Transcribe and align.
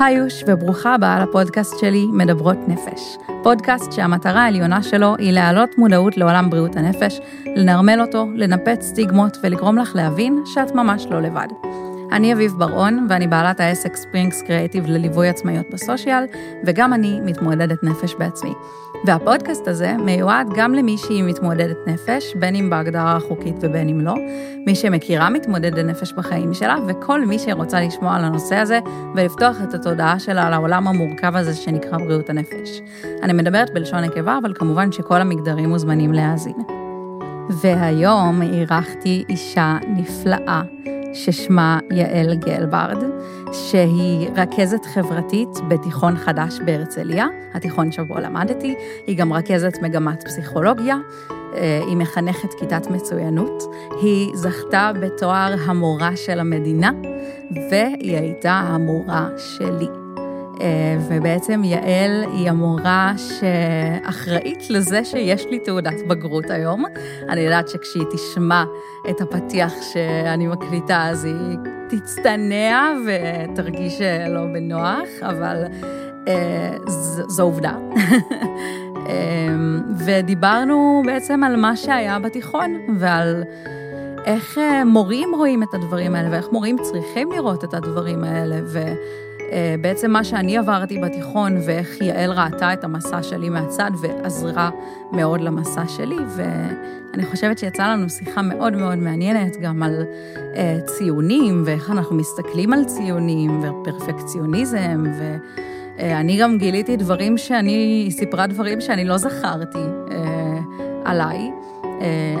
היוש 0.00 0.44
וברוכה 0.46 0.94
הבאה 0.94 1.22
לפודקאסט 1.22 1.78
שלי, 1.78 2.06
מדברות 2.12 2.56
נפש. 2.68 3.16
פודקאסט 3.42 3.92
שהמטרה 3.92 4.44
העליונה 4.44 4.82
שלו 4.82 5.16
היא 5.18 5.32
להעלות 5.32 5.78
מודעות 5.78 6.16
לעולם 6.16 6.50
בריאות 6.50 6.76
הנפש, 6.76 7.20
לנרמל 7.56 8.00
אותו, 8.00 8.26
לנפץ 8.34 8.82
סטיגמות 8.82 9.36
ולגרום 9.42 9.78
לך 9.78 9.96
להבין 9.96 10.42
שאת 10.46 10.74
ממש 10.74 11.06
לא 11.10 11.22
לבד. 11.22 11.48
אני 12.14 12.32
אביב 12.32 12.54
בר-און, 12.58 13.06
ואני 13.08 13.26
בעלת 13.26 13.60
העסק 13.60 13.96
ספרינגס 13.96 14.42
קריאיטיב 14.42 14.86
לליווי 14.86 15.28
עצמאיות 15.28 15.70
בסושיאל, 15.70 16.24
וגם 16.66 16.92
אני 16.92 17.20
מתמודדת 17.20 17.82
נפש 17.82 18.14
בעצמי. 18.18 18.52
והפודקאסט 19.06 19.68
הזה 19.68 19.96
מיועד 19.96 20.48
גם 20.56 20.74
למי 20.74 20.98
שהיא 20.98 21.24
מתמודדת 21.24 21.76
נפש, 21.86 22.34
בין 22.36 22.54
אם 22.54 22.70
בהגדרה 22.70 23.16
החוקית 23.16 23.56
ובין 23.60 23.88
אם 23.88 24.00
לא, 24.00 24.14
מי 24.66 24.74
שמכירה 24.74 25.30
מתמודדת 25.30 25.84
נפש 25.84 26.12
בחיים 26.12 26.54
שלה, 26.54 26.76
וכל 26.88 27.24
מי 27.24 27.38
שרוצה 27.38 27.80
לשמוע 27.80 28.16
על 28.16 28.24
הנושא 28.24 28.56
הזה 28.56 28.80
ולפתוח 29.14 29.56
את 29.62 29.74
התודעה 29.74 30.18
שלה 30.18 30.50
לעולם 30.50 30.88
המורכב 30.88 31.36
הזה 31.36 31.54
שנקרא 31.54 31.98
בריאות 31.98 32.30
הנפש. 32.30 32.80
אני 33.22 33.32
מדברת 33.32 33.74
בלשון 33.74 34.00
נקבה, 34.00 34.38
אבל 34.42 34.52
כמובן 34.54 34.92
שכל 34.92 35.20
המגדרים 35.20 35.68
מוזמנים 35.68 36.12
להאזין. 36.12 36.56
והיום 37.50 38.42
אירחתי 38.42 39.24
אישה 39.28 39.78
נפלאה. 39.88 40.62
ששמה 41.14 41.78
יעל 41.90 42.34
גלברד, 42.34 43.04
שהיא 43.52 44.28
רכזת 44.36 44.84
חברתית 44.84 45.48
בתיכון 45.68 46.16
חדש 46.16 46.58
בהרצליה, 46.64 47.26
התיכון 47.54 47.92
שבו 47.92 48.18
למדתי, 48.18 48.74
היא 49.06 49.16
גם 49.16 49.32
רכזת 49.32 49.78
מגמת 49.82 50.24
פסיכולוגיה, 50.24 50.96
אה, 51.30 51.80
היא 51.86 51.96
מחנכת 51.96 52.54
כיתת 52.58 52.86
מצוינות, 52.90 53.62
היא 54.02 54.30
זכתה 54.34 54.90
בתואר 55.00 55.54
המורה 55.66 56.16
של 56.16 56.40
המדינה, 56.40 56.90
והיא 57.70 58.16
הייתה 58.16 58.52
המורה 58.52 59.28
שלי. 59.36 60.03
אה, 60.60 60.96
ובעצם 61.08 61.64
יעל 61.64 62.24
היא 62.32 62.50
המורה 62.50 63.12
שאחראית 63.16 64.70
לזה 64.70 65.04
שיש 65.04 65.46
לי 65.50 65.58
תעודת 65.58 65.94
בגרות 66.08 66.50
היום. 66.50 66.84
אני 67.28 67.40
יודעת 67.40 67.68
שכשהיא 67.68 68.04
תשמע 68.12 68.64
את 69.10 69.20
הפתיח 69.20 69.72
שאני 69.92 70.46
מקליטה, 70.46 71.08
אז 71.08 71.24
היא 71.24 71.58
תצטנע 71.88 72.92
ותרגיש 73.06 74.00
לא 74.28 74.46
בנוח, 74.52 75.08
אבל 75.22 75.64
אה, 76.28 76.76
זו 77.28 77.42
עובדה. 77.42 77.72
אה, 79.08 79.54
ודיברנו 79.98 81.02
בעצם 81.06 81.44
על 81.44 81.56
מה 81.56 81.76
שהיה 81.76 82.18
בתיכון 82.18 82.78
ועל 82.98 83.44
איך 84.24 84.58
מורים 84.86 85.34
רואים 85.34 85.62
את 85.62 85.74
הדברים 85.74 86.14
האלה 86.14 86.28
ואיך 86.30 86.48
מורים 86.52 86.76
צריכים 86.82 87.32
לראות 87.32 87.64
את 87.64 87.74
הדברים 87.74 88.24
האלה. 88.24 88.56
ו... 88.64 88.78
אה, 89.52 89.74
בעצם 89.80 90.10
מה 90.10 90.24
שאני 90.24 90.58
עברתי 90.58 90.98
בתיכון 90.98 91.56
ואיך 91.66 92.00
יעל 92.00 92.32
ראתה 92.32 92.72
את 92.72 92.84
המסע 92.84 93.22
שלי 93.22 93.48
מהצד 93.48 93.90
ועזרה 94.00 94.70
מאוד 95.12 95.40
למסע 95.40 95.88
שלי, 95.88 96.16
ואני 96.36 97.26
חושבת 97.26 97.58
שיצאה 97.58 97.88
לנו 97.88 98.08
שיחה 98.08 98.42
מאוד 98.42 98.76
מאוד 98.76 98.98
מעניינת 98.98 99.56
גם 99.60 99.82
על 99.82 100.04
uh, 100.34 100.46
ציונים 100.86 101.62
ואיך 101.66 101.90
אנחנו 101.90 102.16
מסתכלים 102.16 102.72
על 102.72 102.84
ציונים 102.84 103.62
ופרפקציוניזם, 103.62 105.04
ואני 105.18 106.38
גם 106.38 106.58
גיליתי 106.58 106.96
דברים 106.96 107.38
שאני, 107.38 107.72
היא 107.72 108.10
סיפרה 108.10 108.46
דברים 108.46 108.80
שאני 108.80 109.04
לא 109.04 109.16
זכרתי 109.16 109.78
uh, 110.08 110.12
עליי. 111.04 111.50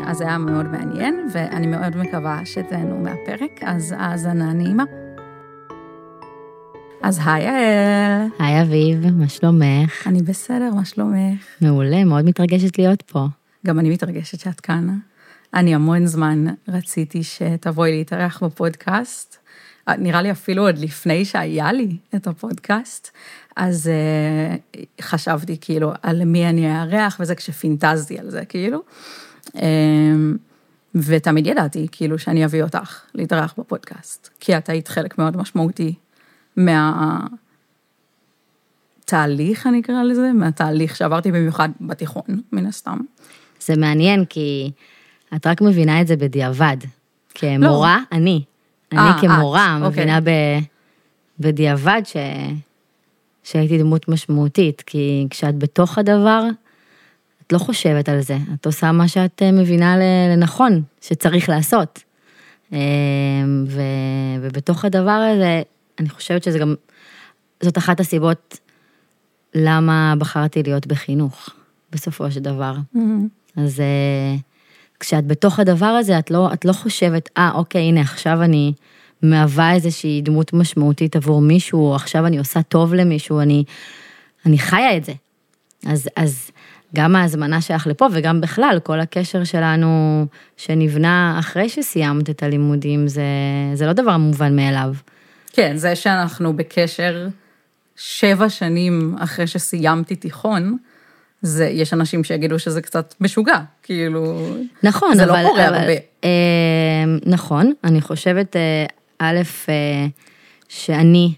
אז 0.06 0.16
זה 0.16 0.24
היה 0.24 0.38
מאוד 0.38 0.66
מעניין, 0.66 1.28
ואני 1.32 1.66
מאוד 1.66 1.96
מקווה 1.96 2.40
שתהנו 2.44 2.98
מהפרק, 2.98 3.60
אז 3.62 3.94
האזנה 3.98 4.52
נעימה. 4.52 4.84
אז 7.02 7.20
היי 7.24 7.44
יעל. 7.44 8.28
היי 8.38 8.62
אביב, 8.62 9.10
מה 9.10 9.28
שלומך? 9.28 10.06
אני 10.06 10.22
בסדר, 10.22 10.70
מה 10.74 10.84
שלומך? 10.84 11.44
מעולה, 11.60 12.04
מאוד 12.04 12.24
מתרגשת 12.24 12.78
להיות 12.78 13.02
פה. 13.02 13.26
גם 13.66 13.78
אני 13.78 13.90
מתרגשת 13.90 14.40
שאת 14.40 14.60
כאן. 14.60 14.98
אני 15.54 15.74
המון 15.74 16.06
זמן 16.06 16.44
רציתי 16.68 17.22
שתבואי 17.22 17.90
להתארח 17.90 18.42
בפודקאסט. 18.42 19.36
נראה 19.88 20.22
לי 20.22 20.30
אפילו 20.30 20.66
עוד 20.66 20.78
לפני 20.78 21.24
שהיה 21.24 21.72
לי 21.72 21.96
את 22.14 22.26
הפודקאסט, 22.26 23.10
אז 23.56 23.90
uh, 23.90 24.78
חשבתי 25.00 25.56
כאילו 25.60 25.92
על 26.02 26.24
מי 26.24 26.48
אני 26.48 26.80
אארח, 26.80 27.16
וזה 27.20 27.34
כשפינטזתי 27.34 28.18
על 28.18 28.30
זה, 28.30 28.44
כאילו. 28.44 28.82
Um, 29.46 29.58
ותמיד 30.94 31.46
ידעתי, 31.46 31.86
כאילו, 31.92 32.18
שאני 32.18 32.44
אביא 32.44 32.62
אותך 32.62 33.00
להתארח 33.14 33.54
בפודקאסט, 33.58 34.28
כי 34.40 34.56
את 34.56 34.68
היית 34.68 34.88
חלק 34.88 35.18
מאוד 35.18 35.36
משמעותי 35.36 35.94
מהתהליך, 36.56 37.26
אני 39.66 39.80
אקרא 39.80 40.02
לזה, 40.02 40.32
מהתהליך 40.32 40.96
שעברתי 40.96 41.32
במיוחד 41.32 41.68
בתיכון, 41.80 42.24
מן 42.52 42.66
הסתם. 42.66 42.98
זה 43.60 43.76
מעניין, 43.76 44.24
כי 44.24 44.70
את 45.36 45.46
רק 45.46 45.60
מבינה 45.60 46.00
את 46.00 46.06
זה 46.06 46.16
בדיעבד. 46.16 46.76
כמורה, 47.34 47.98
לא. 48.10 48.16
אני. 48.16 48.42
אני 48.92 49.00
아, 49.00 49.02
אה, 49.02 49.20
כמורה 49.20 49.76
את, 49.76 49.82
מבינה 49.82 50.18
אוקיי. 50.18 50.60
ב, 51.40 51.40
בדיעבד 51.40 52.02
ש, 52.04 52.16
שהייתי 53.42 53.78
דמות 53.78 54.08
משמעותית, 54.08 54.82
כי 54.86 55.26
כשאת 55.30 55.58
בתוך 55.58 55.98
הדבר, 55.98 56.44
את 57.46 57.52
לא 57.52 57.58
חושבת 57.58 58.08
על 58.08 58.20
זה, 58.20 58.36
את 58.54 58.66
עושה 58.66 58.92
מה 58.92 59.08
שאת 59.08 59.42
אה, 59.42 59.52
מבינה 59.52 59.96
לנכון, 60.34 60.82
שצריך 61.00 61.48
לעשות. 61.48 62.02
אה, 62.72 62.78
ו, 63.66 63.80
ובתוך 64.40 64.84
הדבר 64.84 65.30
הזה, 65.34 65.62
אני 65.98 66.08
חושבת 66.08 66.42
שזה 66.42 66.58
גם, 66.58 66.74
זאת 67.62 67.78
אחת 67.78 68.00
הסיבות 68.00 68.58
למה 69.54 70.14
בחרתי 70.18 70.62
להיות 70.62 70.86
בחינוך, 70.86 71.48
בסופו 71.92 72.30
של 72.30 72.40
דבר. 72.40 72.74
Mm-hmm. 72.96 72.98
אז 73.56 73.80
אה, 73.80 74.36
כשאת 75.00 75.26
בתוך 75.26 75.60
הדבר 75.60 75.86
הזה, 75.86 76.18
את 76.18 76.30
לא, 76.30 76.52
את 76.52 76.64
לא 76.64 76.72
חושבת, 76.72 77.28
אה, 77.38 77.50
ah, 77.50 77.54
אוקיי, 77.54 77.82
הנה, 77.82 78.00
עכשיו 78.00 78.42
אני 78.42 78.72
מהווה 79.22 79.72
איזושהי 79.72 80.22
דמות 80.22 80.52
משמעותית 80.52 81.16
עבור 81.16 81.40
מישהו, 81.40 81.80
או 81.80 81.94
עכשיו 81.94 82.26
אני 82.26 82.38
עושה 82.38 82.62
טוב 82.62 82.94
למישהו, 82.94 83.40
אני, 83.40 83.64
אני 84.46 84.58
חיה 84.58 84.96
את 84.96 85.04
זה. 85.04 85.12
אז, 85.86 86.08
אז 86.16 86.50
גם 86.94 87.16
ההזמנה 87.16 87.60
שלך 87.60 87.86
לפה, 87.86 88.06
וגם 88.12 88.40
בכלל, 88.40 88.78
כל 88.82 89.00
הקשר 89.00 89.44
שלנו 89.44 90.26
שנבנה 90.56 91.36
אחרי 91.38 91.68
שסיימת 91.68 92.30
את 92.30 92.42
הלימודים, 92.42 93.08
זה, 93.08 93.22
זה 93.74 93.86
לא 93.86 93.92
דבר 93.92 94.16
מובן 94.16 94.56
מאליו. 94.56 94.94
כן, 95.54 95.76
זה 95.76 95.96
שאנחנו 95.96 96.56
בקשר 96.56 97.28
שבע 97.96 98.48
שנים 98.48 99.16
אחרי 99.20 99.46
שסיימתי 99.46 100.16
תיכון, 100.16 100.76
זה, 101.42 101.66
יש 101.66 101.92
אנשים 101.92 102.24
שיגידו 102.24 102.58
שזה 102.58 102.82
קצת 102.82 103.14
משוגע, 103.20 103.58
כאילו, 103.82 104.48
נכון, 104.82 105.14
זה 105.14 105.26
לא 105.26 105.32
אבל, 105.32 105.42
לא 105.42 105.48
קורה 105.48 105.68
אבל, 105.68 105.74
הרבה. 105.74 105.92
אה, 106.24 107.04
נכון, 107.26 107.72
אני 107.84 108.00
חושבת, 108.00 108.56
אה, 108.56 108.86
א', 109.18 109.42
אה, 109.68 110.06
שאני 110.68 111.32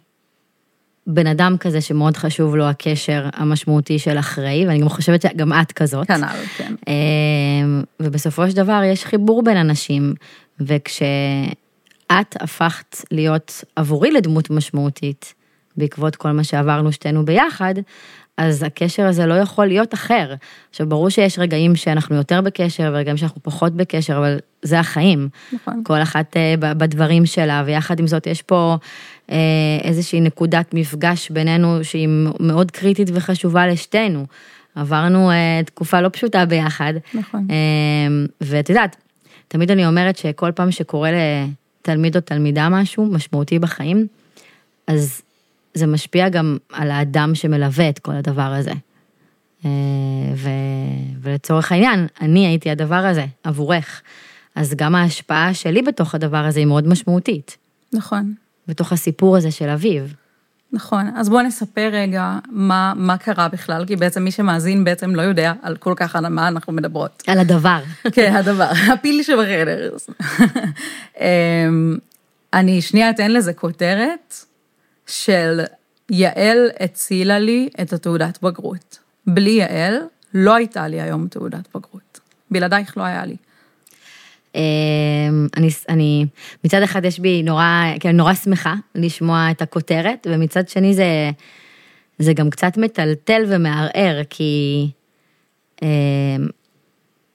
בן 1.06 1.26
אדם 1.26 1.56
כזה 1.60 1.80
שמאוד 1.80 2.16
חשוב 2.16 2.56
לו 2.56 2.64
הקשר 2.64 3.28
המשמעותי 3.32 3.98
של 3.98 4.18
אחראי, 4.18 4.66
ואני 4.66 4.80
גם 4.80 4.88
חושבת 4.88 5.22
שגם 5.22 5.52
את 5.52 5.72
כזאת. 5.72 6.06
כנ"ל, 6.06 6.26
כן. 6.56 6.74
אה, 6.88 6.94
ובסופו 8.00 8.50
של 8.50 8.56
דבר 8.56 8.80
יש 8.84 9.04
חיבור 9.04 9.42
בין 9.42 9.56
אנשים, 9.56 10.14
וכש... 10.60 11.02
את 12.12 12.42
הפכת 12.42 12.96
להיות 13.10 13.64
עבורי 13.76 14.10
לדמות 14.10 14.50
משמעותית 14.50 15.34
בעקבות 15.76 16.16
כל 16.16 16.30
מה 16.30 16.44
שעברנו 16.44 16.92
שתינו 16.92 17.24
ביחד, 17.24 17.74
אז 18.36 18.62
הקשר 18.62 19.06
הזה 19.06 19.26
לא 19.26 19.34
יכול 19.34 19.66
להיות 19.66 19.94
אחר. 19.94 20.34
עכשיו, 20.70 20.88
ברור 20.88 21.08
שיש 21.08 21.38
רגעים 21.38 21.76
שאנחנו 21.76 22.16
יותר 22.16 22.40
בקשר 22.40 22.90
ורגעים 22.92 23.16
שאנחנו 23.16 23.42
פחות 23.42 23.72
בקשר, 23.72 24.16
אבל 24.18 24.38
זה 24.62 24.80
החיים. 24.80 25.28
נכון. 25.52 25.82
כל 25.84 26.02
אחת 26.02 26.36
אה, 26.36 26.54
בדברים 26.58 27.26
שלה, 27.26 27.62
ויחד 27.66 28.00
עם 28.00 28.06
זאת 28.06 28.26
יש 28.26 28.42
פה 28.42 28.76
אה, 29.30 29.36
איזושהי 29.82 30.20
נקודת 30.20 30.74
מפגש 30.74 31.30
בינינו 31.30 31.84
שהיא 31.84 32.08
מאוד 32.40 32.70
קריטית 32.70 33.08
וחשובה 33.12 33.66
לשתינו. 33.66 34.26
עברנו 34.74 35.30
אה, 35.30 35.60
תקופה 35.66 36.00
לא 36.00 36.08
פשוטה 36.08 36.46
ביחד. 36.46 36.92
נכון. 37.14 37.46
ואת 38.40 38.68
יודעת, 38.68 38.96
תמיד 39.48 39.70
אני 39.70 39.86
אומרת 39.86 40.16
שכל 40.16 40.52
פעם 40.52 40.70
שקורה 40.70 41.10
תלמיד 41.86 42.16
או 42.16 42.20
תלמידה 42.20 42.68
משהו 42.68 43.06
משמעותי 43.06 43.58
בחיים, 43.58 44.06
אז 44.86 45.22
זה 45.74 45.86
משפיע 45.86 46.28
גם 46.28 46.56
על 46.72 46.90
האדם 46.90 47.34
שמלווה 47.34 47.88
את 47.88 47.98
כל 47.98 48.12
הדבר 48.12 48.42
הזה. 48.42 48.72
אה, 49.64 49.70
ו... 50.34 50.48
ולצורך 51.22 51.72
העניין, 51.72 52.06
אני 52.20 52.46
הייתי 52.46 52.70
הדבר 52.70 52.94
הזה 52.94 53.26
עבורך. 53.44 54.02
אז 54.54 54.74
גם 54.74 54.94
ההשפעה 54.94 55.54
שלי 55.54 55.82
בתוך 55.82 56.14
הדבר 56.14 56.44
הזה 56.44 56.60
היא 56.60 56.66
מאוד 56.66 56.88
משמעותית. 56.88 57.56
נכון. 57.92 58.34
בתוך 58.68 58.92
הסיפור 58.92 59.36
הזה 59.36 59.50
של 59.50 59.68
אביב. 59.68 60.14
נכון, 60.72 61.10
אז 61.16 61.28
בואו 61.28 61.42
נספר 61.42 61.88
רגע 61.92 62.38
מה, 62.50 62.92
מה 62.96 63.18
קרה 63.18 63.48
בכלל, 63.48 63.84
כי 63.86 63.96
בעצם 63.96 64.22
מי 64.24 64.30
שמאזין 64.30 64.84
בעצם 64.84 65.14
לא 65.14 65.22
יודע 65.22 65.52
על 65.62 65.76
כל 65.76 65.94
כך 65.96 66.16
על 66.16 66.28
מה 66.28 66.48
אנחנו 66.48 66.72
מדברות. 66.72 67.22
על 67.26 67.38
הדבר. 67.38 67.78
כן, 68.14 68.34
הדבר, 68.34 68.70
הפיל 68.92 69.22
שבחדר. 69.22 69.90
אמ, 71.20 71.98
אני 72.54 72.82
שנייה 72.82 73.10
אתן 73.10 73.30
לזה 73.30 73.52
כותרת 73.52 74.34
של 75.06 75.60
יעל 76.10 76.70
הצילה 76.80 77.38
לי 77.38 77.68
את 77.80 77.92
התעודת 77.92 78.38
בגרות. 78.42 78.98
בלי 79.26 79.50
יעל, 79.50 79.96
לא 80.34 80.54
הייתה 80.54 80.88
לי 80.88 81.00
היום 81.00 81.28
תעודת 81.28 81.68
בגרות. 81.74 82.20
בלעדייך 82.50 82.96
לא 82.96 83.02
היה 83.02 83.24
לי. 83.24 83.36
אמ, 84.56 85.46
אני, 85.56 85.68
אני, 85.88 86.26
מצד 86.64 86.82
אחד 86.82 87.04
יש 87.04 87.18
בי 87.18 87.42
נורא, 87.42 87.84
כן, 88.00 88.16
נורא 88.16 88.34
שמחה 88.34 88.74
לשמוע 88.94 89.50
את 89.50 89.62
הכותרת, 89.62 90.26
ומצד 90.30 90.68
שני 90.68 90.94
זה, 90.94 91.30
זה 92.18 92.32
גם 92.32 92.50
קצת 92.50 92.76
מטלטל 92.76 93.42
ומערער, 93.48 94.22
כי 94.30 94.90
אמ, 95.82 95.88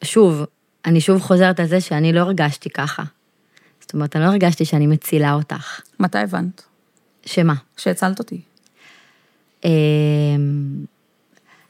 שוב, 0.04 0.46
אני 0.86 1.02
שוב 1.02 1.22
חוזרת 1.22 1.60
על 1.60 1.66
זה 1.66 1.82
שאני 1.82 2.14
לא 2.14 2.20
הרגשתי 2.20 2.70
ככה. 2.70 3.04
זאת 3.82 3.94
אומרת, 3.94 4.16
אני 4.16 4.24
לא 4.24 4.30
הרגשתי 4.30 4.66
שאני 4.66 4.88
מצילה 4.88 5.34
אותך. 5.34 5.82
מתי 6.00 6.18
הבנת? 6.18 6.64
שמה? 7.26 7.54
שהצלת 7.78 8.20
אותי. 8.20 8.42
אמ, 9.66 9.70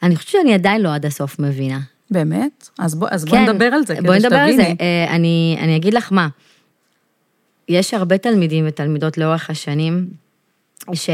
אני 0.04 0.16
חושבת 0.16 0.32
שאני 0.32 0.54
עדיין 0.54 0.82
לא 0.82 0.96
עד 0.96 1.06
הסוף 1.06 1.40
מבינה. 1.40 1.80
באמת? 2.12 2.70
אז, 2.80 2.96
בוא, 2.96 3.08
אז 3.12 3.26
כן, 3.26 3.32
בואי 3.32 3.54
נדבר 3.54 3.66
על 3.66 3.86
זה, 3.86 3.96
כדי 3.96 4.04
שתביני. 4.04 4.08
בואי 4.08 4.20
נדבר 4.20 4.38
על 4.38 4.56
זה. 4.56 4.74
אה, 4.82 5.16
אני, 5.16 5.58
אני 5.62 5.76
אגיד 5.76 5.94
לך 5.94 6.12
מה, 6.12 6.28
יש 7.70 7.94
הרבה 7.94 8.18
תלמידים 8.18 8.66
ותלמידות 8.68 9.18
לאורך 9.18 9.50
השנים, 9.50 10.08
ש, 10.94 11.10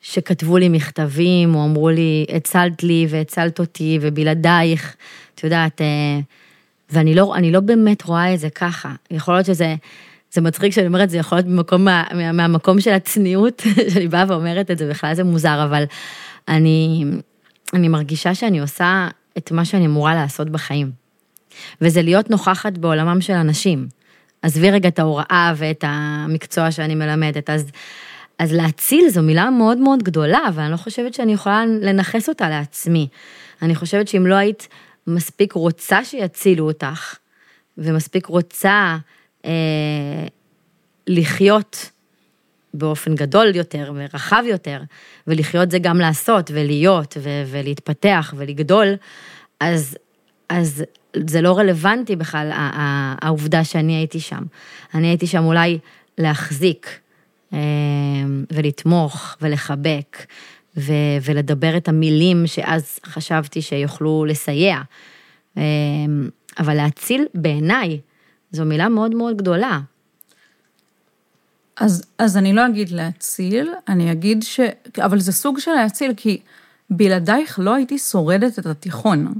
שכתבו 0.00 0.58
לי 0.58 0.68
מכתבים, 0.68 1.54
או 1.54 1.64
אמרו 1.64 1.90
לי, 1.90 2.26
הצלת 2.36 2.82
לי 2.82 3.06
והצלת 3.10 3.58
אותי, 3.58 3.98
ובלעדייך, 4.00 4.96
את 5.34 5.44
יודעת, 5.44 5.80
אה, 5.80 5.86
ואני 6.90 7.14
לא, 7.14 7.34
לא 7.42 7.60
באמת 7.60 8.02
רואה 8.02 8.34
את 8.34 8.40
זה 8.40 8.50
ככה. 8.50 8.92
יכול 9.10 9.34
להיות 9.34 9.46
שזה... 9.46 9.74
זה 10.32 10.40
מצחיק 10.40 10.72
שאני 10.72 10.86
אומרת, 10.86 11.10
זה 11.10 11.16
יכול 11.16 11.38
להיות 11.38 11.46
ממקום, 11.46 11.84
מה, 11.84 12.04
מהמקום 12.32 12.80
של 12.80 12.92
הצניעות, 12.92 13.62
שאני 13.92 14.08
באה 14.08 14.24
ואומרת 14.28 14.70
את 14.70 14.78
זה, 14.78 14.90
בכלל 14.90 15.14
זה 15.14 15.24
מוזר, 15.24 15.64
אבל 15.64 15.84
אני, 16.48 17.04
אני 17.74 17.88
מרגישה 17.88 18.34
שאני 18.34 18.60
עושה 18.60 19.08
את 19.38 19.52
מה 19.52 19.64
שאני 19.64 19.86
אמורה 19.86 20.14
לעשות 20.14 20.50
בחיים. 20.50 20.90
וזה 21.80 22.02
להיות 22.02 22.30
נוכחת 22.30 22.78
בעולמם 22.78 23.20
של 23.20 23.32
אנשים. 23.32 23.88
עזבי 24.42 24.70
רגע 24.70 24.88
את 24.88 24.98
ההוראה 24.98 25.52
ואת 25.56 25.84
המקצוע 25.86 26.70
שאני 26.70 26.94
מלמדת, 26.94 27.50
אז, 27.50 27.70
אז 28.38 28.52
להציל 28.52 29.08
זו 29.08 29.22
מילה 29.22 29.50
מאוד 29.50 29.78
מאוד 29.78 30.02
גדולה, 30.02 30.40
ואני 30.54 30.72
לא 30.72 30.76
חושבת 30.76 31.14
שאני 31.14 31.32
יכולה 31.32 31.66
לנכס 31.66 32.28
אותה 32.28 32.48
לעצמי. 32.48 33.08
אני 33.62 33.74
חושבת 33.74 34.08
שאם 34.08 34.26
לא 34.26 34.34
היית 34.34 34.68
מספיק 35.06 35.52
רוצה 35.52 36.04
שיצילו 36.04 36.66
אותך, 36.68 37.16
ומספיק 37.78 38.26
רוצה 38.26 38.96
אה, 39.44 40.26
לחיות 41.06 41.90
באופן 42.74 43.14
גדול 43.14 43.56
יותר 43.56 43.92
ורחב 43.94 44.42
יותר, 44.46 44.82
ולחיות 45.26 45.70
זה 45.70 45.78
גם 45.78 45.98
לעשות 45.98 46.50
ולהיות 46.54 47.16
ו- 47.20 47.42
ולהתפתח 47.46 48.34
ולגדול, 48.36 48.94
אז, 49.60 49.96
אז 50.48 50.84
זה 51.16 51.40
לא 51.40 51.58
רלוונטי 51.58 52.16
בכלל 52.16 52.50
העובדה 53.22 53.64
שאני 53.64 53.96
הייתי 53.96 54.20
שם. 54.20 54.42
אני 54.94 55.06
הייתי 55.06 55.26
שם 55.26 55.44
אולי 55.44 55.78
להחזיק 56.18 57.00
אה, 57.52 57.58
ולתמוך 58.50 59.36
ולחבק 59.42 60.26
ו- 60.76 60.92
ולדבר 61.22 61.76
את 61.76 61.88
המילים 61.88 62.46
שאז 62.46 62.98
חשבתי 63.06 63.62
שיוכלו 63.62 64.24
לסייע. 64.28 64.80
אה, 65.56 65.62
אבל 66.58 66.74
להציל 66.74 67.26
בעיניי 67.34 68.00
זו 68.50 68.64
מילה 68.64 68.88
מאוד 68.88 69.14
מאוד 69.14 69.36
גדולה. 69.36 69.80
אז, 71.80 72.02
אז 72.18 72.36
אני 72.36 72.52
לא 72.52 72.66
אגיד 72.66 72.90
להציל, 72.90 73.72
אני 73.88 74.12
אגיד 74.12 74.42
ש... 74.42 74.60
אבל 75.04 75.20
זה 75.20 75.32
סוג 75.32 75.58
של 75.58 75.70
להציל, 75.70 76.12
כי 76.16 76.40
בלעדייך 76.90 77.58
לא 77.58 77.74
הייתי 77.74 77.98
שורדת 77.98 78.58
את 78.58 78.66
התיכון. 78.66 79.32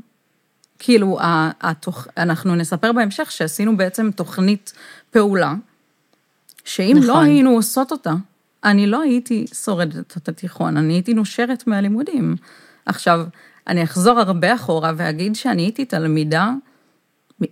כאילו, 0.78 1.18
התוכ... 1.60 2.08
אנחנו 2.16 2.54
נספר 2.54 2.92
בהמשך 2.92 3.30
שעשינו 3.30 3.76
בעצם 3.76 4.10
תוכנית 4.10 4.72
פעולה, 5.10 5.54
שאם 6.64 6.92
לא 6.94 7.00
נכון. 7.00 7.14
לא 7.14 7.20
היינו 7.20 7.50
עושות 7.50 7.92
אותה, 7.92 8.14
אני 8.64 8.86
לא 8.86 9.02
הייתי 9.02 9.46
שורדת 9.64 10.16
את 10.16 10.28
התיכון, 10.28 10.76
אני 10.76 10.92
הייתי 10.92 11.14
נושרת 11.14 11.66
מהלימודים. 11.66 12.36
עכשיו, 12.86 13.26
אני 13.66 13.82
אחזור 13.82 14.20
הרבה 14.20 14.54
אחורה 14.54 14.92
ואגיד 14.96 15.34
שאני 15.34 15.62
הייתי 15.62 15.84
תלמידה 15.84 16.52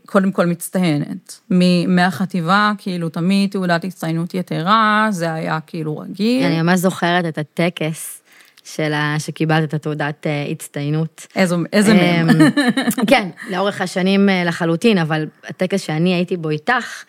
קודם 0.06 0.32
כל 0.32 0.46
מצטיינת. 0.46 1.40
מהחטיבה, 1.88 2.72
כאילו, 2.78 3.08
תמיד 3.08 3.50
תעודת 3.50 3.84
הצטיינות 3.84 4.34
יתרה, 4.34 5.08
זה 5.10 5.32
היה 5.32 5.58
כאילו 5.66 5.98
רגיל. 5.98 6.44
אני 6.44 6.62
ממש 6.62 6.80
זוכרת 6.80 7.24
את 7.26 7.38
הטקס. 7.38 8.22
של 8.66 8.92
ה... 8.92 9.14
שקיבלת 9.18 9.68
את 9.68 9.74
התעודת 9.74 10.26
אה, 10.26 10.46
הצטיינות. 10.50 11.26
איזו, 11.36 11.58
איזה 11.72 11.94
מהם. 11.94 12.30
אמ, 12.30 12.50
כן, 13.10 13.28
לאורך 13.50 13.80
השנים 13.80 14.28
אה, 14.28 14.44
לחלוטין, 14.44 14.98
אבל 14.98 15.26
הטקס 15.48 15.80
שאני 15.80 16.14
הייתי 16.14 16.36
בו 16.36 16.50
איתך, 16.50 17.04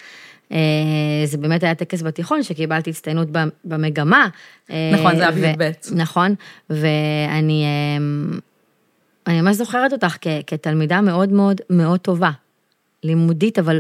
אה, 0.51 0.57
זה 1.25 1.37
באמת 1.37 1.63
היה 1.63 1.75
טקס 1.75 2.01
בתיכון 2.01 2.43
שקיבלתי 2.43 2.89
הצטיינות 2.89 3.27
במגמה. 3.65 4.27
נכון, 4.93 5.15
זה 5.15 5.21
היה 5.21 5.31
בי"ב. 5.31 5.71
נכון, 5.91 6.35
ואני 6.69 7.65
אמ, 7.97 8.39
אני 9.27 9.41
ממש 9.41 9.55
זוכרת 9.55 9.93
אותך 9.93 10.17
כתלמידה 10.47 11.01
מאוד 11.01 11.31
מאוד 11.31 11.61
מאוד 11.69 11.99
טובה. 11.99 12.31
לימודית, 13.03 13.59
אבל 13.59 13.79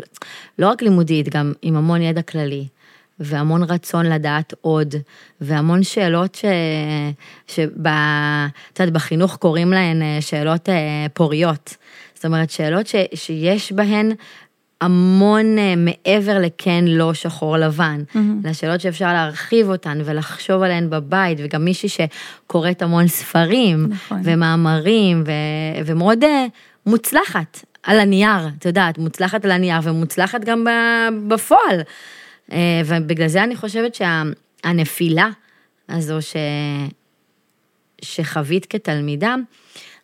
לא 0.59 0.69
רק 0.69 0.81
לימודית, 0.81 1.29
גם 1.29 1.53
עם 1.61 1.75
המון 1.75 2.01
ידע 2.01 2.21
כללי. 2.21 2.67
והמון 3.19 3.63
רצון 3.63 4.05
לדעת 4.05 4.53
עוד, 4.61 4.95
והמון 5.41 5.83
שאלות 5.83 6.35
ש... 6.35 6.45
שב... 7.47 7.87
את 7.87 8.79
יודעת, 8.79 8.93
בחינוך 8.93 9.35
קוראים 9.35 9.71
להן 9.71 10.01
אה, 10.01 10.17
שאלות 10.21 10.69
אה, 10.69 11.05
פוריות. 11.13 11.75
זאת 12.15 12.25
אומרת, 12.25 12.49
שאלות 12.49 12.87
ש... 12.87 12.95
שיש 13.13 13.71
בהן 13.71 14.11
המון 14.81 15.57
אה, 15.57 15.73
מעבר 15.77 16.39
לכן 16.39 16.85
לא 16.87 17.13
שחור 17.13 17.57
לבן, 17.57 18.03
mm-hmm. 18.13 18.17
לשאלות 18.43 18.81
שאפשר 18.81 19.13
להרחיב 19.13 19.69
אותן 19.69 20.01
ולחשוב 20.05 20.61
עליהן 20.61 20.89
בבית, 20.89 21.37
וגם 21.43 21.65
מישהי 21.65 21.89
שקוראת 21.89 22.81
המון 22.81 23.07
ספרים 23.07 23.87
נכון. 23.89 24.21
ומאמרים, 24.23 25.23
ו... 25.25 25.31
ומאוד 25.85 26.23
מוצלחת. 26.85 27.65
על 27.87 27.99
הנייר, 27.99 28.47
את 28.57 28.65
יודעת, 28.65 28.97
מוצלחת 28.97 29.45
על 29.45 29.51
הנייר 29.51 29.79
ומוצלחת 29.83 30.41
גם 30.43 30.65
בפועל. 31.27 31.81
אה, 32.51 32.81
ובגלל 32.85 33.27
זה 33.27 33.43
אני 33.43 33.55
חושבת 33.55 33.95
שהנפילה 33.95 35.29
הזו 35.89 36.21
ש... 36.21 36.35
שחווית 38.01 38.65
כתלמידה, 38.65 39.35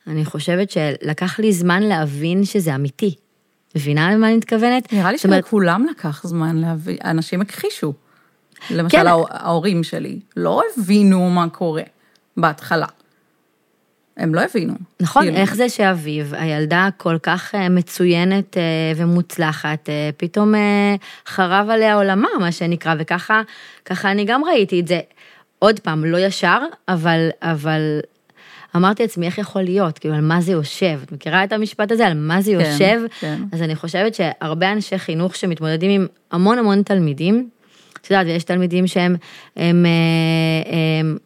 אני 0.08 0.25
חושבת 0.25 0.72
שלקח 0.72 1.39
לי 1.39 1.53
זמן 1.53 1.84
להבין 1.84 2.46
שזה 2.46 2.75
אמיתי. 2.75 3.15
מבינה 3.75 4.13
למה 4.13 4.27
אני 4.27 4.38
מתכוונת? 4.38 4.93
נראה 4.93 5.12
לי 5.12 5.17
שלכולם 5.17 5.86
לקח 5.91 6.27
זמן 6.27 6.55
להבין, 6.58 6.98
אנשים 7.03 7.41
הכחישו. 7.41 7.93
למשל 8.72 8.98
כן. 8.98 9.08
ההורים 9.08 9.84
שלי 9.84 10.19
לא 10.38 10.62
הבינו 10.77 11.29
מה 11.29 11.50
קורה 11.50 11.84
בהתחלה. 12.38 12.86
הם 14.17 14.36
לא 14.36 14.41
הבינו. 14.41 14.74
נכון, 15.00 15.24
כאילו... 15.24 15.38
איך 15.38 15.55
זה 15.55 15.70
שאביב, 15.70 16.34
הילדה 16.38 16.89
כל 16.98 17.17
כך 17.24 17.55
אה, 17.55 17.70
מצוינת 17.70 18.58
אה, 18.58 18.62
ומוצלחת, 18.96 19.89
אה, 19.89 20.10
פתאום 20.17 20.53
חרב 21.27 21.70
עליה 21.70 21.96
עולמה, 21.96 22.27
מה 22.39 22.51
שנקרא, 22.51 22.96
וככה 23.00 23.41
ככה 23.86 24.12
אני 24.12 24.25
גם 24.25 24.41
ראיתי 24.43 24.79
את 24.79 24.88
זה. 24.88 25.00
עוד 25.60 25.79
פעם, 25.79 26.05
לא 26.05 26.17
ישר, 26.17 26.60
אבל, 26.88 27.29
אבל 27.41 28.00
אמרתי 28.75 29.03
לעצמי, 29.03 29.25
איך 29.25 29.38
יכול 29.38 29.62
להיות? 29.62 30.00
כאילו, 30.00 30.15
על 30.15 30.22
מה 30.22 30.41
זה 30.41 30.51
יושב? 30.51 31.00
את 31.03 31.12
מכירה 31.12 31.43
את 31.43 31.53
המשפט 31.53 31.91
הזה? 31.91 32.08
על 32.08 32.13
מה 32.13 32.41
זה 32.41 32.51
כן, 32.51 32.60
יושב? 32.60 33.01
כן. 33.20 33.41
אז 33.51 33.62
אני 33.62 33.75
חושבת 33.75 34.15
שהרבה 34.15 34.72
אנשי 34.72 34.98
חינוך 34.98 35.36
שמתמודדים 35.36 35.91
עם 35.91 36.08
המון 36.32 36.60
המון 36.60 36.84
תלמידים, 36.84 37.50
את 38.01 38.12
יודעת, 38.12 38.27
ויש 38.27 38.43
תלמידים 38.43 38.88
שהם, 38.88 39.15
הם, 39.55 39.86
הם, 39.86 39.86
הם 41.00 41.17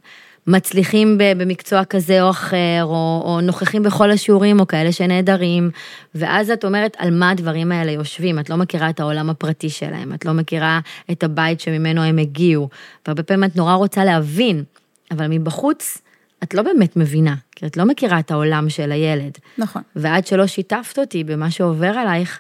מצליחים 0.47 1.17
במקצוע 1.17 1.85
כזה 1.85 2.21
או 2.21 2.29
אחר, 2.29 2.83
או, 2.83 3.21
או 3.25 3.41
נוכחים 3.41 3.83
בכל 3.83 4.11
השיעורים, 4.11 4.59
או 4.59 4.67
כאלה 4.67 4.91
שנעדרים, 4.91 5.69
ואז 6.15 6.51
את 6.51 6.65
אומרת 6.65 6.95
על 6.99 7.19
מה 7.19 7.29
הדברים 7.29 7.71
האלה 7.71 7.91
יושבים, 7.91 8.39
את 8.39 8.49
לא 8.49 8.57
מכירה 8.57 8.89
את 8.89 8.99
העולם 8.99 9.29
הפרטי 9.29 9.69
שלהם, 9.69 10.13
את 10.13 10.25
לא 10.25 10.33
מכירה 10.33 10.79
את 11.11 11.23
הבית 11.23 11.59
שממנו 11.59 12.01
הם 12.03 12.17
הגיעו, 12.17 12.69
והרבה 13.05 13.23
פעמים 13.23 13.43
את 13.43 13.55
נורא 13.55 13.73
רוצה 13.73 14.05
להבין, 14.05 14.63
אבל 15.11 15.27
מבחוץ, 15.29 15.97
את 16.43 16.53
לא 16.53 16.61
באמת 16.61 16.97
מבינה, 16.97 17.35
כי 17.55 17.65
את 17.65 17.77
לא 17.77 17.85
מכירה 17.85 18.19
את 18.19 18.31
העולם 18.31 18.69
של 18.69 18.91
הילד. 18.91 19.37
נכון. 19.57 19.81
ועד 19.95 20.27
שלא 20.27 20.47
שיתפת 20.47 20.99
אותי 20.99 21.23
במה 21.23 21.51
שעובר 21.51 21.87
עלייך, 21.97 22.39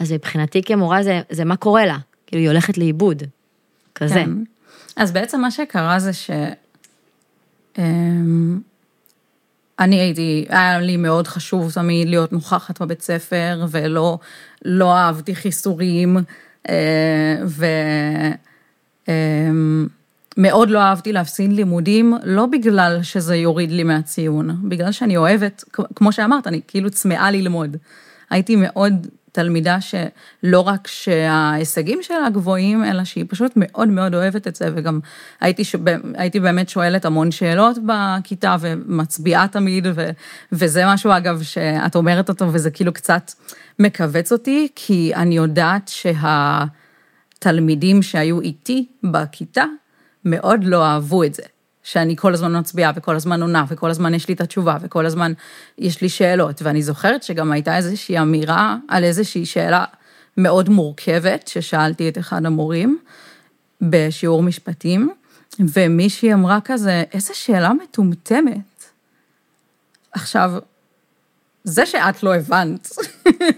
אז 0.00 0.12
מבחינתי 0.12 0.62
כמורה 0.62 1.02
זה, 1.02 1.20
זה 1.30 1.44
מה 1.44 1.56
קורה 1.56 1.86
לה, 1.86 1.96
כאילו 2.26 2.42
היא 2.42 2.48
הולכת 2.48 2.78
לאיבוד, 2.78 3.22
כזה. 3.94 4.14
כן. 4.14 4.30
אז 4.96 5.12
בעצם 5.12 5.40
מה 5.40 5.50
שקרה 5.50 5.98
זה 5.98 6.12
ש... 6.12 6.30
אמ, 7.78 8.60
אני 9.78 10.00
הייתי, 10.00 10.46
היה 10.48 10.80
לי 10.80 10.96
מאוד 10.96 11.26
חשוב 11.26 11.72
תמיד 11.72 12.08
להיות 12.08 12.32
נוכחת 12.32 12.82
בבית 12.82 13.02
ספר, 13.02 13.66
ולא 13.70 14.18
לא 14.64 14.96
אהבתי 14.96 15.34
חיסורים, 15.34 16.16
אה, 16.68 17.36
ו... 17.46 17.66
אמ, 19.08 19.86
לא 20.68 20.78
אהבתי 20.78 21.12
להפסיד 21.12 21.52
לימודים, 21.52 22.14
לא 22.24 22.46
בגלל 22.46 23.02
שזה 23.02 23.36
יוריד 23.36 23.70
לי 23.70 23.84
מהציון, 23.84 24.56
בגלל 24.68 24.92
שאני 24.92 25.16
אוהבת, 25.16 25.64
כמו 25.94 26.12
שאמרת, 26.12 26.46
אני 26.46 26.60
כאילו 26.68 26.90
צמאה 26.90 27.30
ללמוד. 27.30 27.76
הייתי 28.30 28.56
מאוד 28.56 29.06
תלמידה 29.32 29.78
שלא 29.80 30.60
רק 30.60 30.86
שההישגים 30.86 31.98
שלה 32.02 32.30
גבוהים, 32.32 32.84
אלא 32.84 33.04
שהיא 33.04 33.24
פשוט 33.28 33.52
מאוד 33.56 33.88
מאוד 33.88 34.14
אוהבת 34.14 34.46
את 34.46 34.56
זה, 34.56 34.70
וגם 34.74 35.00
הייתי, 35.40 35.64
ש... 35.64 35.76
הייתי 36.14 36.40
באמת 36.40 36.68
שואלת 36.68 37.04
המון 37.04 37.30
שאלות 37.30 37.78
בכיתה 37.86 38.56
ומצביעה 38.60 39.48
תמיד, 39.48 39.86
ו... 39.94 40.10
וזה 40.52 40.82
משהו, 40.86 41.10
אגב, 41.16 41.42
שאת 41.42 41.96
אומרת 41.96 42.28
אותו, 42.28 42.52
וזה 42.52 42.70
כאילו 42.70 42.92
קצת 42.92 43.32
מכווץ 43.78 44.32
אותי, 44.32 44.68
כי 44.74 45.12
אני 45.14 45.36
יודעת 45.36 45.90
שהתלמידים 47.38 48.02
שהיו 48.02 48.40
איתי 48.40 48.86
בכיתה, 49.02 49.64
מאוד 50.24 50.64
לא 50.64 50.84
אהבו 50.86 51.24
את 51.24 51.34
זה. 51.34 51.42
שאני 51.88 52.16
כל 52.16 52.34
הזמן 52.34 52.58
מצביעה 52.58 52.92
וכל 52.96 53.16
הזמן 53.16 53.42
עונה 53.42 53.64
וכל 53.68 53.90
הזמן 53.90 54.14
יש 54.14 54.28
לי 54.28 54.34
את 54.34 54.40
התשובה 54.40 54.76
וכל 54.80 55.06
הזמן 55.06 55.32
יש 55.78 56.02
לי 56.02 56.08
שאלות. 56.08 56.62
ואני 56.62 56.82
זוכרת 56.82 57.22
שגם 57.22 57.52
הייתה 57.52 57.76
איזושהי 57.76 58.18
אמירה 58.18 58.76
על 58.88 59.04
איזושהי 59.04 59.46
שאלה 59.46 59.84
מאוד 60.36 60.68
מורכבת 60.68 61.48
ששאלתי 61.48 62.08
את 62.08 62.18
אחד 62.18 62.46
המורים 62.46 62.98
בשיעור 63.80 64.42
משפטים, 64.42 65.10
ומישהי 65.60 66.32
אמרה 66.32 66.58
כזה, 66.64 67.04
איזה 67.12 67.34
שאלה 67.34 67.72
מטומטמת. 67.72 68.84
עכשיו, 70.12 70.52
זה 71.64 71.86
שאת 71.86 72.22
לא 72.22 72.34
הבנת 72.34 72.88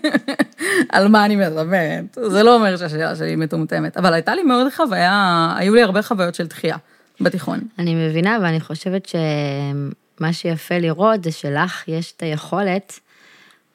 על 0.94 1.08
מה 1.08 1.25
אני 1.25 1.37
מדברת, 1.37 2.18
זה 2.26 2.42
לא 2.42 2.54
אומר 2.54 2.76
שהשאלה 2.76 3.16
שלי 3.16 3.37
מטומטמת, 3.37 3.96
אבל 3.96 4.14
הייתה 4.14 4.34
לי 4.34 4.42
מאוד 4.42 4.66
חוויה, 4.76 5.54
היו 5.56 5.75
לי 5.75 5.82
הרבה 5.82 6.02
חוויות 6.02 6.34
של 6.34 6.46
דחייה. 6.46 6.76
בתיכון. 7.20 7.60
אני 7.78 7.94
מבינה, 7.94 8.38
ואני 8.42 8.60
חושבת 8.60 9.06
שמה 9.06 10.32
שיפה 10.32 10.78
לראות 10.78 11.24
זה 11.24 11.32
שלך 11.32 11.88
יש 11.88 12.12
את 12.16 12.22
היכולת 12.22 13.00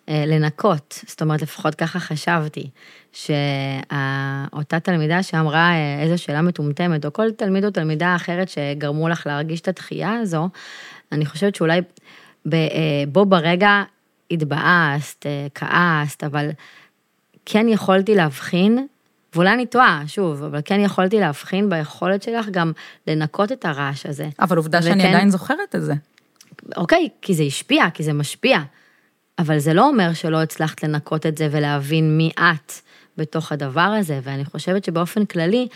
אה, 0.09 0.23
לנקות, 0.27 0.99
זאת 1.07 1.21
אומרת, 1.21 1.41
לפחות 1.41 1.75
ככה 1.75 1.99
חשבתי, 1.99 2.69
שאותה 3.13 4.79
תלמידה 4.79 5.23
שאמרה 5.23 5.71
אה, 5.71 6.03
איזו 6.03 6.23
שאלה 6.23 6.41
מטומטמת, 6.41 7.05
או 7.05 7.13
כל 7.13 7.31
תלמיד 7.31 7.65
או 7.65 7.71
תלמידה 7.71 8.15
אחרת 8.15 8.49
שגרמו 8.49 9.09
לך 9.09 9.27
להרגיש 9.27 9.61
את 9.61 9.67
התחייה 9.67 10.13
הזו, 10.13 10.49
אני 11.11 11.25
חושבת 11.25 11.55
שאולי 11.55 11.81
אה, 12.53 12.59
בו 13.07 13.25
ברגע 13.25 13.83
התבאסת, 14.31 15.25
כעסת, 15.55 16.23
אבל 16.23 16.49
כן 17.45 17.69
יכולתי 17.69 18.15
להבחין 18.15 18.87
ואולי 19.36 19.54
אני 19.54 19.65
טועה, 19.65 20.04
שוב, 20.08 20.44
אבל 20.44 20.60
כן 20.65 20.80
יכולתי 20.80 21.20
להבחין 21.20 21.70
ביכולת 21.70 22.24
שלך 22.24 22.50
גם 22.50 22.72
לנקות 23.08 23.51
את 23.51 23.65
הרעש 23.65 24.06
הזה. 24.06 24.30
אבל 24.39 24.58
עובדה 24.58 24.80
וכן, 24.80 24.88
שאני 24.88 25.08
עדיין 25.08 25.30
זוכרת 25.30 25.75
את 25.75 25.82
זה. 25.82 25.94
אוקיי, 26.77 27.10
כי 27.22 27.34
זה 27.34 27.44
השפיע, 27.44 27.89
כי 27.94 28.04
זה 28.04 28.13
משפיע. 28.13 28.60
אבל 29.39 29.60
זה 29.60 29.74
לא 29.74 29.88
אומר 29.88 30.13
שלא 30.13 30.42
הצלחת 30.42 30.84
לנקות 30.84 31.25
את 31.25 31.38
זה 31.38 31.48
ולהבין 31.51 32.18
מי 32.18 32.32
את 32.39 32.74
בתוך 33.18 33.51
הדבר 33.51 33.82
הזה, 33.82 34.20
ואני 34.24 34.46
חושבת 34.46 34.84
שבאופן 34.84 35.25
כללי, 35.25 35.68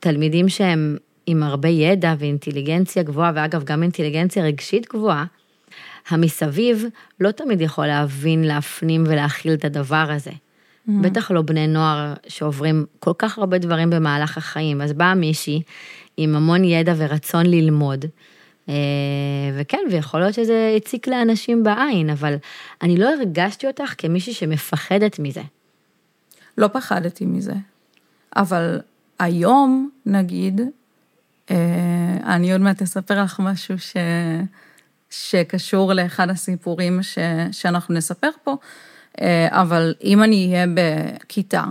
תלמידים 0.00 0.48
שהם 0.48 0.96
עם 1.26 1.42
הרבה 1.42 1.68
ידע 1.68 2.14
ואינטליגנציה 2.18 3.02
גבוהה, 3.02 3.32
ואגב, 3.34 3.64
גם 3.64 3.82
אינטליגנציה 3.82 4.44
רגשית 4.44 4.88
גבוהה, 4.88 5.24
המסביב 6.08 6.84
לא 7.20 7.30
תמיד 7.30 7.60
יכול 7.60 7.86
להבין, 7.86 8.44
להפנים 8.44 9.04
ולהכיל 9.06 9.52
את 9.52 9.64
הדבר 9.64 10.06
הזה. 10.10 10.30
Mm-hmm. 10.88 10.92
בטח 11.02 11.30
לא 11.30 11.42
בני 11.42 11.66
נוער 11.66 12.14
שעוברים 12.28 12.86
כל 12.98 13.12
כך 13.18 13.38
הרבה 13.38 13.58
דברים 13.58 13.90
במהלך 13.90 14.38
החיים. 14.38 14.80
אז 14.80 14.92
באה 14.92 15.14
מישהי 15.14 15.62
עם 16.16 16.36
המון 16.36 16.64
ידע 16.64 16.94
ורצון 16.96 17.46
ללמוד, 17.46 18.04
אה, 18.68 18.74
וכן, 19.56 19.78
ויכול 19.90 20.20
להיות 20.20 20.34
שזה 20.34 20.74
הציק 20.76 21.08
לאנשים 21.08 21.62
בעין, 21.62 22.10
אבל 22.10 22.34
אני 22.82 22.96
לא 22.96 23.08
הרגשתי 23.08 23.66
אותך 23.66 23.94
כמישהי 23.98 24.34
שמפחדת 24.34 25.18
מזה. 25.18 25.42
לא 26.58 26.68
פחדתי 26.68 27.26
מזה, 27.26 27.54
אבל 28.36 28.80
היום, 29.18 29.90
נגיד, 30.06 30.60
אה, 31.50 31.56
אני 32.24 32.52
עוד 32.52 32.60
מעט 32.60 32.82
אספר 32.82 33.22
לך 33.22 33.40
משהו 33.40 33.78
ש... 33.78 33.96
שקשור 35.10 35.92
לאחד 35.92 36.30
הסיפורים 36.30 37.02
ש... 37.02 37.18
שאנחנו 37.52 37.94
נספר 37.94 38.30
פה, 38.44 38.56
אבל 39.50 39.94
אם 40.04 40.22
אני 40.22 40.46
אהיה 40.52 40.66
בכיתה, 40.74 41.64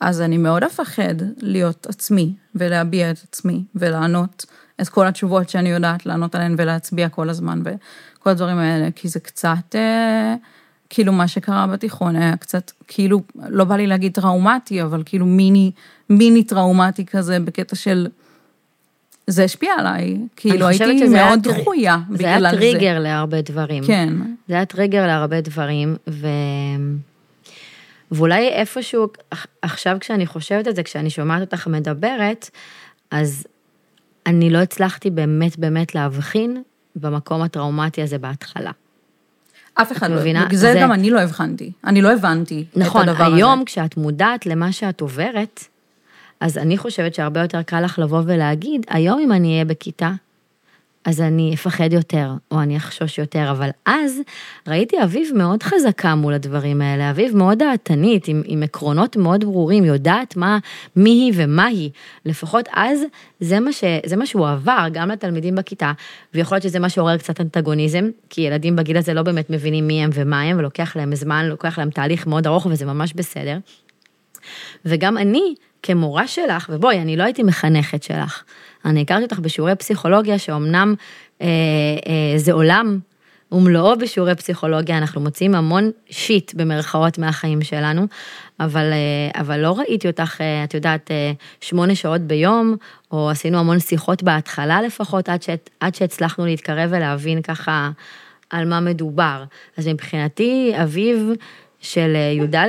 אז 0.00 0.20
אני 0.20 0.38
מאוד 0.38 0.64
אפחד 0.64 1.14
להיות 1.38 1.86
עצמי 1.86 2.32
ולהביע 2.54 3.10
את 3.10 3.18
עצמי 3.28 3.64
ולענות 3.74 4.46
את 4.80 4.88
כל 4.88 5.06
התשובות 5.06 5.48
שאני 5.48 5.68
יודעת 5.68 6.06
לענות 6.06 6.34
עליהן 6.34 6.54
ולהצביע 6.58 7.08
כל 7.08 7.30
הזמן 7.30 7.62
וכל 7.64 8.30
הדברים 8.30 8.58
האלה, 8.58 8.90
כי 8.90 9.08
זה 9.08 9.20
קצת, 9.20 9.74
אה, 9.74 10.34
כאילו 10.90 11.12
מה 11.12 11.28
שקרה 11.28 11.66
בתיכון 11.66 12.16
היה 12.16 12.36
קצת, 12.36 12.70
כאילו, 12.88 13.22
לא 13.48 13.64
בא 13.64 13.76
לי 13.76 13.86
להגיד 13.86 14.12
טראומטי, 14.12 14.82
אבל 14.82 15.02
כאילו 15.06 15.26
מיני, 15.26 15.72
מיני 16.10 16.44
טראומטי 16.44 17.06
כזה 17.06 17.40
בקטע 17.40 17.76
של... 17.76 18.08
זה 19.26 19.44
השפיע 19.44 19.72
עליי, 19.78 20.16
כאילו 20.36 20.66
הייתי 20.68 21.08
מאוד 21.08 21.48
דחויה 21.48 21.98
בגלל 22.08 22.18
זה. 22.18 22.22
זה 22.22 22.26
היה 22.26 22.50
טריגר 22.50 22.98
להרבה 22.98 23.40
דברים. 23.40 23.84
כן. 23.84 24.12
זה 24.48 24.54
היה 24.54 24.64
טריגר 24.64 25.06
להרבה 25.06 25.40
דברים, 25.40 25.96
ו... 26.08 26.26
ואולי 28.10 28.48
איפשהו, 28.48 29.08
עכשיו 29.62 29.96
כשאני 30.00 30.26
חושבת 30.26 30.68
את 30.68 30.76
זה, 30.76 30.82
כשאני 30.82 31.10
שומעת 31.10 31.40
אותך 31.40 31.66
מדברת, 31.66 32.50
אז 33.10 33.46
אני 34.26 34.50
לא 34.50 34.58
הצלחתי 34.58 35.10
באמת 35.10 35.58
באמת 35.58 35.94
להבחין 35.94 36.62
במקום 36.96 37.42
הטראומטי 37.42 38.02
הזה 38.02 38.18
בהתחלה. 38.18 38.70
אף 39.74 39.92
אחד 39.92 40.10
לא, 40.10 40.16
מבינה? 40.16 40.46
זה, 40.52 40.72
זה 40.72 40.78
גם 40.80 40.92
אני 40.92 41.10
לא 41.10 41.20
הבחנתי, 41.20 41.72
אני 41.84 42.02
לא 42.02 42.12
הבנתי 42.12 42.64
נכון, 42.76 43.02
את 43.02 43.08
הדבר 43.08 43.24
הזה. 43.24 43.34
נכון, 43.34 43.38
היום 43.38 43.64
כשאת 43.64 43.96
מודעת 43.96 44.46
למה 44.46 44.72
שאת 44.72 45.00
עוברת, 45.00 45.64
אז 46.40 46.58
אני 46.58 46.78
חושבת 46.78 47.14
שהרבה 47.14 47.40
יותר 47.40 47.62
קל 47.62 47.80
לך 47.80 47.98
לבוא 47.98 48.22
ולהגיד, 48.26 48.86
היום 48.88 49.20
אם 49.20 49.32
אני 49.32 49.52
אהיה 49.52 49.64
בכיתה, 49.64 50.12
אז 51.06 51.20
אני 51.20 51.54
אפחד 51.54 51.92
יותר, 51.92 52.30
או 52.50 52.60
אני 52.60 52.76
אחשוש 52.76 53.18
יותר, 53.18 53.50
אבל 53.50 53.68
אז 53.86 54.20
ראיתי 54.68 55.02
אביב 55.02 55.30
מאוד 55.34 55.62
חזקה 55.62 56.14
מול 56.14 56.34
הדברים 56.34 56.82
האלה, 56.82 57.10
אביב 57.10 57.36
מאוד 57.36 57.58
דעתנית, 57.58 58.28
עם, 58.28 58.42
עם 58.46 58.62
עקרונות 58.62 59.16
מאוד 59.16 59.44
ברורים, 59.44 59.84
יודעת 59.84 60.36
מה, 60.36 60.58
מי 60.96 61.10
היא 61.10 61.32
ומה 61.36 61.64
היא. 61.66 61.90
לפחות 62.24 62.68
אז 62.72 63.00
זה 63.40 63.60
מה, 63.60 63.72
ש, 63.72 63.84
זה 64.06 64.16
מה 64.16 64.26
שהוא 64.26 64.48
עבר 64.48 64.86
גם 64.92 65.08
לתלמידים 65.08 65.54
בכיתה, 65.54 65.92
ויכול 66.34 66.56
להיות 66.56 66.62
שזה 66.62 66.78
מה 66.78 66.88
שעורר 66.88 67.16
קצת 67.16 67.40
אנטגוניזם, 67.40 68.04
כי 68.30 68.40
ילדים 68.40 68.76
בגיל 68.76 68.96
הזה 68.96 69.14
לא 69.14 69.22
באמת 69.22 69.50
מבינים 69.50 69.86
מי 69.86 70.04
הם 70.04 70.10
ומה 70.14 70.40
הם, 70.40 70.58
ולוקח 70.58 70.96
להם 70.96 71.14
זמן, 71.14 71.46
לוקח 71.46 71.78
להם 71.78 71.90
תהליך 71.90 72.26
מאוד 72.26 72.46
ארוך, 72.46 72.66
וזה 72.70 72.86
ממש 72.86 73.12
בסדר. 73.12 73.58
וגם 74.84 75.18
אני, 75.18 75.54
כמורה 75.86 76.26
שלך, 76.26 76.70
ובואי, 76.72 77.00
אני 77.00 77.16
לא 77.16 77.22
הייתי 77.22 77.42
מחנכת 77.42 78.02
שלך, 78.02 78.42
אני 78.84 79.02
הכרתי 79.02 79.22
אותך 79.22 79.38
בשיעורי 79.38 79.74
פסיכולוגיה, 79.74 80.38
שאומנם 80.38 80.94
אה, 81.42 81.46
אה, 82.06 82.38
זה 82.38 82.52
עולם 82.52 82.98
ומלואו 83.52 83.98
בשיעורי 83.98 84.34
פסיכולוגיה, 84.34 84.98
אנחנו 84.98 85.20
מוצאים 85.20 85.54
המון 85.54 85.90
שיט 86.10 86.54
במרכאות 86.54 87.18
מהחיים 87.18 87.62
שלנו, 87.62 88.06
אבל, 88.60 88.92
אה, 88.92 89.40
אבל 89.40 89.60
לא 89.60 89.78
ראיתי 89.78 90.08
אותך, 90.08 90.40
אה, 90.40 90.64
את 90.64 90.74
יודעת, 90.74 91.10
אה, 91.10 91.32
שמונה 91.60 91.94
שעות 91.94 92.20
ביום, 92.20 92.76
או 93.10 93.30
עשינו 93.30 93.58
המון 93.58 93.80
שיחות 93.80 94.22
בהתחלה 94.22 94.82
לפחות, 94.82 95.28
עד, 95.28 95.42
שאת, 95.42 95.70
עד 95.80 95.94
שהצלחנו 95.94 96.46
להתקרב 96.46 96.90
ולהבין 96.92 97.42
ככה 97.42 97.90
על 98.50 98.68
מה 98.68 98.80
מדובר. 98.80 99.44
אז 99.76 99.88
מבחינתי, 99.88 100.72
אביב 100.82 101.30
של 101.80 102.12
אה, 102.16 102.44
י"א, 102.44 102.66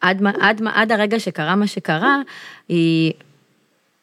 עד, 0.00 0.22
עד, 0.40 0.60
עד 0.74 0.92
הרגע 0.92 1.20
שקרה 1.20 1.56
מה 1.56 1.66
שקרה, 1.66 2.18
היא 2.68 3.12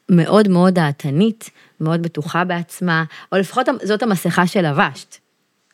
מאוד 0.10 0.48
מאוד 0.48 0.74
דעתנית, 0.74 1.50
מאוד 1.82 2.02
בטוחה 2.02 2.44
בעצמה, 2.44 3.04
או 3.32 3.38
לפחות 3.38 3.66
זאת 3.84 4.04
המסכה 4.04 4.48
שלבשת, 4.48 5.16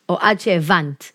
או 0.10 0.18
עד 0.22 0.40
שהבנת 0.40 1.12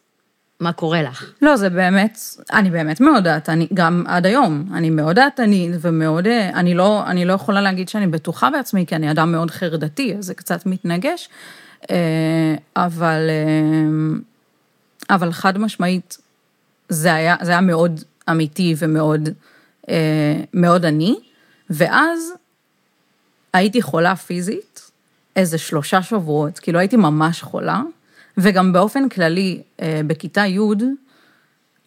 מה 0.60 0.72
קורה 0.72 1.02
לך. 1.02 1.32
לא, 1.42 1.56
זה 1.56 1.70
באמת, 1.70 2.18
אני 2.52 2.70
באמת 2.70 3.00
מאוד 3.00 3.24
דעתנית, 3.24 3.72
גם 3.74 4.04
עד 4.06 4.26
היום, 4.26 4.64
אני 4.74 4.90
מאוד 4.90 5.16
דעתנית 5.16 5.70
ומאוד, 5.80 6.26
אני 6.54 6.74
לא, 6.74 7.06
אני 7.06 7.24
לא 7.24 7.32
יכולה 7.32 7.60
להגיד 7.60 7.88
שאני 7.88 8.06
בטוחה 8.06 8.50
בעצמי, 8.50 8.86
כי 8.86 8.96
אני 8.96 9.10
אדם 9.10 9.32
מאוד 9.32 9.50
חרדתי, 9.50 10.14
אז 10.18 10.24
זה 10.24 10.34
קצת 10.34 10.66
מתנגש, 10.66 11.28
אה, 11.90 12.54
אבל, 12.76 13.30
אה, 13.30 15.14
אבל 15.14 15.32
חד 15.32 15.58
משמעית, 15.58 16.18
זה 16.88 17.14
היה, 17.14 17.36
זה 17.42 17.50
היה 17.50 17.60
מאוד 17.60 18.00
אמיתי 18.30 18.74
ומאוד 18.78 19.28
אה, 19.88 20.42
מאוד 20.54 20.84
עני, 20.84 21.16
ואז 21.70 22.32
הייתי 23.52 23.82
חולה 23.82 24.16
פיזית 24.16 24.90
איזה 25.36 25.58
שלושה 25.58 26.02
שבועות, 26.02 26.58
כאילו 26.58 26.78
הייתי 26.78 26.96
ממש 26.96 27.42
חולה, 27.42 27.82
וגם 28.38 28.72
באופן 28.72 29.08
כללי, 29.08 29.62
אה, 29.82 30.00
בכיתה 30.06 30.46
י', 30.46 30.58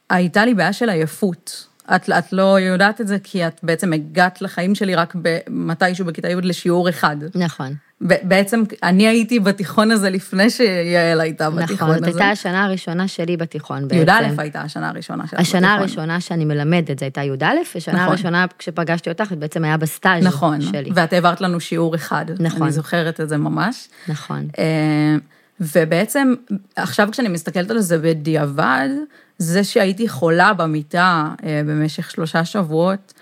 הייתה 0.10 0.46
לי 0.46 0.54
בעיה 0.54 0.74
של 0.74 0.90
עייפות. 0.90 1.68
את, 1.96 2.10
את 2.10 2.34
לא 2.34 2.60
יודעת 2.60 3.02
את 3.02 3.08
זה 3.08 3.18
כי 3.24 3.48
את 3.48 3.60
בעצם 3.64 3.94
הגעת 3.94 4.42
לחיים 4.42 4.76
שלי 4.76 4.96
רק 4.96 5.16
מתישהו 5.50 6.06
בכיתה 6.06 6.30
י' 6.30 6.36
לשיעור 6.36 6.90
אחד. 6.90 7.16
נכון. 7.36 7.76
בעצם 8.02 8.64
אני 8.84 9.08
הייתי 9.08 9.40
בתיכון 9.40 9.92
הזה 9.92 10.10
לפני 10.10 10.50
שיעל 10.50 11.22
הייתה 11.22 11.50
נכון, 11.50 11.64
בתיכון 11.64 11.90
הזה. 11.90 12.00
נכון, 12.00 12.12
זאת 12.12 12.22
הייתה 12.22 12.32
השנה 12.32 12.66
הראשונה 12.66 13.08
שלי 13.08 13.38
בתיכון 13.38 13.88
בעצם. 13.88 14.10
י"א 14.10 14.42
הייתה 14.42 14.62
השנה 14.62 14.90
הראשונה 14.90 15.24
שלך 15.28 15.40
בתיכון. 15.40 15.58
השנה 15.58 15.74
הראשונה 15.74 16.22
שאני 16.22 16.46
מלמדת, 16.46 17.00
זו 17.00 17.06
הייתה 17.06 17.24
י"א, 17.24 17.46
ושנה 17.76 17.96
נכון. 17.96 18.08
הראשונה 18.08 18.46
כשפגשתי 18.60 19.10
אותך, 19.10 19.26
זה 19.30 19.36
בעצם 19.36 19.64
היה 19.64 19.78
בסטאז' 19.78 20.24
נכון, 20.24 20.62
שלי. 20.62 20.82
נכון, 20.82 20.94
ואת 20.96 21.14
העברת 21.14 21.42
לנו 21.42 21.60
שיעור 21.60 21.96
אחד. 21.96 22.26
נכון. 22.40 22.62
אני 22.62 22.72
זוכרת 22.72 23.20
את 23.20 23.30
זה 23.30 23.38
ממש. 23.38 23.88
נכון. 24.08 24.48
אה, 24.60 25.16
ובעצם, 25.60 26.34
עכשיו 26.76 27.10
כשאני 27.12 27.30
מסתכלת 27.30 27.72
על 27.72 27.80
זה 27.80 27.98
בדיעבד, 27.98 28.90
זה 29.38 29.64
שהייתי 29.64 30.10
חולה 30.10 30.54
במיטה 30.54 31.30
אה, 31.44 31.62
במשך 31.66 32.12
שלושה 32.12 32.46
שבועות, 32.46 33.14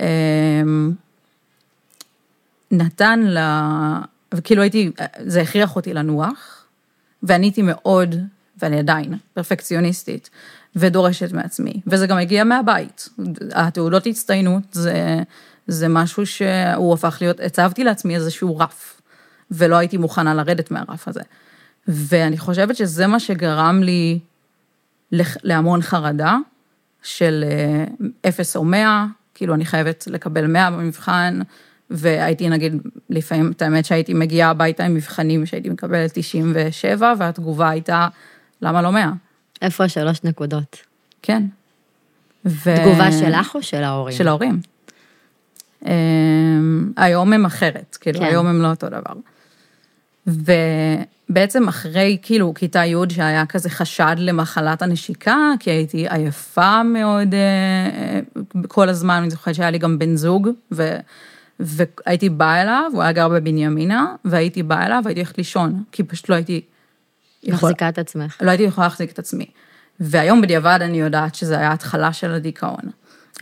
אה, 0.00 0.06
נתן 2.70 3.20
לה, 3.20 3.98
וכאילו 4.32 4.62
הייתי, 4.62 4.90
זה 5.18 5.40
הכריח 5.40 5.76
אותי 5.76 5.94
לנוח, 5.94 6.64
ואני 7.22 7.46
הייתי 7.46 7.62
מאוד, 7.62 8.14
ואני 8.62 8.78
עדיין, 8.78 9.14
פרפקציוניסטית, 9.34 10.30
ודורשת 10.76 11.32
מעצמי, 11.32 11.80
וזה 11.86 12.06
גם 12.06 12.18
הגיע 12.18 12.44
מהבית. 12.44 13.08
התעודות 13.54 14.06
הצטיינות 14.06 14.62
זה, 14.72 15.22
זה 15.66 15.88
משהו 15.88 16.26
שהוא 16.26 16.94
הפך 16.94 17.18
להיות, 17.20 17.40
הצבתי 17.40 17.84
לעצמי 17.84 18.14
איזשהו 18.14 18.58
רף, 18.58 19.00
ולא 19.50 19.76
הייתי 19.76 19.96
מוכנה 19.96 20.34
לרדת 20.34 20.70
מהרף 20.70 21.08
הזה. 21.08 21.20
ואני 21.88 22.38
חושבת 22.38 22.76
שזה 22.76 23.06
מה 23.06 23.20
שגרם 23.20 23.82
לי 23.82 24.18
להמון 25.42 25.82
חרדה 25.82 26.36
של 27.02 27.44
אה, 27.46 27.84
אפס 28.28 28.56
או 28.56 28.64
מאה, 28.64 29.06
כאילו 29.34 29.54
אני 29.54 29.64
חייבת 29.64 30.04
לקבל 30.06 30.46
מאה 30.46 30.70
במבחן, 30.70 31.40
והייתי 31.92 32.48
נגיד, 32.48 32.82
לפעמים, 33.10 33.52
את 33.56 33.62
האמת 33.62 33.84
שהייתי 33.84 34.14
מגיעה 34.14 34.50
הביתה 34.50 34.84
עם 34.84 34.94
מבחנים 34.94 35.46
שהייתי 35.46 35.68
מקבלת 35.68 36.10
97, 36.14 37.14
והתגובה 37.18 37.68
הייתה, 37.68 38.08
למה 38.62 38.82
לא 38.82 38.92
100? 38.92 39.12
איפה 39.62 39.84
השלוש 39.84 40.24
נקודות? 40.24 40.76
כן. 41.22 41.42
ו... 42.44 42.74
תגובה 42.76 43.12
שלך 43.12 43.54
או 43.54 43.62
של 43.62 43.84
ההורים? 43.84 44.16
של 44.16 44.28
ההורים. 44.28 44.60
אמ, 45.86 46.92
היום 46.96 47.32
הם 47.32 47.44
אחרת, 47.44 47.98
כאילו, 48.00 48.18
כן. 48.18 48.24
היום 48.24 48.46
הם 48.46 48.62
לא 48.62 48.70
אותו 48.70 48.86
דבר. 48.88 49.12
ובעצם 50.26 51.68
אחרי, 51.68 52.18
כאילו, 52.22 52.54
כיתה 52.54 52.84
י' 52.84 52.94
שהיה 53.10 53.46
כזה 53.46 53.70
חשד 53.70 54.14
למחלת 54.18 54.82
הנשיקה, 54.82 55.36
כי 55.60 55.70
הייתי 55.70 56.06
עייפה 56.08 56.82
מאוד 56.82 57.34
אה, 57.34 58.20
כל 58.68 58.88
הזמן, 58.88 59.14
אני 59.14 59.30
זוכרת 59.30 59.54
שהיה 59.54 59.70
לי 59.70 59.78
גם 59.78 59.98
בן 59.98 60.16
זוג, 60.16 60.48
ו... 60.72 60.96
והייתי 61.62 62.28
באה 62.28 62.62
אליו, 62.62 62.90
הוא 62.92 63.02
היה 63.02 63.12
גר 63.12 63.28
בבנימינה, 63.28 64.14
והייתי 64.24 64.62
באה 64.62 64.86
אליו 64.86 65.00
והייתי 65.04 65.20
הולכת 65.20 65.38
לישון, 65.38 65.82
כי 65.92 66.02
פשוט 66.02 66.28
לא 66.28 66.34
הייתי... 66.34 66.60
יכול... 67.42 67.68
מחזיקה 67.70 67.88
את 67.88 67.98
עצמך. 67.98 68.36
לא 68.40 68.50
הייתי 68.50 68.62
יכולה 68.62 68.86
להחזיק 68.86 69.12
את 69.12 69.18
עצמי. 69.18 69.46
והיום 70.00 70.42
בדיעבד 70.42 70.78
אני 70.82 71.00
יודעת 71.00 71.34
שזה 71.34 71.58
היה 71.58 71.72
התחלה 71.72 72.12
של 72.12 72.32
הדיכאון. 72.32 72.90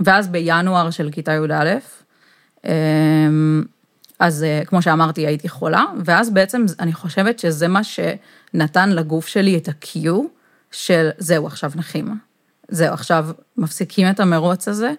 ואז 0.00 0.28
בינואר 0.28 0.90
של 0.90 1.10
כיתה 1.12 1.32
י"א, 1.32 1.78
אמ, 2.64 3.62
אז 4.18 4.42
אה, 4.42 4.62
כמו 4.66 4.82
שאמרתי, 4.82 5.26
הייתי 5.26 5.48
חולה, 5.48 5.84
ואז 6.04 6.30
בעצם 6.30 6.64
אני 6.80 6.92
חושבת 6.92 7.38
שזה 7.38 7.68
מה 7.68 7.80
שנתן 7.84 8.90
לגוף 8.90 9.26
שלי 9.26 9.56
את 9.56 9.68
ה-Q 9.68 10.08
של 10.70 11.08
זהו, 11.18 11.46
עכשיו 11.46 11.72
נחים. 11.74 12.18
זהו, 12.68 12.94
עכשיו 12.94 13.28
מפסיקים 13.56 14.10
את 14.10 14.20
המרוץ 14.20 14.68
הזה, 14.68 14.92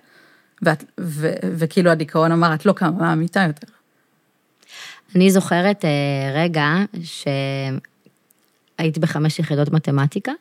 ואת, 0.62 0.84
ו, 1.00 1.34
וכאילו 1.42 1.92
הדיכאון 1.92 2.32
אמר, 2.32 2.54
את 2.54 2.66
לא 2.66 2.74
קמה 2.74 2.92
מהמיטה 2.92 3.44
יותר. 3.48 3.68
אני 5.16 5.32
זוכרת 5.32 5.86
אה, 5.86 5.90
רגע 6.36 6.68
שהייתי 8.78 9.00
בחמש 9.00 9.40
יחידות 9.40 9.72
מתמטיקה, 9.72 10.32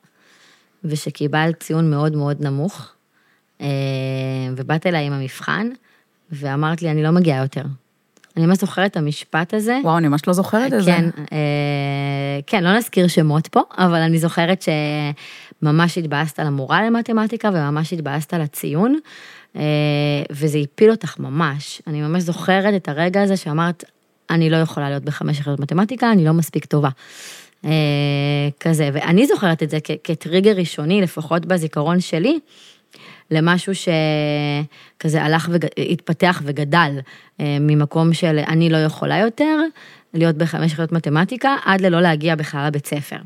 ושקיבלת 0.85 1.61
ציון 1.61 1.91
מאוד 1.91 2.17
מאוד 2.17 2.37
נמוך, 2.41 2.93
אה, 3.61 3.67
ובאת 4.57 4.87
אליי 4.87 5.07
עם 5.07 5.13
המבחן, 5.13 5.69
ואמרת 6.33 6.83
לי, 6.83 6.91
אני 6.91 7.03
לא 7.03 7.11
מגיעה 7.11 7.43
יותר. 7.43 7.63
אני 8.37 8.47
ממש 8.47 8.59
זוכרת 8.59 8.91
את 8.91 8.97
המשפט 8.97 9.55
הזה. 9.55 9.79
וואו, 9.85 9.99
אני 9.99 10.09
ממש 10.09 10.21
לא 10.27 10.33
זוכרת 10.33 10.73
את 10.73 10.85
זה. 10.85 10.91
כן, 10.91 11.11
אה, 11.33 12.41
כן, 12.47 12.65
לא 12.65 12.77
נזכיר 12.77 13.09
שמות 13.09 13.49
פה, 13.49 13.61
אבל 13.79 13.99
אני 13.99 14.19
זוכרת 14.19 14.65
שממש 15.63 15.99
התבאסת 15.99 16.41
על 16.41 16.47
המורה 16.47 16.83
למתמטיקה, 16.87 17.49
וממש 17.53 17.93
התבאסת 17.93 18.35
על 18.35 18.41
הציון. 18.41 18.99
אה, 19.57 19.63
וזה 20.31 20.59
הפיל 20.59 20.91
אותך 20.91 21.19
ממש. 21.19 21.83
אני 21.87 22.03
ממש 22.03 22.23
זוכרת 22.23 22.75
את 22.77 22.89
הרגע 22.89 23.23
הזה 23.23 23.37
שאמרת, 23.37 23.85
אני 24.31 24.51
לא 24.51 24.57
יכולה 24.57 24.89
להיות 24.89 25.05
בחמש 25.05 25.41
יחידות 25.41 25.61
מתמטיקה, 25.61 26.13
אני 26.13 26.25
לא 26.25 26.33
מספיק 26.33 26.65
טובה. 26.65 26.89
אה, 27.65 27.71
כזה, 28.61 28.91
ואני 28.93 29.27
זוכרת 29.27 29.63
את 29.63 29.71
זה 29.71 29.79
כטריגר 30.05 30.53
ראשוני, 30.57 31.01
לפחות 31.01 31.47
בזיכרון 31.47 32.01
שלי, 32.01 32.39
למשהו 33.31 33.73
שכזה 33.75 35.23
הלך 35.23 35.49
והתפתח 35.53 36.43
וגדל 36.45 36.99
אה, 37.41 37.57
ממקום 37.61 38.13
של 38.13 38.39
אני 38.49 38.71
לא 38.71 38.77
יכולה 38.77 39.19
יותר 39.19 39.59
להיות 40.15 40.37
בחמש 40.37 40.73
יחידות 40.73 40.93
מתמטיקה, 40.93 41.57
עד 41.65 41.81
ללא 41.81 42.01
להגיע 42.01 42.35
בכלל 42.35 42.67
לבית 42.67 42.87
ספר. 42.87 43.17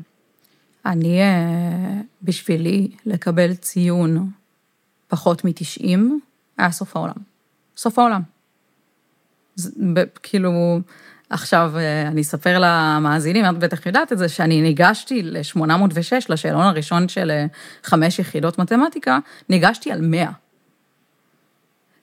אני, 0.85 1.19
בשבילי, 2.23 2.87
לקבל 3.05 3.53
ציון 3.53 4.29
פחות 5.15 5.45
מ-90, 5.45 5.99
היה 6.57 6.71
סוף 6.71 6.95
העולם. 6.95 7.15
סוף 7.77 7.99
העולם. 7.99 8.21
זה, 9.55 9.69
כאילו, 10.23 10.79
עכשיו 11.29 11.71
אה, 11.77 12.07
אני 12.07 12.21
אספר 12.21 12.57
למאזינים, 12.59 13.45
את 13.45 13.59
בטח 13.59 13.85
יודעת 13.85 14.13
את 14.13 14.17
זה, 14.17 14.29
שאני 14.29 14.61
ניגשתי 14.61 15.21
ל-806, 15.23 16.25
לשאלון 16.29 16.61
הראשון 16.61 17.07
של 17.07 17.31
אה, 17.31 17.45
חמש 17.83 18.19
יחידות 18.19 18.59
מתמטיקה, 18.59 19.19
ניגשתי 19.49 19.91
על 19.91 20.01
100. 20.01 20.31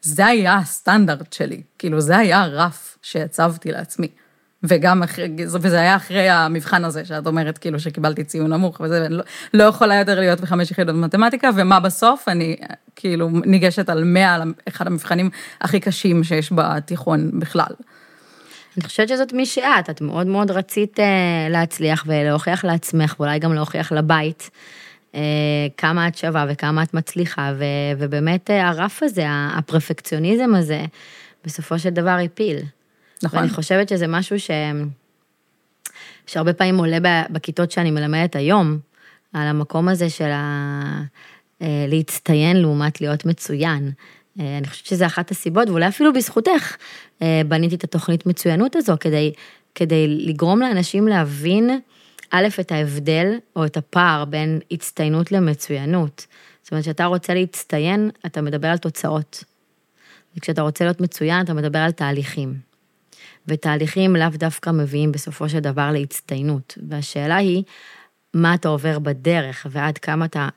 זה 0.02 0.26
היה 0.26 0.56
הסטנדרט 0.56 1.32
שלי, 1.32 1.62
כאילו 1.78 2.00
זה 2.00 2.18
היה 2.18 2.42
הרף 2.42 2.98
שהצבתי 3.02 3.72
לעצמי. 3.72 4.08
וגם 4.64 5.02
אחרי, 5.02 5.28
וזה 5.48 5.80
היה 5.80 5.96
אחרי 5.96 6.28
המבחן 6.28 6.84
הזה, 6.84 7.04
שאת 7.04 7.26
אומרת 7.26 7.58
כאילו 7.58 7.80
שקיבלתי 7.80 8.24
ציון 8.24 8.52
נמוך, 8.52 8.80
וזה 8.80 9.06
לא, 9.10 9.24
לא 9.54 9.64
יכולה 9.64 9.94
יותר 9.94 10.20
להיות 10.20 10.40
בחמש 10.40 10.70
יחידות 10.70 10.94
במתמטיקה, 10.94 11.50
ומה 11.56 11.80
בסוף? 11.80 12.28
אני 12.28 12.56
כאילו 12.96 13.28
ניגשת 13.28 13.88
על 13.88 14.04
100, 14.04 14.34
על 14.34 14.52
אחד 14.68 14.86
המבחנים 14.86 15.30
הכי 15.60 15.80
קשים 15.80 16.24
שיש 16.24 16.52
בתיכון 16.52 17.30
בכלל. 17.38 17.72
אני 18.76 18.84
חושבת 18.84 19.08
שזאת 19.08 19.32
מי 19.32 19.46
שאת, 19.46 19.90
את 19.90 20.00
מאוד 20.00 20.26
מאוד 20.26 20.50
רצית 20.50 20.98
uh, 20.98 21.02
להצליח 21.50 22.04
ולהוכיח 22.06 22.64
לעצמך, 22.64 23.14
ואולי 23.18 23.38
גם 23.38 23.54
להוכיח 23.54 23.92
לבית 23.92 24.50
uh, 25.12 25.16
כמה 25.76 26.08
את 26.08 26.16
שווה 26.16 26.46
וכמה 26.48 26.82
את 26.82 26.94
מצליחה, 26.94 27.52
ו, 27.58 27.64
ובאמת 27.98 28.50
uh, 28.50 28.52
הרף 28.52 29.02
הזה, 29.02 29.24
הפרפקציוניזם 29.28 30.54
הזה, 30.54 30.84
בסופו 31.44 31.78
של 31.78 31.90
דבר 31.90 32.18
הפיל. 32.24 32.56
נכון. 33.22 33.38
ואני 33.38 33.50
חושבת 33.50 33.88
שזה 33.88 34.06
משהו 34.06 34.40
ש... 34.40 34.50
שהרבה 36.26 36.52
פעמים 36.52 36.78
עולה 36.78 36.98
בכיתות 37.30 37.70
שאני 37.70 37.90
מלמדת 37.90 38.36
היום, 38.36 38.78
על 39.32 39.46
המקום 39.46 39.88
הזה 39.88 40.10
של 40.10 40.30
ה... 40.30 41.02
אה, 41.62 41.86
להצטיין 41.88 42.56
לעומת 42.56 43.00
להיות 43.00 43.24
מצוין. 43.24 43.90
אה, 44.40 44.58
אני 44.58 44.66
חושבת 44.66 44.86
שזה 44.86 45.06
אחת 45.06 45.30
הסיבות, 45.30 45.68
ואולי 45.68 45.88
אפילו 45.88 46.12
בזכותך 46.12 46.76
אה, 47.22 47.42
בניתי 47.48 47.74
את 47.74 47.84
התוכנית 47.84 48.26
מצוינות 48.26 48.76
הזו, 48.76 48.94
כדי, 49.00 49.32
כדי 49.74 50.06
לגרום 50.08 50.60
לאנשים 50.60 51.08
להבין, 51.08 51.80
א', 52.30 52.46
את 52.60 52.72
ההבדל 52.72 53.26
או 53.56 53.66
את 53.66 53.76
הפער 53.76 54.24
בין 54.24 54.60
הצטיינות 54.70 55.32
למצוינות. 55.32 56.26
זאת 56.62 56.72
אומרת, 56.72 56.84
כשאתה 56.84 57.04
רוצה 57.04 57.34
להצטיין, 57.34 58.10
אתה 58.26 58.42
מדבר 58.42 58.68
על 58.68 58.78
תוצאות. 58.78 59.44
וכשאתה 60.36 60.62
רוצה 60.62 60.84
להיות 60.84 61.00
מצוין, 61.00 61.44
אתה 61.44 61.54
מדבר 61.54 61.78
על 61.78 61.90
תהליכים. 61.90 62.71
ותהליכים 63.46 64.16
לאו 64.16 64.28
דווקא 64.34 64.70
מביאים 64.70 65.12
בסופו 65.12 65.48
של 65.48 65.58
דבר 65.58 65.90
להצטיינות. 65.92 66.78
והשאלה 66.88 67.36
היא, 67.36 67.62
מה 68.34 68.54
אתה 68.54 68.68
עובר 68.68 68.98
בדרך, 68.98 69.66
ועד 69.70 69.98
כמה 69.98 70.24
אתה 70.24 70.48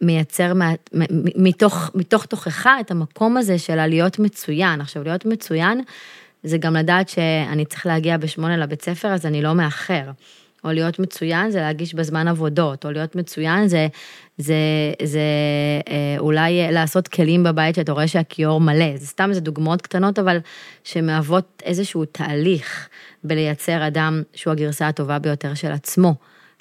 מייצר 0.00 0.52
מתוך, 1.36 1.90
מתוך 1.94 2.26
תוכך 2.26 2.66
את 2.80 2.90
המקום 2.90 3.36
הזה 3.36 3.58
של 3.58 3.86
להיות 3.86 4.18
מצוין. 4.18 4.80
עכשיו, 4.80 5.04
להיות 5.04 5.26
מצוין 5.26 5.80
זה 6.42 6.58
גם 6.58 6.76
לדעת 6.76 7.08
שאני 7.08 7.64
צריך 7.64 7.86
להגיע 7.86 8.16
בשמונה 8.16 8.56
לבית 8.56 8.82
ספר, 8.82 9.08
אז 9.08 9.26
אני 9.26 9.42
לא 9.42 9.54
מאחר. 9.54 10.10
או 10.64 10.72
להיות 10.72 10.98
מצוין 10.98 11.50
זה 11.50 11.60
להגיש 11.60 11.94
בזמן 11.94 12.28
עבודות, 12.28 12.84
או 12.84 12.90
להיות 12.90 13.16
מצוין 13.16 13.68
זה, 13.68 13.88
זה, 14.38 14.54
זה 15.02 15.20
אה, 15.88 16.16
אולי 16.18 16.72
לעשות 16.72 17.08
כלים 17.08 17.44
בבית 17.44 17.74
שאתה 17.74 17.92
רואה 17.92 18.08
שהכיור 18.08 18.60
מלא. 18.60 18.96
זה 18.96 19.06
סתם, 19.06 19.30
זה 19.32 19.40
דוגמאות 19.40 19.82
קטנות, 19.82 20.18
אבל 20.18 20.38
שמהוות 20.84 21.62
איזשהו 21.64 22.04
תהליך 22.04 22.88
בלייצר 23.24 23.86
אדם 23.86 24.22
שהוא 24.34 24.52
הגרסה 24.52 24.88
הטובה 24.88 25.18
ביותר 25.18 25.54
של 25.54 25.72
עצמו, 25.72 26.14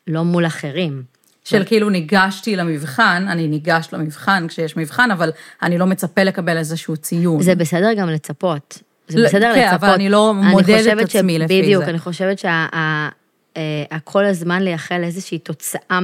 לא 0.07 0.23
מול 0.23 0.45
אחרים. 0.45 1.03
של 1.45 1.63
כאילו 1.65 1.89
ניגשתי 1.89 2.55
למבחן, 2.55 3.25
אני 3.29 3.47
ניגש 3.47 3.87
למבחן 3.93 4.47
כשיש 4.47 4.77
מבחן, 4.77 5.11
אבל 5.11 5.31
אני 5.61 5.77
לא 5.77 5.85
מצפה 5.85 6.23
לקבל 6.23 6.57
איזשהו 6.57 6.97
ציון. 6.97 7.41
זה 7.41 7.55
בסדר 7.55 7.93
גם 7.93 8.09
לצפות. 8.09 8.79
זה 9.07 9.19
לא, 9.19 9.27
בסדר 9.27 9.51
כן, 9.53 9.61
לצפות. 9.61 9.79
כן, 9.79 9.85
אבל 9.85 9.93
אני 9.93 10.09
לא 10.09 10.33
מודדת 10.33 10.97
את 10.99 11.03
עצמי 11.03 11.39
לפי 11.39 11.55
זה. 11.55 11.61
בדיוק, 11.61 11.83
אני 11.83 11.99
חושבת 11.99 12.39
שהכל 12.39 14.25
הזמן 14.25 14.61
לייחל 14.61 15.03
איזושהי 15.03 15.39
תוצאה, 15.39 15.99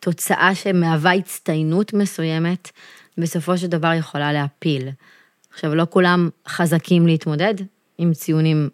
תוצאה 0.00 0.54
שמהווה 0.54 1.12
הצטיינות 1.12 1.92
מסוימת, 1.94 2.70
בסופו 3.18 3.58
של 3.58 3.66
דבר 3.66 3.92
יכולה 3.92 4.32
להפיל. 4.32 4.88
עכשיו, 5.52 5.74
לא 5.74 5.86
כולם 5.90 6.28
חזקים 6.48 7.06
להתמודד 7.06 7.54
עם 7.98 8.12
ציונים 8.12 8.68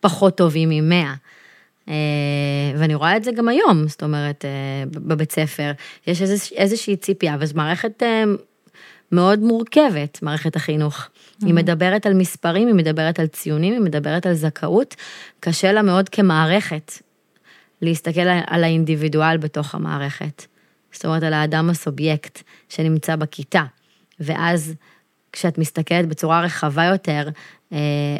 פחות 0.00 0.36
טובים 0.36 0.68
ממאה. 0.68 1.14
אה, 1.88 1.94
ואני 2.78 2.94
רואה 2.94 3.16
את 3.16 3.24
זה 3.24 3.32
גם 3.32 3.48
היום, 3.48 3.88
זאת 3.88 4.02
אומרת, 4.02 4.44
אה, 4.44 4.50
בבית 4.92 5.32
ספר, 5.32 5.72
יש 6.06 6.22
איזושהי 6.56 6.96
ציפייה, 6.96 7.36
וזו 7.40 7.54
מערכת 7.56 8.02
אה, 8.02 8.24
מאוד 9.12 9.38
מורכבת, 9.38 10.22
מערכת 10.22 10.56
החינוך. 10.56 10.98
Mm-hmm. 10.98 11.46
היא 11.46 11.54
מדברת 11.54 12.06
על 12.06 12.14
מספרים, 12.14 12.66
היא 12.66 12.74
מדברת 12.74 13.20
על 13.20 13.26
ציונים, 13.26 13.72
היא 13.72 13.80
מדברת 13.80 14.26
על 14.26 14.34
זכאות. 14.34 14.96
קשה 15.40 15.72
לה 15.72 15.82
מאוד 15.82 16.08
כמערכת 16.08 16.92
להסתכל 17.82 18.20
על 18.46 18.64
האינדיבידואל 18.64 19.36
בתוך 19.36 19.74
המערכת. 19.74 20.46
זאת 20.92 21.04
אומרת, 21.04 21.22
על 21.22 21.32
האדם 21.32 21.70
הסובייקט 21.70 22.42
שנמצא 22.68 23.16
בכיתה. 23.16 23.64
ואז 24.20 24.74
כשאת 25.32 25.58
מסתכלת 25.58 26.08
בצורה 26.08 26.40
רחבה 26.40 26.84
יותר 26.84 27.28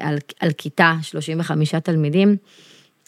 על, 0.01 0.19
על 0.41 0.53
כיתה, 0.59 0.95
35 1.03 1.75
תלמידים, 1.75 2.37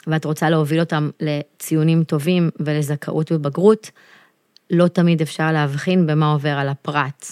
ואת 0.07 0.25
רוצה 0.25 0.51
להוביל 0.51 0.81
אותם 0.81 1.11
לציונים 1.21 2.05
טובים 2.05 2.51
ולזכאות 2.61 3.33
בבגרות, 3.33 3.91
לא 4.71 4.89
תמיד 4.89 5.23
אפשר 5.23 5.53
להבחין 5.53 6.07
במה 6.07 6.33
עובר 6.33 6.51
על 6.51 6.69
הפרט. 6.69 7.27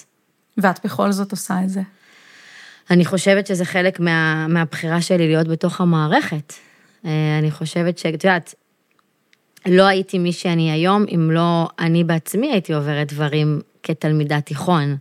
ואת 0.59 0.85
בכל 0.85 1.12
זאת 1.12 1.31
עושה 1.31 1.55
את 1.64 1.69
זה. 1.69 1.81
אני 2.90 3.05
חושבת 3.05 3.47
שזה 3.47 3.64
חלק 3.64 4.01
מה, 4.01 4.47
מהבחירה 4.49 5.01
שלי 5.01 5.27
להיות 5.27 5.49
בתוך 5.49 5.81
המערכת. 5.81 6.53
אה, 7.05 7.38
אני 7.38 7.51
חושבת 7.51 7.99
שאת 7.99 8.25
יודעת, 8.25 8.55
לא 9.66 9.83
הייתי 9.83 10.18
מי 10.18 10.33
שאני 10.33 10.73
היום, 10.73 11.05
אם 11.14 11.31
לא 11.31 11.68
אני 11.79 12.05
בעצמי 12.05 12.53
הייתי 12.53 12.73
עוברת 12.73 13.12
דברים 13.12 13.61
כתלמידת 13.83 14.46
תיכון, 14.46 14.96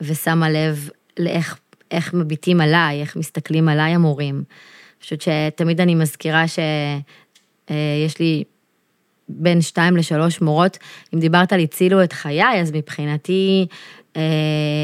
ושמה 0.00 0.50
לב 0.50 0.88
לאיך 1.18 1.58
איך 1.90 2.14
מביטים 2.14 2.60
עליי, 2.60 3.00
איך 3.00 3.16
מסתכלים 3.16 3.68
עליי 3.68 3.94
המורים. 3.94 4.42
חושבת 5.02 5.22
שתמיד 5.22 5.80
אני 5.80 5.94
מזכירה 5.94 6.48
שיש 6.48 6.60
אה, 7.70 8.06
לי 8.20 8.44
בין 9.28 9.60
שתיים 9.60 9.96
לשלוש 9.96 10.40
מורות, 10.40 10.78
אם 11.14 11.20
דיברת 11.20 11.52
על 11.52 11.60
הצילו 11.60 12.04
את 12.04 12.12
חיי, 12.12 12.60
אז 12.60 12.72
מבחינתי 12.72 13.66
אה, 14.16 14.22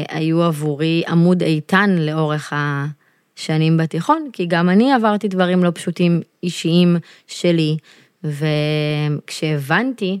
היו 0.09 0.43
עבורי 0.43 1.03
עמוד 1.07 1.43
איתן 1.43 1.95
לאורך 1.99 2.53
השנים 2.55 3.77
בתיכון, 3.77 4.29
כי 4.33 4.45
גם 4.45 4.69
אני 4.69 4.93
עברתי 4.93 5.27
דברים 5.27 5.63
לא 5.63 5.71
פשוטים 5.75 6.21
אישיים 6.43 6.97
שלי, 7.27 7.77
וכשהבנתי 8.25 10.19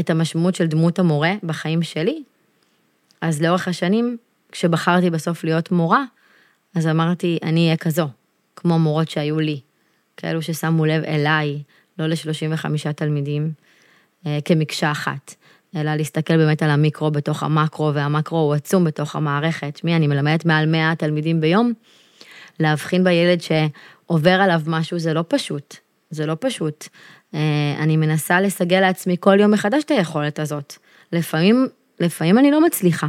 את 0.00 0.10
המשמעות 0.10 0.54
של 0.54 0.66
דמות 0.66 0.98
המורה 0.98 1.32
בחיים 1.42 1.82
שלי, 1.82 2.22
אז 3.20 3.42
לאורך 3.42 3.68
השנים, 3.68 4.16
כשבחרתי 4.52 5.10
בסוף 5.10 5.44
להיות 5.44 5.70
מורה, 5.70 6.04
אז 6.74 6.86
אמרתי, 6.86 7.38
אני 7.42 7.64
אהיה 7.64 7.76
כזו, 7.76 8.08
כמו 8.56 8.78
מורות 8.78 9.10
שהיו 9.10 9.40
לי, 9.40 9.60
כאלו 10.16 10.42
ששמו 10.42 10.86
לב 10.86 11.04
אליי, 11.04 11.62
לא 11.98 12.06
ל-35 12.06 12.92
תלמידים, 12.92 13.52
אה, 14.26 14.38
כמקשה 14.44 14.90
אחת. 14.90 15.34
אלא 15.76 15.94
להסתכל 15.94 16.36
באמת 16.36 16.62
על 16.62 16.70
המיקרו 16.70 17.10
בתוך 17.10 17.42
המקרו, 17.42 17.94
והמקרו 17.94 18.38
הוא 18.38 18.54
עצום 18.54 18.84
בתוך 18.84 19.16
המערכת. 19.16 19.76
שמי, 19.76 19.96
אני 19.96 20.06
מלמדת 20.06 20.44
מעל 20.44 20.66
100 20.66 20.94
תלמידים 20.94 21.40
ביום, 21.40 21.72
להבחין 22.60 23.04
בילד 23.04 23.38
שעובר 23.40 24.30
עליו 24.30 24.60
משהו 24.66 24.98
זה 24.98 25.14
לא 25.14 25.24
פשוט, 25.28 25.76
זה 26.10 26.26
לא 26.26 26.36
פשוט. 26.40 26.88
אה, 27.34 27.74
אני 27.78 27.96
מנסה 27.96 28.40
לסגל 28.40 28.80
לעצמי 28.80 29.16
כל 29.20 29.40
יום 29.40 29.50
מחדש 29.50 29.84
את 29.84 29.90
היכולת 29.90 30.38
הזאת. 30.38 30.74
לפעמים, 31.12 31.66
לפעמים 32.00 32.38
אני 32.38 32.50
לא 32.50 32.60
מצליחה, 32.66 33.06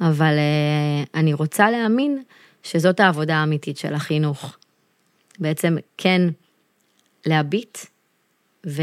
אבל 0.00 0.34
אה, 0.38 1.20
אני 1.20 1.32
רוצה 1.32 1.70
להאמין 1.70 2.22
שזאת 2.62 3.00
העבודה 3.00 3.36
האמיתית 3.36 3.78
של 3.78 3.94
החינוך. 3.94 4.56
בעצם 5.38 5.76
כן 5.96 6.22
להביט 7.26 7.78
ו... 8.66 8.82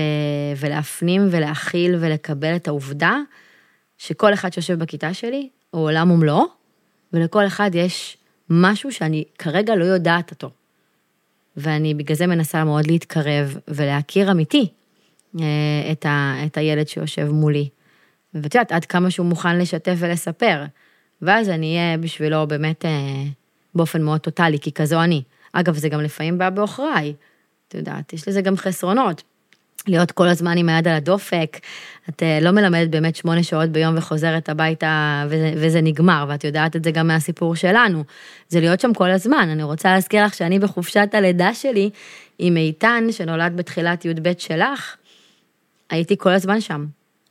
ולהפנים 0.57 1.27
ולהכיל 1.31 1.95
ולקבל 1.99 2.55
את 2.55 2.67
העובדה 2.67 3.17
שכל 3.97 4.33
אחד 4.33 4.53
שיושב 4.53 4.79
בכיתה 4.79 5.13
שלי 5.13 5.49
הוא 5.71 5.83
עולם 5.83 6.11
ומלואו, 6.11 6.45
ולכל 7.13 7.47
אחד 7.47 7.71
יש 7.73 8.17
משהו 8.49 8.91
שאני 8.91 9.23
כרגע 9.37 9.75
לא 9.75 9.85
יודעת 9.85 10.31
אותו. 10.31 10.49
ואני 11.57 11.93
בגלל 11.93 12.15
זה 12.15 12.27
מנסה 12.27 12.63
מאוד 12.63 12.87
להתקרב 12.87 13.57
ולהכיר 13.67 14.31
אמיתי 14.31 14.69
אה, 15.39 15.91
את, 15.91 16.05
ה... 16.05 16.35
את 16.45 16.57
הילד 16.57 16.87
שיושב 16.87 17.29
מולי. 17.31 17.69
ואת 18.33 18.55
יודעת, 18.55 18.71
עד 18.71 18.85
כמה 18.85 19.11
שהוא 19.11 19.25
מוכן 19.25 19.57
לשתף 19.57 19.95
ולספר. 19.97 20.63
ואז 21.21 21.49
אני 21.49 21.77
אהיה 21.77 21.97
בשבילו 21.97 22.47
באמת 22.47 22.85
אה, 22.85 23.23
באופן 23.75 24.01
מאוד 24.01 24.21
טוטאלי, 24.21 24.59
כי 24.59 24.71
כזו 24.71 25.03
אני. 25.03 25.21
אגב, 25.53 25.77
זה 25.77 25.89
גם 25.89 26.01
לפעמים 26.01 26.37
בא 26.37 26.49
בעוכריי. 26.49 27.13
את 27.67 27.73
יודעת, 27.75 28.13
יש 28.13 28.27
לזה 28.27 28.41
גם 28.41 28.57
חסרונות. 28.57 29.23
להיות 29.87 30.11
כל 30.11 30.27
הזמן 30.27 30.57
עם 30.57 30.69
היד 30.69 30.87
על 30.87 30.93
הדופק, 30.95 31.57
את 32.09 32.23
אה, 32.23 32.39
לא 32.41 32.51
מלמדת 32.51 32.89
באמת 32.89 33.15
שמונה 33.15 33.43
שעות 33.43 33.69
ביום 33.69 33.97
וחוזרת 33.97 34.49
הביתה 34.49 35.23
וזה, 35.29 35.53
וזה 35.57 35.81
נגמר, 35.81 36.25
ואת 36.29 36.43
יודעת 36.43 36.75
את 36.75 36.83
זה 36.83 36.91
גם 36.91 37.07
מהסיפור 37.07 37.55
שלנו. 37.55 38.03
זה 38.49 38.59
להיות 38.59 38.79
שם 38.79 38.93
כל 38.93 39.11
הזמן. 39.11 39.49
אני 39.51 39.63
רוצה 39.63 39.93
להזכיר 39.93 40.25
לך 40.25 40.33
שאני 40.33 40.59
בחופשת 40.59 41.09
הלידה 41.13 41.53
שלי 41.53 41.89
עם 42.39 42.57
איתן, 42.57 43.03
שנולד 43.11 43.57
בתחילת 43.57 44.05
י"ב 44.05 44.31
שלך, 44.37 44.95
הייתי 45.89 46.15
כל 46.17 46.31
הזמן 46.31 46.61
שם. 46.61 46.85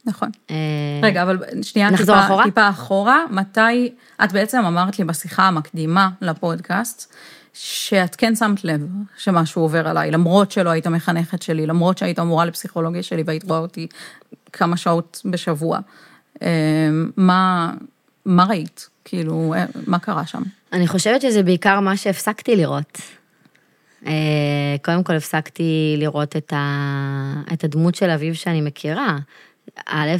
נכון. 0.06 0.28
אה, 0.50 0.56
רגע, 1.02 1.22
אבל 1.22 1.38
שנייה, 1.62 1.90
נחזור 1.90 2.14
טיפה, 2.14 2.26
אחורה? 2.26 2.44
טיפה 2.44 2.68
אחורה, 2.68 3.24
מתי, 3.30 3.92
את 4.24 4.32
בעצם 4.32 4.64
אמרת 4.64 4.98
לי 4.98 5.04
בשיחה 5.04 5.42
המקדימה 5.42 6.08
לפודקאסט, 6.20 7.14
שאת 7.58 8.16
כן 8.16 8.34
שמת 8.34 8.64
לב 8.64 8.86
שמשהו 9.18 9.62
עובר 9.62 9.88
עליי, 9.88 10.10
למרות 10.10 10.52
שלא 10.52 10.70
היית 10.70 10.86
מחנכת 10.86 11.42
שלי, 11.42 11.66
למרות 11.66 11.98
שהיית 11.98 12.18
אמורה 12.18 12.44
לפסיכולוגיה 12.44 13.02
שלי 13.02 13.22
והיית 13.26 13.44
רואה 13.44 13.58
אותי 13.58 13.86
כמה 14.52 14.76
שעות 14.76 15.22
בשבוע. 15.24 15.78
אה, 16.42 16.88
מה, 17.16 17.72
מה 18.24 18.44
ראית? 18.44 18.88
כאילו, 19.04 19.54
אה, 19.56 19.64
מה 19.86 19.98
קרה 19.98 20.26
שם? 20.26 20.42
אני 20.72 20.86
חושבת 20.86 21.20
שזה 21.20 21.42
בעיקר 21.42 21.80
מה 21.80 21.96
שהפסקתי 21.96 22.56
לראות. 22.56 23.00
אה, 24.06 24.12
קודם 24.84 25.02
כל 25.02 25.14
הפסקתי 25.14 25.96
לראות 25.98 26.36
את, 26.36 26.52
ה... 26.52 27.42
את 27.52 27.64
הדמות 27.64 27.94
של 27.94 28.10
אביו 28.10 28.34
שאני 28.34 28.60
מכירה. 28.60 29.18
א', 29.86 30.10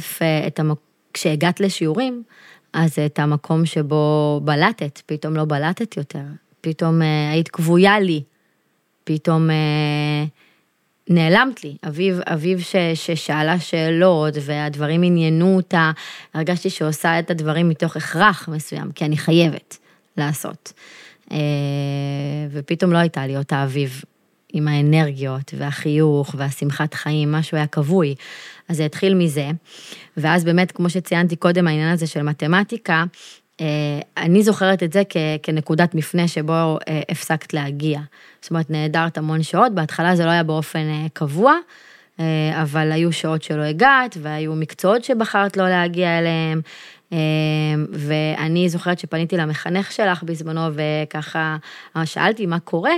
את 0.47 0.59
המק... 0.59 0.77
כשהגעת 1.13 1.59
לשיעורים, 1.59 2.23
אז 2.73 2.99
את 3.05 3.19
המקום 3.19 3.65
שבו 3.65 4.41
בלטת, 4.43 5.01
פתאום 5.05 5.35
לא 5.35 5.45
בלטת 5.45 5.97
יותר. 5.97 6.23
פתאום 6.61 7.01
אה, 7.01 7.31
היית 7.31 7.47
כבויה 7.47 7.99
לי, 7.99 8.23
פתאום 9.03 9.49
אה, 9.49 10.25
נעלמת 11.09 11.63
לי. 11.63 11.77
אביב, 11.87 12.19
אביב 12.25 12.59
ש, 12.59 12.75
ששאלה 12.93 13.59
שאלות 13.59 14.33
והדברים 14.41 15.03
עניינו 15.03 15.55
אותה, 15.55 15.91
הרגשתי 16.33 16.69
שעושה 16.69 17.19
את 17.19 17.31
הדברים 17.31 17.69
מתוך 17.69 17.97
הכרח 17.97 18.49
מסוים, 18.51 18.91
כי 18.91 19.05
אני 19.05 19.17
חייבת 19.17 19.77
לעשות. 20.17 20.73
אה, 21.31 21.37
ופתאום 22.51 22.93
לא 22.93 22.97
הייתה 22.97 23.27
לי 23.27 23.37
אותה 23.37 23.63
אביב 23.63 24.01
עם 24.53 24.67
האנרגיות 24.67 25.53
והחיוך 25.57 26.35
והשמחת 26.37 26.93
חיים, 26.93 27.31
משהו 27.31 27.57
היה 27.57 27.67
כבוי. 27.67 28.15
אז 28.69 28.77
זה 28.77 28.85
התחיל 28.85 29.13
מזה, 29.13 29.49
ואז 30.17 30.43
באמת, 30.43 30.71
כמו 30.71 30.89
שציינתי 30.89 31.35
קודם, 31.35 31.67
העניין 31.67 31.93
הזה 31.93 32.07
של 32.07 32.21
מתמטיקה, 32.21 33.03
אני 34.17 34.43
זוכרת 34.43 34.83
את 34.83 34.93
זה 34.93 35.03
כ, 35.09 35.17
כנקודת 35.43 35.95
מפנה 35.95 36.27
שבו 36.27 36.53
אה, 36.53 37.01
הפסקת 37.09 37.53
להגיע. 37.53 37.99
זאת 38.41 38.51
אומרת, 38.51 38.69
נעדרת 38.69 39.17
המון 39.17 39.43
שעות, 39.43 39.75
בהתחלה 39.75 40.15
זה 40.15 40.25
לא 40.25 40.29
היה 40.29 40.43
באופן 40.43 40.89
אה, 40.89 41.05
קבוע, 41.13 41.53
אבל 42.61 42.91
היו 42.91 43.11
שעות 43.11 43.43
שלא 43.43 43.61
הגעת, 43.61 44.17
והיו 44.21 44.55
מקצועות 44.55 45.03
שבחרת 45.03 45.57
לא 45.57 45.69
להגיע 45.69 46.19
אליהם. 46.19 46.61
ואני 47.91 48.69
זוכרת 48.69 48.99
שפניתי 48.99 49.37
למחנך 49.37 49.91
שלך 49.91 50.23
בזמנו, 50.23 50.61
וככה 50.73 51.57
שאלתי 52.05 52.45
מה 52.45 52.59
קורה, 52.59 52.93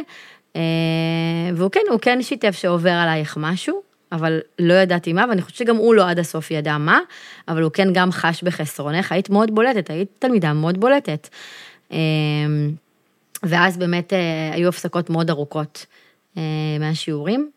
והוא 1.56 1.72
כן, 1.72 1.80
הוא 1.89 2.00
כן 2.00 2.22
שיתף 2.22 2.52
שעובר 2.52 2.91
עלייך 2.91 3.38
משהו, 3.38 3.82
אבל 4.12 4.39
לא 4.60 4.74
ידעתי 4.74 5.13
מה, 5.13 5.26
ואני 5.30 5.41
חושבת 5.41 5.58
שגם 5.58 5.76
הוא 5.76 5.95
לא 5.95 6.10
עד 6.10 6.19
הסוף 6.19 6.52
ידע 6.52 6.78
מה, 6.78 7.00
אבל 7.48 7.62
הוא 7.62 7.72
כן 7.72 7.93
גם 7.93 8.12
חש 8.12 8.43
בחסרונך, 8.43 9.12
היית 9.12 9.30
מאוד 9.30 9.56
בולטת, 9.56 9.89
היית 9.89 10.10
תלמידה 10.19 10.54
מאוד 10.54 10.80
בולטת. 10.80 11.30
אמ, 11.91 12.72
ואז 13.43 13.78
באמת 13.78 14.13
אה, 14.13 14.54
היו 14.54 14.69
הפסקות 14.69 15.10
מאוד 15.10 15.30
ארוכות 15.30 15.86
אה, 16.38 16.43
מהשיעורים, 16.80 17.50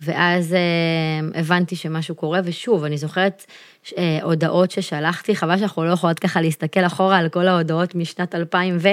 ואז 0.00 0.54
אה, 0.54 1.40
הבנתי 1.40 1.76
שמשהו 1.76 2.14
קורה, 2.14 2.40
ושוב, 2.44 2.84
אני 2.84 2.98
זוכרת 2.98 3.44
הודעות 4.22 4.70
ששלחתי, 4.70 5.36
חבל 5.36 5.58
שאנחנו 5.58 5.84
לא 5.84 5.92
יכולות 5.92 6.18
ככה 6.18 6.40
להסתכל 6.40 6.86
אחורה 6.86 7.18
על 7.18 7.28
כל 7.28 7.48
ההודעות 7.48 7.94
משנת 7.94 8.34
2000 8.34 8.78
ו... 8.80 8.88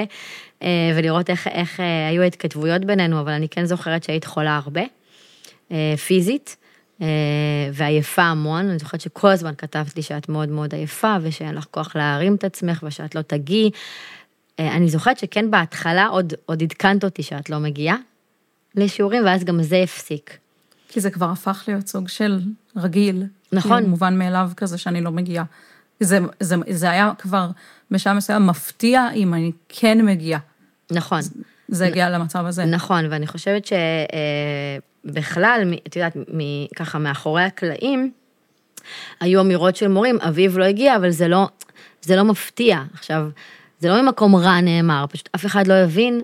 ולראות 0.96 1.30
איך, 1.30 1.46
איך 1.46 1.80
היו 2.10 2.22
ההתכתבויות 2.22 2.84
בינינו, 2.84 3.20
אבל 3.20 3.32
אני 3.32 3.48
כן 3.48 3.64
זוכרת 3.64 4.04
שהיית 4.04 4.24
חולה 4.24 4.60
הרבה, 4.64 4.82
פיזית. 6.06 6.56
אה, 7.02 7.06
ועייפה 7.72 8.22
המון, 8.22 8.68
אני 8.68 8.78
זוכרת 8.78 9.00
שכל 9.00 9.28
הזמן 9.28 9.54
כתבת 9.58 9.96
לי 9.96 10.02
שאת 10.02 10.28
מאוד 10.28 10.48
מאוד 10.48 10.74
עייפה 10.74 11.16
ושאין 11.22 11.54
לך 11.54 11.66
כוח 11.70 11.96
להרים 11.96 12.34
את 12.34 12.44
עצמך 12.44 12.84
ושאת 12.86 13.14
לא 13.14 13.22
תגיעי. 13.22 13.70
אה, 14.60 14.76
אני 14.76 14.88
זוכרת 14.88 15.18
שכן 15.18 15.50
בהתחלה 15.50 16.06
עוד, 16.06 16.32
עוד 16.46 16.62
עדכנת 16.62 17.04
אותי 17.04 17.22
שאת 17.22 17.50
לא 17.50 17.58
מגיעה 17.58 17.96
לשיעורים 18.74 19.24
ואז 19.24 19.44
גם 19.44 19.62
זה 19.62 19.76
הפסיק. 19.76 20.38
כי 20.88 21.00
זה 21.00 21.10
כבר 21.10 21.30
הפך 21.30 21.64
להיות 21.68 21.86
סוג 21.86 22.08
של 22.08 22.40
רגיל. 22.76 23.22
נכון. 23.52 23.76
כאילו 23.76 23.88
מובן 23.88 24.18
מאליו 24.18 24.50
כזה 24.56 24.78
שאני 24.78 25.00
לא 25.00 25.10
מגיעה. 25.10 25.44
זה, 26.00 26.18
זה, 26.40 26.56
זה 26.70 26.90
היה 26.90 27.12
כבר 27.18 27.48
בשעה 27.90 28.14
מסוים 28.14 28.46
מפתיע 28.46 29.12
אם 29.14 29.34
אני 29.34 29.52
כן 29.68 30.06
מגיעה. 30.06 30.40
נכון. 30.90 31.20
זה 31.68 31.86
הגיע 31.86 32.10
למצב 32.10 32.46
הזה. 32.46 32.64
נכון, 32.64 33.04
ואני 33.10 33.26
חושבת 33.26 33.68
שבכלל, 35.04 35.74
את 35.86 35.96
יודעת, 35.96 36.16
ככה 36.76 36.98
מאחורי 36.98 37.42
הקלעים, 37.42 38.10
היו 39.20 39.40
אמירות 39.40 39.76
של 39.76 39.88
מורים, 39.88 40.18
אביב 40.20 40.58
לא 40.58 40.64
הגיע, 40.64 40.96
אבל 40.96 41.10
זה 41.10 41.28
לא, 41.28 41.48
זה 42.02 42.16
לא 42.16 42.24
מפתיע. 42.24 42.82
עכשיו, 42.94 43.28
זה 43.80 43.88
לא 43.88 44.02
ממקום 44.02 44.36
רע 44.36 44.60
נאמר, 44.60 45.04
פשוט 45.10 45.28
אף 45.34 45.46
אחד 45.46 45.66
לא 45.66 45.74
הבין 45.74 46.20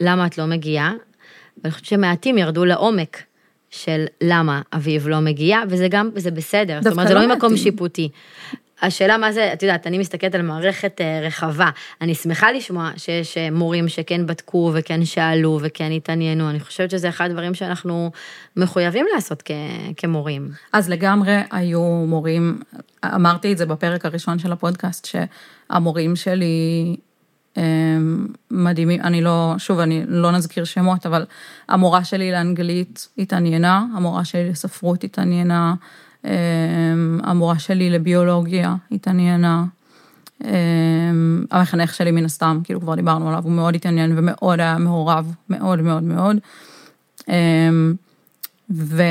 למה 0.00 0.26
את 0.26 0.38
לא 0.38 0.46
מגיעה, 0.46 0.92
ואני 1.64 1.72
חושבת 1.72 1.86
שמעטים 1.86 2.38
ירדו 2.38 2.64
לעומק 2.64 3.22
של 3.70 4.04
למה 4.20 4.62
אביב 4.72 5.08
לא 5.08 5.20
מגיע, 5.20 5.60
וזה 5.68 5.88
גם, 5.88 6.10
זה 6.16 6.30
בסדר, 6.30 6.78
זאת 6.82 6.92
אומרת, 6.92 7.08
זה 7.08 7.14
לא, 7.14 7.20
לא 7.20 7.34
ממקום 7.34 7.56
שיפוטי. 7.56 8.08
השאלה 8.82 9.18
מה 9.18 9.32
זה, 9.32 9.52
את 9.52 9.62
יודעת, 9.62 9.86
אני 9.86 9.98
מסתכלת 9.98 10.34
על 10.34 10.42
מערכת 10.42 11.00
אה, 11.00 11.20
רחבה. 11.22 11.70
אני 12.00 12.14
שמחה 12.14 12.52
לשמוע 12.52 12.90
שיש 12.96 13.38
אה, 13.38 13.50
מורים 13.50 13.88
שכן 13.88 14.26
בדקו 14.26 14.72
וכן 14.74 15.04
שאלו 15.04 15.58
וכן 15.62 15.92
התעניינו. 15.92 16.50
אני 16.50 16.60
חושבת 16.60 16.90
שזה 16.90 17.08
אחד 17.08 17.30
הדברים 17.30 17.54
שאנחנו 17.54 18.10
מחויבים 18.56 19.06
לעשות 19.14 19.42
כ- 19.44 19.50
כמורים. 19.96 20.50
אז 20.72 20.90
לגמרי 20.90 21.36
היו 21.50 22.04
מורים, 22.08 22.60
אמרתי 23.04 23.52
את 23.52 23.58
זה 23.58 23.66
בפרק 23.66 24.06
הראשון 24.06 24.38
של 24.38 24.52
הפודקאסט, 24.52 25.04
שהמורים 25.06 26.16
שלי 26.16 26.96
הם 27.56 28.26
מדהימים, 28.50 29.00
אני 29.00 29.20
לא, 29.20 29.54
שוב, 29.58 29.78
אני 29.78 30.04
לא 30.08 30.32
נזכיר 30.32 30.64
שמות, 30.64 31.06
אבל 31.06 31.24
המורה 31.68 32.04
שלי 32.04 32.32
לאנגלית 32.32 33.08
התעניינה, 33.18 33.84
המורה 33.96 34.24
שלי 34.24 34.50
לספרות 34.50 35.04
התעניינה. 35.04 35.74
אמ, 36.26 37.20
המורה 37.22 37.58
שלי 37.58 37.90
לביולוגיה 37.90 38.74
התעניינה. 38.92 39.64
אמ, 40.44 41.44
המחנך 41.50 41.94
שלי 41.94 42.10
מן 42.10 42.24
הסתם, 42.24 42.60
כאילו 42.64 42.80
כבר 42.80 42.94
דיברנו 42.94 43.28
עליו, 43.28 43.44
הוא 43.44 43.52
מאוד 43.52 43.74
התעניין 43.74 44.18
ומאוד 44.18 44.60
היה 44.60 44.78
מעורב, 44.78 45.34
מאוד 45.48 45.80
מאוד 45.80 46.02
מאוד. 46.02 46.36
אמ, 47.28 47.94
וזה 48.70 49.02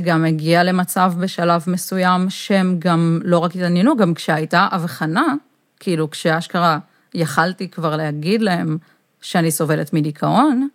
גם 0.00 0.24
הגיע 0.24 0.62
למצב 0.62 1.12
בשלב 1.20 1.64
מסוים 1.66 2.30
שהם 2.30 2.76
גם 2.78 3.20
לא 3.24 3.38
רק 3.38 3.56
התעניינו, 3.56 3.96
גם 3.96 4.14
כשהייתה 4.14 4.68
הבחנה, 4.72 5.34
כאילו 5.80 6.10
כשאשכרה 6.10 6.78
יכלתי 7.14 7.68
כבר 7.68 7.96
להגיד 7.96 8.42
להם 8.42 8.78
שאני 9.20 9.50
סובלת 9.50 9.92
מדיכאון, 9.92 10.68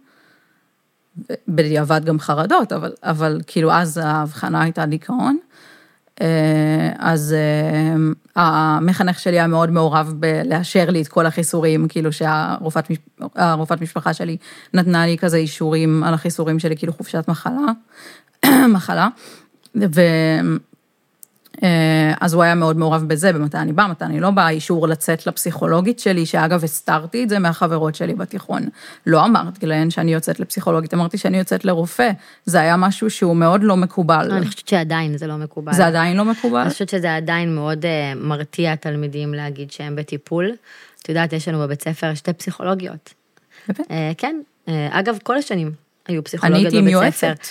בדיעבד 1.47 2.05
גם 2.05 2.19
חרדות, 2.19 2.73
אבל, 2.73 2.91
אבל 3.03 3.41
כאילו 3.47 3.71
אז 3.71 3.97
ההבחנה 3.97 4.61
הייתה 4.61 4.85
דיכאון. 4.85 5.37
אה, 6.21 6.91
אז 6.97 7.35
אה, 7.37 7.95
המחנך 8.35 9.19
שלי 9.19 9.35
היה 9.35 9.47
מאוד 9.47 9.71
מעורב 9.71 10.13
בלאשר 10.15 10.89
לי 10.89 11.01
את 11.01 11.07
כל 11.07 11.25
החיסורים, 11.25 11.87
כאילו 11.87 12.09
שהרופאת 12.13 13.81
משפחה 13.81 14.13
שלי 14.13 14.37
נתנה 14.73 15.05
לי 15.05 15.17
כזה 15.17 15.37
אישורים 15.37 16.03
על 16.03 16.13
החיסורים 16.13 16.59
שלי, 16.59 16.77
כאילו 16.77 16.93
חופשת 16.93 17.27
מחלה, 17.27 17.71
מחלה. 18.75 19.07
ו... 19.75 20.01
אה, 21.63 22.13
אז 22.21 22.33
הוא 22.33 22.43
היה 22.43 22.55
מאוד 22.55 22.77
מעורב 22.77 23.03
בזה, 23.07 23.33
במתי 23.33 23.57
אני 23.57 23.73
באה, 23.73 23.87
מתי 23.87 24.05
אני 24.05 24.19
לא 24.19 24.31
באה, 24.31 24.49
אישור 24.49 24.87
לצאת 24.87 25.27
לפסיכולוגית 25.27 25.99
שלי, 25.99 26.25
שאגב, 26.25 26.63
הסתרתי 26.63 27.23
את 27.23 27.29
זה 27.29 27.39
מהחברות 27.39 27.95
שלי 27.95 28.13
בתיכון. 28.13 28.69
לא 29.05 29.25
אמרתי 29.25 29.65
להן 29.65 29.89
שאני 29.89 30.13
יוצאת 30.13 30.39
לפסיכולוגית, 30.39 30.93
אמרתי 30.93 31.17
שאני 31.17 31.37
יוצאת 31.37 31.65
לרופא. 31.65 32.11
זה 32.45 32.59
היה 32.59 32.77
משהו 32.77 33.09
שהוא 33.09 33.35
מאוד 33.35 33.63
לא 33.63 33.77
מקובל. 33.77 34.31
אני 34.31 34.45
חושבת 34.45 34.67
שעדיין 34.67 35.17
זה 35.17 35.27
לא 35.27 35.37
מקובל. 35.37 35.73
זה 35.73 35.87
עדיין 35.87 36.17
לא 36.17 36.25
מקובל? 36.25 36.59
אני 36.59 36.69
חושבת 36.69 36.89
שזה 36.89 37.15
עדיין 37.15 37.55
מאוד 37.55 37.85
אה, 37.85 38.13
מרתיע 38.15 38.75
תלמידים 38.75 39.33
להגיד 39.33 39.71
שהם 39.71 39.95
בטיפול. 39.95 40.51
את 41.01 41.09
יודעת, 41.09 41.33
יש 41.33 41.47
לנו 41.47 41.59
בבית 41.59 41.81
ספר 41.81 42.13
שתי 42.13 42.33
פסיכולוגיות. 42.33 43.13
באמת? 43.67 43.91
אה, 43.91 44.11
כן, 44.17 44.35
אגב, 44.91 45.17
כל 45.23 45.37
השנים. 45.37 45.88
היו 46.09 46.23
פסיכולוגיות 46.23 46.73
בבית 46.73 47.13
ספר. 47.15 47.27
אני 47.27 47.35
הייתי 47.35 47.35
יועצת. 47.35 47.47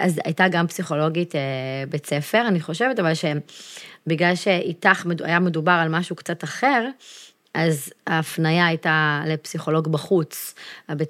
אז 0.00 0.20
הייתה 0.24 0.48
גם 0.48 0.66
פסיכולוגית 0.66 1.34
בית 1.88 2.06
ספר, 2.06 2.44
אני 2.48 2.60
חושבת, 2.60 2.98
אבל 2.98 3.12
שבגלל 3.14 4.34
שאיתך 4.34 5.06
היה 5.24 5.40
מדובר 5.40 5.72
על 5.72 5.88
משהו 5.88 6.16
קצת 6.16 6.44
אחר, 6.44 6.88
אז 7.54 7.92
ההפניה 8.06 8.66
הייתה 8.66 9.22
לפסיכולוג 9.26 9.92
בחוץ. 9.92 10.54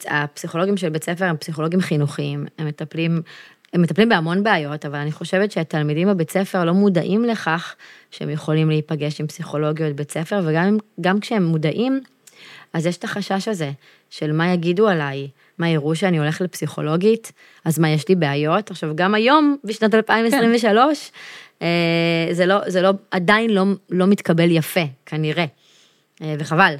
הפסיכולוגים 0.08 0.76
של 0.76 0.88
בית 0.88 1.04
ספר 1.04 1.24
הם 1.24 1.36
פסיכולוגים 1.36 1.80
חינוכיים, 1.80 2.46
הם 2.58 2.66
מטפלים, 2.66 3.22
הם 3.72 3.82
מטפלים 3.82 4.08
בהמון 4.08 4.42
בעיות, 4.42 4.86
אבל 4.86 4.98
אני 4.98 5.12
חושבת 5.12 5.52
שהתלמידים 5.52 6.08
בבית 6.08 6.30
ספר 6.30 6.64
לא 6.64 6.72
מודעים 6.72 7.24
לכך 7.24 7.74
שהם 8.10 8.30
יכולים 8.30 8.68
להיפגש 8.68 9.20
עם 9.20 9.26
פסיכולוגיות 9.26 9.96
בית 9.96 10.10
ספר, 10.10 10.40
וגם 10.98 11.20
כשהם 11.20 11.44
מודעים, 11.44 12.00
אז 12.72 12.86
יש 12.86 12.96
את 12.96 13.04
החשש 13.04 13.48
הזה 13.48 13.70
של 14.10 14.32
מה 14.32 14.52
יגידו 14.52 14.88
עליי, 14.88 15.28
מה 15.58 15.68
יראו 15.68 15.94
שאני 15.94 16.18
הולך 16.18 16.40
לפסיכולוגית, 16.40 17.32
אז 17.64 17.78
מה, 17.78 17.90
יש 17.90 18.08
לי 18.08 18.14
בעיות? 18.14 18.70
עכשיו, 18.70 18.90
גם 18.94 19.14
היום, 19.14 19.56
בשנת 19.64 19.94
2023, 19.94 21.10
כן. 21.10 21.66
אה, 21.66 22.34
זה, 22.34 22.46
לא, 22.46 22.58
זה 22.66 22.82
לא, 22.82 22.90
עדיין 23.10 23.50
לא, 23.50 23.64
לא 23.90 24.06
מתקבל 24.06 24.50
יפה, 24.50 24.84
כנראה, 25.06 25.44
אה, 26.22 26.34
וחבל. 26.38 26.74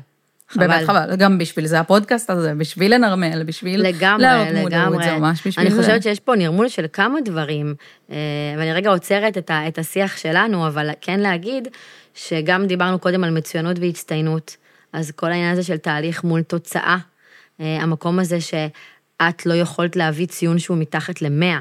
חבל. 0.53 0.67
באמת 0.67 0.87
חבל, 0.87 1.17
גם 1.17 1.39
בשביל 1.39 1.67
זה 1.67 1.81
הפודקאסט 1.81 2.31
הזה, 2.31 2.55
בשביל 2.55 2.95
לנרמל, 2.95 3.43
בשביל 3.43 3.83
לגמרי, 3.83 4.27
לגמרי. 4.65 5.05
זה 5.05 5.19
ממש 5.19 5.47
בשביל 5.47 5.67
אני 5.67 5.71
זה. 5.71 5.77
אני 5.77 5.85
חושבת 5.85 6.03
שיש 6.03 6.21
פה 6.21 6.37
נרמול 6.37 6.69
של 6.69 6.87
כמה 6.93 7.21
דברים, 7.25 7.75
אה, 8.11 8.17
ואני 8.59 8.73
רגע 8.73 8.91
עוצרת 8.91 9.39
את, 9.39 9.51
ה, 9.51 9.69
את 9.69 9.79
השיח 9.79 10.17
שלנו, 10.17 10.67
אבל 10.67 10.91
כן 11.01 11.21
להגיד 11.21 11.69
שגם 12.15 12.67
דיברנו 12.67 12.99
קודם 12.99 13.25
על 13.25 13.31
מצוינות 13.31 13.79
והצטיינות, 13.79 14.57
אז 14.93 15.11
כל 15.11 15.27
העניין 15.27 15.53
הזה 15.53 15.63
של 15.63 15.77
תהליך 15.77 16.25
מול 16.25 16.43
תוצאה, 16.43 16.83
אה, 16.83 17.12
המקום 17.59 18.19
הזה 18.19 18.39
שאת 18.41 19.47
לא 19.47 19.55
יכולת 19.55 19.97
להביא 19.97 20.27
ציון 20.27 20.59
שהוא 20.59 20.79
מתחת 20.79 21.23
למאה. 21.23 21.59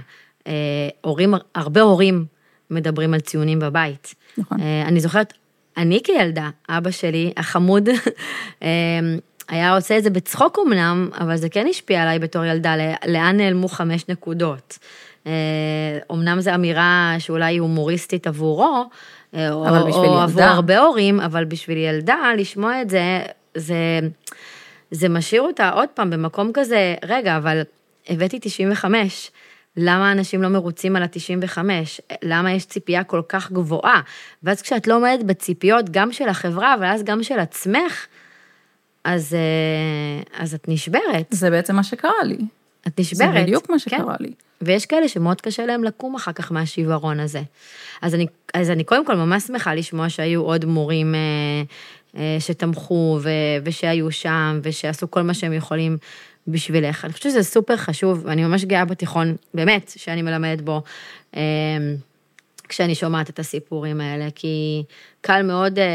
אה, 0.47 0.53
הורים, 1.01 1.33
הרבה 1.55 1.81
הורים 1.81 2.25
מדברים 2.69 3.13
על 3.13 3.19
ציונים 3.19 3.59
בבית. 3.59 4.15
נכון. 4.37 4.61
אה, 4.61 4.83
אני 4.87 4.99
זוכרת, 4.99 5.33
אני 5.77 6.01
כילדה, 6.03 6.49
אבא 6.69 6.91
שלי, 6.91 7.33
החמוד, 7.37 7.89
היה 9.49 9.75
עושה 9.75 9.97
את 9.97 10.03
זה 10.03 10.09
בצחוק 10.09 10.59
אמנם, 10.67 11.09
אבל 11.19 11.37
זה 11.37 11.49
כן 11.49 11.67
השפיע 11.69 12.01
עליי 12.01 12.19
בתור 12.19 12.45
ילדה, 12.45 12.75
לאן 13.07 13.37
נעלמו 13.37 13.67
חמש 13.67 14.05
נקודות. 14.09 14.79
אמנם 16.11 16.41
זו 16.41 16.55
אמירה 16.55 17.15
שאולי 17.19 17.57
הומוריסטית 17.57 18.27
עבורו, 18.27 18.85
או, 19.33 19.39
או 19.39 20.19
עבור 20.19 20.43
הרבה 20.43 20.79
הורים, 20.79 21.19
אבל 21.19 21.45
בשביל 21.45 21.77
ילדה, 21.77 22.17
לשמוע 22.37 22.81
את 22.81 22.89
זה, 22.89 23.21
זה... 23.55 23.75
זה 24.91 25.09
משאיר 25.09 25.41
אותה 25.41 25.69
עוד 25.69 25.89
פעם 25.89 26.09
במקום 26.09 26.51
כזה, 26.53 26.95
רגע, 27.05 27.37
אבל 27.37 27.61
הבאתי 28.09 28.39
95, 28.41 29.31
למה 29.77 30.11
אנשים 30.11 30.41
לא 30.41 30.49
מרוצים 30.49 30.95
על 30.95 31.03
ה-95? 31.03 31.57
למה 32.23 32.51
יש 32.51 32.65
ציפייה 32.65 33.03
כל 33.03 33.21
כך 33.29 33.51
גבוהה? 33.51 34.01
ואז 34.43 34.61
כשאת 34.61 34.87
לא 34.87 34.95
עומדת 34.95 35.23
בציפיות 35.23 35.89
גם 35.89 36.11
של 36.11 36.27
החברה, 36.27 36.73
אבל 36.75 36.85
אז 36.85 37.03
גם 37.03 37.23
של 37.23 37.39
עצמך, 37.39 38.07
אז, 39.03 39.33
אה, 39.33 40.43
אז 40.43 40.53
את 40.53 40.67
נשברת. 40.67 41.27
זה 41.29 41.49
בעצם 41.49 41.75
מה 41.75 41.83
שקרה 41.83 42.23
לי. 42.23 42.37
את 42.87 42.99
נשברת. 42.99 43.33
זה 43.33 43.41
בדיוק 43.41 43.69
מה 43.69 43.79
שקרה 43.79 44.17
כן. 44.17 44.23
לי. 44.23 44.31
ויש 44.61 44.85
כאלה 44.85 45.07
שמאוד 45.07 45.41
קשה 45.41 45.65
להם 45.65 45.83
לקום 45.83 46.15
אחר 46.15 46.31
כך 46.31 46.51
מהשיוורון 46.51 47.19
הזה. 47.19 47.41
אז 48.01 48.15
אני, 48.15 48.27
אז 48.53 48.69
אני 48.69 48.83
קודם 48.83 49.05
כל 49.05 49.15
ממש 49.15 49.43
שמחה 49.43 49.75
לשמוע 49.75 50.09
שהיו 50.09 50.41
עוד 50.41 50.65
מורים 50.65 51.15
אה, 51.15 51.19
שתמכו 52.39 53.19
ו, 53.21 53.29
ושהיו 53.63 54.11
שם 54.11 54.59
ושעשו 54.63 55.11
כל 55.11 55.21
מה 55.21 55.33
שהם 55.33 55.53
יכולים 55.53 55.97
בשבילך. 56.47 57.05
אני 57.05 57.13
חושבת 57.13 57.31
שזה 57.31 57.43
סופר 57.43 57.77
חשוב, 57.77 58.21
ואני 58.25 58.43
ממש 58.43 58.65
גאה 58.65 58.85
בתיכון, 58.85 59.35
באמת, 59.53 59.93
שאני 59.95 60.21
מלמדת 60.21 60.61
בו, 60.61 60.81
אה, 61.35 61.41
כשאני 62.69 62.95
שומעת 62.95 63.29
את 63.29 63.39
הסיפורים 63.39 64.01
האלה, 64.01 64.27
כי 64.35 64.83
קל 65.21 65.41
מאוד 65.43 65.79
אה, 65.79 65.85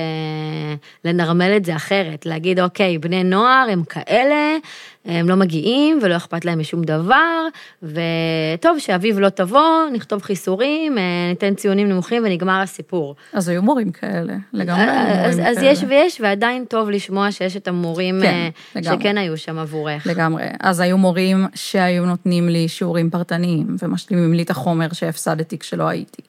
לנרמל 1.04 1.56
את 1.56 1.64
זה 1.64 1.76
אחרת, 1.76 2.26
להגיד, 2.26 2.60
אוקיי, 2.60 2.98
בני 2.98 3.24
נוער 3.24 3.66
הם 3.70 3.84
כאלה, 3.84 4.56
הם 5.04 5.28
לא 5.28 5.36
מגיעים 5.36 5.98
ולא 6.02 6.16
אכפת 6.16 6.44
להם 6.44 6.58
משום 6.60 6.82
דבר, 6.84 7.46
וטוב, 7.82 8.78
שאביב 8.78 9.18
לא 9.18 9.28
תבוא, 9.28 9.90
נכתוב 9.92 10.22
חיסורים, 10.22 10.98
אה, 10.98 11.02
ניתן 11.28 11.54
ציונים 11.54 11.88
נמוכים 11.88 12.22
ונגמר 12.26 12.60
הסיפור. 12.60 13.14
אז 13.32 13.48
היו 13.48 13.62
מורים 13.62 13.92
כאלה, 13.92 14.34
לגמרי 14.52 14.82
היו 14.82 15.24
אז, 15.24 15.40
אז 15.44 15.62
יש 15.62 15.84
ויש, 15.88 16.20
ועדיין 16.20 16.64
טוב 16.64 16.90
לשמוע 16.90 17.32
שיש 17.32 17.56
את 17.56 17.68
המורים 17.68 18.20
כן, 18.22 18.48
אה, 18.76 18.82
שכן 18.82 19.18
היו 19.18 19.36
שם 19.36 19.58
עבורך. 19.58 20.06
לגמרי. 20.06 20.44
אז 20.60 20.80
היו 20.80 20.98
מורים 20.98 21.46
שהיו 21.54 22.06
נותנים 22.06 22.48
לי 22.48 22.68
שיעורים 22.68 23.10
פרטניים 23.10 23.76
ומשלימים 23.82 24.34
לי 24.34 24.42
את 24.42 24.50
החומר 24.50 24.92
שהפסדתי 24.92 25.58
כשלא 25.58 25.88
הייתי. 25.88 26.22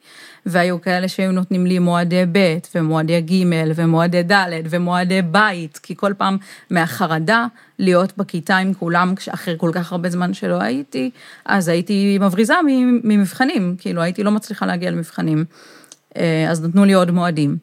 והיו 0.47 0.81
כאלה 0.81 1.07
שהיו 1.07 1.31
נותנים 1.31 1.65
לי 1.65 1.79
מועדי 1.79 2.23
ב' 2.31 2.57
ומועדי 2.75 3.21
ג' 3.21 3.33
ומועדי 3.75 4.23
ד' 4.23 4.51
ומועדי 4.69 5.21
בית, 5.21 5.77
כי 5.77 5.95
כל 5.95 6.13
פעם 6.17 6.37
מהחרדה 6.69 7.45
להיות 7.79 8.17
בכיתה 8.17 8.57
עם 8.57 8.73
כולם, 8.73 9.13
אחרי 9.33 9.55
כל 9.57 9.71
כך 9.73 9.91
הרבה 9.91 10.09
זמן 10.09 10.33
שלא 10.33 10.61
הייתי, 10.61 11.11
אז 11.45 11.67
הייתי 11.67 12.17
מבריזה 12.21 12.53
ממבחנים, 13.03 13.75
כאילו 13.79 14.01
הייתי 14.01 14.23
לא 14.23 14.31
מצליחה 14.31 14.65
להגיע 14.65 14.91
למבחנים. 14.91 15.45
אה, 16.17 16.47
אז 16.49 16.63
נתנו 16.63 16.85
לי 16.85 16.93
עוד 16.93 17.11
מועדים. 17.11 17.57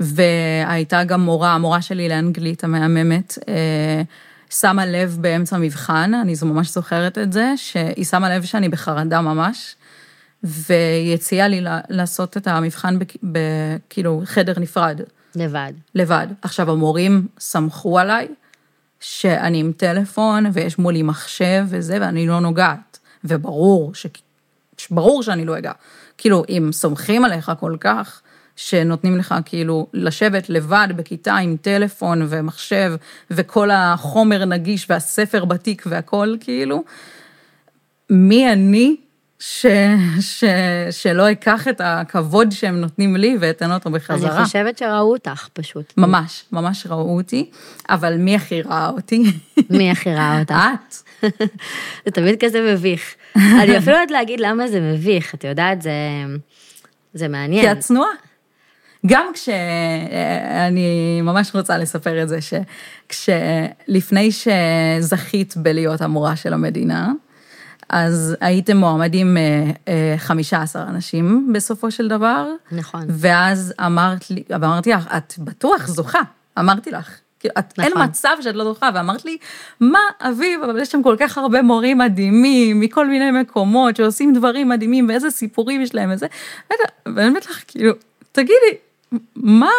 והייתה 0.00 1.04
גם 1.04 1.20
מורה, 1.20 1.54
המורה 1.54 1.82
שלי 1.82 2.08
לאנגלית 2.08 2.64
המהממת, 2.64 3.38
אה, 3.48 4.02
שמה 4.50 4.86
לב 4.86 5.18
באמצע 5.20 5.58
מבחן, 5.58 6.14
אני 6.14 6.34
ממש 6.42 6.70
זוכרת 6.70 7.18
את 7.18 7.32
זה, 7.32 7.52
שהיא 7.56 8.04
שמה 8.04 8.36
לב 8.36 8.42
שאני 8.42 8.68
בחרדה 8.68 9.20
ממש, 9.20 9.76
והיא 10.42 11.14
הציעה 11.14 11.48
לי 11.48 11.60
לעשות 11.88 12.36
את 12.36 12.46
המבחן 12.46 12.98
בכאילו 13.22 14.22
חדר 14.24 14.52
נפרד. 14.60 15.00
לבד. 15.34 15.72
לבד. 15.94 16.26
עכשיו, 16.42 16.70
המורים 16.70 17.26
סמכו 17.40 17.98
עליי 17.98 18.28
שאני 19.00 19.60
עם 19.60 19.72
טלפון 19.76 20.46
ויש 20.52 20.78
מולי 20.78 21.02
מחשב 21.02 21.64
וזה, 21.68 21.98
ואני 22.00 22.26
לא 22.26 22.40
נוגעת. 22.40 22.98
וברור, 23.24 23.94
ש... 23.94 24.06
ברור 24.90 25.22
שאני 25.22 25.44
לא 25.44 25.58
אגע. 25.58 25.72
כאילו, 26.18 26.44
אם 26.48 26.68
סומכים 26.72 27.24
עליך 27.24 27.52
כל 27.60 27.76
כך, 27.80 28.22
שנותנים 28.56 29.16
לך 29.16 29.34
כאילו 29.44 29.86
לשבת 29.92 30.50
לבד 30.50 30.88
בכיתה 30.96 31.36
עם 31.36 31.56
טלפון 31.62 32.26
ומחשב 32.28 32.94
וכל 33.30 33.70
החומר 33.70 34.44
נגיש 34.44 34.86
והספר 34.90 35.44
בתיק 35.44 35.82
והכל 35.86 36.36
כאילו, 36.40 36.84
מי 38.10 38.52
אני 38.52 38.96
ש, 39.40 39.66
ש, 40.20 40.44
שלא 40.90 41.30
אקח 41.30 41.68
את 41.68 41.80
הכבוד 41.84 42.52
שהם 42.52 42.80
נותנים 42.80 43.16
לי 43.16 43.36
ואתן 43.40 43.72
אותו 43.72 43.90
בחזרה. 43.90 44.36
אני 44.36 44.44
חושבת 44.44 44.78
שראו 44.78 45.12
אותך 45.12 45.48
פשוט. 45.52 45.92
ממש, 45.96 46.44
ממש 46.52 46.86
ראו 46.86 47.16
אותי, 47.16 47.50
אבל 47.88 48.16
מי 48.16 48.36
הכי 48.36 48.62
ראה 48.62 48.88
אותי? 48.88 49.22
מי 49.70 49.90
הכי 49.90 50.14
ראה 50.14 50.40
אותך? 50.40 50.54
את. 50.54 50.94
זה 52.04 52.10
תמיד 52.10 52.44
כזה 52.44 52.72
מביך. 52.72 53.14
אני 53.62 53.78
אפילו 53.78 53.92
לא 53.92 53.96
יודעת 53.96 54.10
להגיד 54.10 54.40
למה 54.40 54.68
זה 54.68 54.80
מביך, 54.80 55.34
את 55.34 55.44
יודעת, 55.44 55.82
זה, 55.82 55.90
זה 57.14 57.28
מעניין. 57.28 57.64
כי 57.64 57.72
את 57.72 57.78
צנועה. 57.78 58.10
גם 59.06 59.26
כשאני 59.34 61.20
ממש 61.22 61.54
רוצה 61.54 61.78
לספר 61.78 62.22
את 62.22 62.28
זה, 62.28 62.38
שכשלפני 63.08 64.30
שזכית 64.32 65.56
בלהיות 65.56 66.00
המורה 66.00 66.36
של 66.36 66.52
המדינה, 66.52 67.12
אז 67.88 68.36
הייתם 68.40 68.76
מועמדים 68.76 69.36
15 70.16 70.82
אה, 70.82 70.88
אנשים 70.88 71.52
בסופו 71.54 71.90
של 71.90 72.08
דבר. 72.08 72.46
נכון. 72.72 73.02
ואז 73.08 73.74
אמרת 73.86 74.30
לי, 74.30 74.42
אמרתי 74.54 74.90
לך, 74.90 75.06
את 75.16 75.34
בטוח 75.38 75.86
זוכה, 75.86 76.20
אמרתי 76.58 76.90
לך. 76.90 77.18
כאילו, 77.40 77.54
את, 77.58 77.78
נכון. 77.78 77.84
אין 77.84 78.08
מצב 78.08 78.36
שאת 78.40 78.54
לא 78.54 78.64
זוכה, 78.64 78.90
ואמרת 78.94 79.24
לי, 79.24 79.36
מה, 79.80 79.98
אביב, 80.20 80.62
אבל 80.62 80.80
יש 80.80 80.88
שם 80.88 81.02
כל 81.02 81.16
כך 81.18 81.38
הרבה 81.38 81.62
מורים 81.62 81.98
מדהימים, 81.98 82.80
מכל 82.80 83.08
מיני 83.08 83.30
מקומות, 83.30 83.96
שעושים 83.96 84.32
דברים 84.34 84.68
מדהימים, 84.68 85.08
ואיזה 85.08 85.30
סיפורים 85.30 85.82
יש 85.82 85.94
להם, 85.94 86.10
וזה, 86.12 86.26
ואני 87.06 87.28
אומרת 87.28 87.46
לך, 87.46 87.62
כאילו, 87.68 87.92
תגידי, 88.32 88.76
מה, 89.36 89.70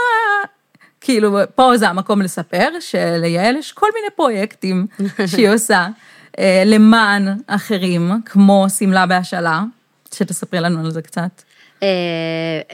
כאילו, 1.01 1.37
פה 1.55 1.77
זה 1.77 1.89
המקום 1.89 2.21
לספר 2.21 2.69
שליעל 2.79 3.55
יש 3.55 3.71
כל 3.71 3.87
מיני 3.95 4.07
פרויקטים 4.15 4.87
שהיא 5.25 5.49
עושה. 5.49 5.87
אה, 6.39 6.63
למען 6.65 7.27
אחרים, 7.47 8.11
כמו 8.25 8.65
שמלה 8.79 9.05
בהשאלה, 9.05 9.63
שתספרי 10.13 10.59
לנו 10.59 10.79
על 10.79 10.91
זה 10.91 11.01
קצת. 11.01 11.41
אה, 11.83 11.87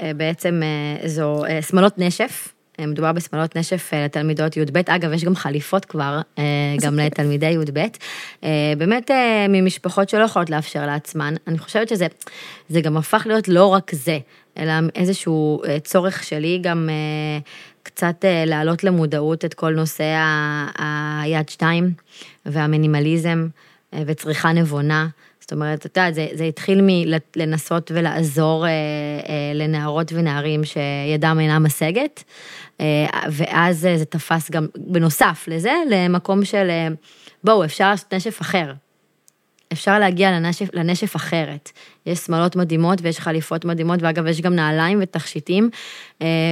אה, 0.02 0.12
בעצם 0.14 0.62
זו 1.06 1.44
שמאלות 1.70 1.98
נשף. 1.98 2.52
מדובר 2.80 3.12
בשמאלות 3.12 3.58
נשף 3.58 3.92
לתלמידות 3.94 4.58
י"ב, 4.58 4.78
אגב, 4.90 5.14
יש 5.14 5.24
גם 5.24 5.36
חליפות 5.36 5.86
כבר, 5.86 6.22
גם 6.82 7.00
לתלמידי 7.00 7.46
י"ב. 7.46 7.86
באמת 8.78 9.12
ממשפחות 9.50 10.10
שלא 10.10 10.24
יכולות 10.24 10.50
לאפשר 10.50 10.86
לעצמן. 10.86 11.34
אני 11.48 11.58
חושבת 11.58 11.90
שזה 11.90 12.08
זה 12.70 12.82
גם 12.82 12.98
הפך 12.98 13.24
להיות 13.26 13.48
לא 13.48 13.66
רק 13.66 13.92
זה, 13.96 14.18
אלא 14.58 14.74
איזשהו 14.96 15.62
צורך 15.84 16.24
שלי 16.24 16.60
גם 16.64 16.90
קצת 17.84 18.26
להעלות 18.46 18.84
למודעות 18.84 19.46
את 19.46 19.54
כל 19.54 19.74
נושא 19.74 20.18
היד 21.22 21.50
שתיים 21.50 21.94
והמינימליזם 22.46 23.48
אה, 23.94 24.04
וצריכה 24.06 24.52
נבונה. 24.52 25.08
זאת 25.40 25.52
אומרת, 25.52 25.86
אתה 25.86 26.00
יודע, 26.00 26.12
זה, 26.12 26.28
זה 26.34 26.44
התחיל 26.44 26.82
מלנסות 26.82 27.92
ולעזור 27.96 28.66
אה, 28.66 28.72
אה, 28.72 29.52
לנערות 29.54 30.12
ונערים 30.16 30.62
שידם 30.64 31.38
אינה 31.40 31.60
משגת, 31.60 32.24
ואז 33.32 33.80
זה 33.80 34.06
תפס 34.06 34.52
גם, 34.52 34.68
בנוסף 34.78 35.46
לזה, 35.48 35.74
למקום 35.90 36.46
של, 36.46 36.72
בואו, 37.44 37.66
אפשר 37.66 37.90
לעשות 37.90 38.14
נשף 38.14 38.42
אחר. 38.42 38.74
אפשר 39.74 40.00
להגיע 40.00 40.32
לנשף, 40.32 40.70
לנשף 40.74 41.16
אחרת. 41.16 41.72
יש 42.06 42.20
שמאלות 42.20 42.56
מדהימות 42.56 43.00
ויש 43.02 43.20
חליפות 43.20 43.66
מדהימות, 43.66 44.02
ואגב, 44.02 44.28
יש 44.28 44.42
גם 44.42 44.56
נעליים 44.56 45.00
ותכשיטים, 45.02 45.70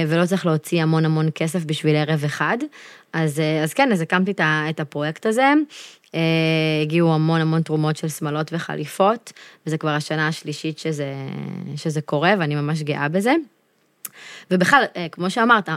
ולא 0.08 0.26
צריך 0.26 0.46
להוציא 0.46 0.82
המון 0.82 1.04
המון 1.04 1.28
כסף 1.34 1.64
בשביל 1.64 1.96
ערב 1.96 2.24
אחד. 2.24 2.58
אז, 3.12 3.42
אז 3.62 3.74
כן, 3.74 3.92
אז 3.92 4.00
הקמתי 4.00 4.32
את 4.42 4.80
הפרויקט 4.80 5.26
הזה. 5.26 5.52
אה, 6.14 6.20
הגיעו 6.82 7.14
המון 7.14 7.40
המון 7.40 7.62
תרומות 7.62 7.96
של 7.96 8.08
שמלות 8.08 8.52
וחליפות, 8.52 9.32
וזה 9.66 9.78
כבר 9.78 9.90
השנה 9.90 10.28
השלישית 10.28 10.78
שזה, 10.78 11.14
שזה 11.76 12.00
קורה, 12.00 12.34
ואני 12.38 12.54
ממש 12.54 12.82
גאה 12.82 13.08
בזה. 13.08 13.34
ובכלל, 14.50 14.84
אה, 14.96 15.06
כמו 15.12 15.30
שאמרת, 15.30 15.68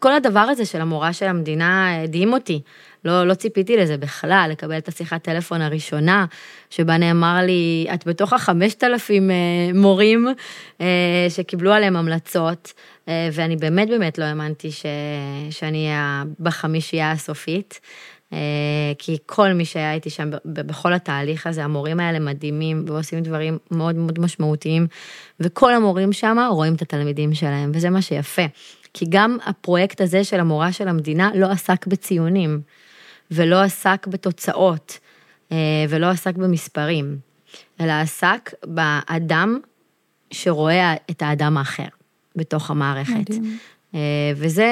כל 0.00 0.12
הדבר 0.12 0.40
הזה 0.40 0.64
של 0.64 0.80
המורה 0.80 1.12
של 1.12 1.26
המדינה 1.26 2.02
הדהים 2.02 2.32
אותי. 2.32 2.60
לא, 3.06 3.24
לא 3.26 3.34
ציפיתי 3.34 3.76
לזה 3.76 3.96
בכלל, 3.96 4.48
לקבל 4.52 4.78
את 4.78 4.88
השיחת 4.88 5.22
טלפון 5.22 5.62
הראשונה, 5.62 6.26
שבה 6.70 6.96
נאמר 6.96 7.38
לי, 7.42 7.86
את 7.94 8.06
בתוך 8.06 8.32
החמשת 8.32 8.84
אלפים 8.84 9.30
אה, 9.30 9.36
מורים 9.74 10.26
שקיבלו 11.28 11.72
עליהם 11.72 11.96
המלצות, 11.96 12.72
ואני 13.32 13.56
באמת 13.56 13.88
באמת 13.88 14.18
לא 14.18 14.24
האמנתי 14.24 14.70
ש, 14.70 14.86
שאני 15.50 15.86
אהיה 15.86 16.22
בחמישייה 16.40 17.10
הסופית. 17.10 17.80
אה, 18.32 18.92
כי 18.98 19.16
כל 19.26 19.52
מי 19.52 19.64
שהיה 19.64 19.92
איתי 19.92 20.10
שם 20.10 20.30
בכל 20.44 20.92
התהליך 20.92 21.46
הזה, 21.46 21.64
המורים 21.64 22.00
האלה 22.00 22.18
מדהימים 22.18 22.84
ועושים 22.86 23.20
דברים 23.20 23.58
מאוד 23.70 23.94
מאוד 23.94 24.20
משמעותיים, 24.20 24.86
וכל 25.40 25.74
המורים 25.74 26.12
שם 26.12 26.38
רואים 26.50 26.74
את 26.74 26.82
התלמידים 26.82 27.34
שלהם, 27.34 27.70
וזה 27.74 27.90
מה 27.90 28.02
שיפה. 28.02 28.42
כי 28.94 29.06
גם 29.08 29.38
הפרויקט 29.46 30.00
הזה 30.00 30.24
של 30.24 30.40
המורה 30.40 30.72
של 30.72 30.88
המדינה 30.88 31.30
לא 31.34 31.46
עסק 31.46 31.86
בציונים, 31.86 32.60
ולא 33.30 33.62
עסק 33.62 34.06
בתוצאות, 34.06 34.98
אה, 35.52 35.56
ולא 35.88 36.06
עסק 36.06 36.34
במספרים, 36.34 37.18
אלא 37.80 37.92
עסק 37.92 38.50
באדם 38.64 39.60
שרואה 40.30 40.94
את 41.10 41.22
האדם 41.22 41.56
האחר 41.56 41.88
בתוך 42.36 42.70
המערכת. 42.70 43.30
מדהים. 43.30 43.58
אה, 43.94 44.00
וזה, 44.36 44.68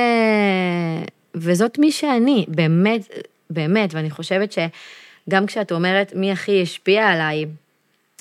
וזאת 1.34 1.78
מי 1.78 1.92
שאני, 1.92 2.44
באמת, 2.48 3.08
באמת, 3.50 3.94
ואני 3.94 4.10
חושבת 4.10 4.52
שגם 4.52 5.46
כשאת 5.46 5.72
אומרת 5.72 6.12
מי 6.14 6.32
הכי 6.32 6.62
השפיע 6.62 7.08
עליי, 7.08 7.46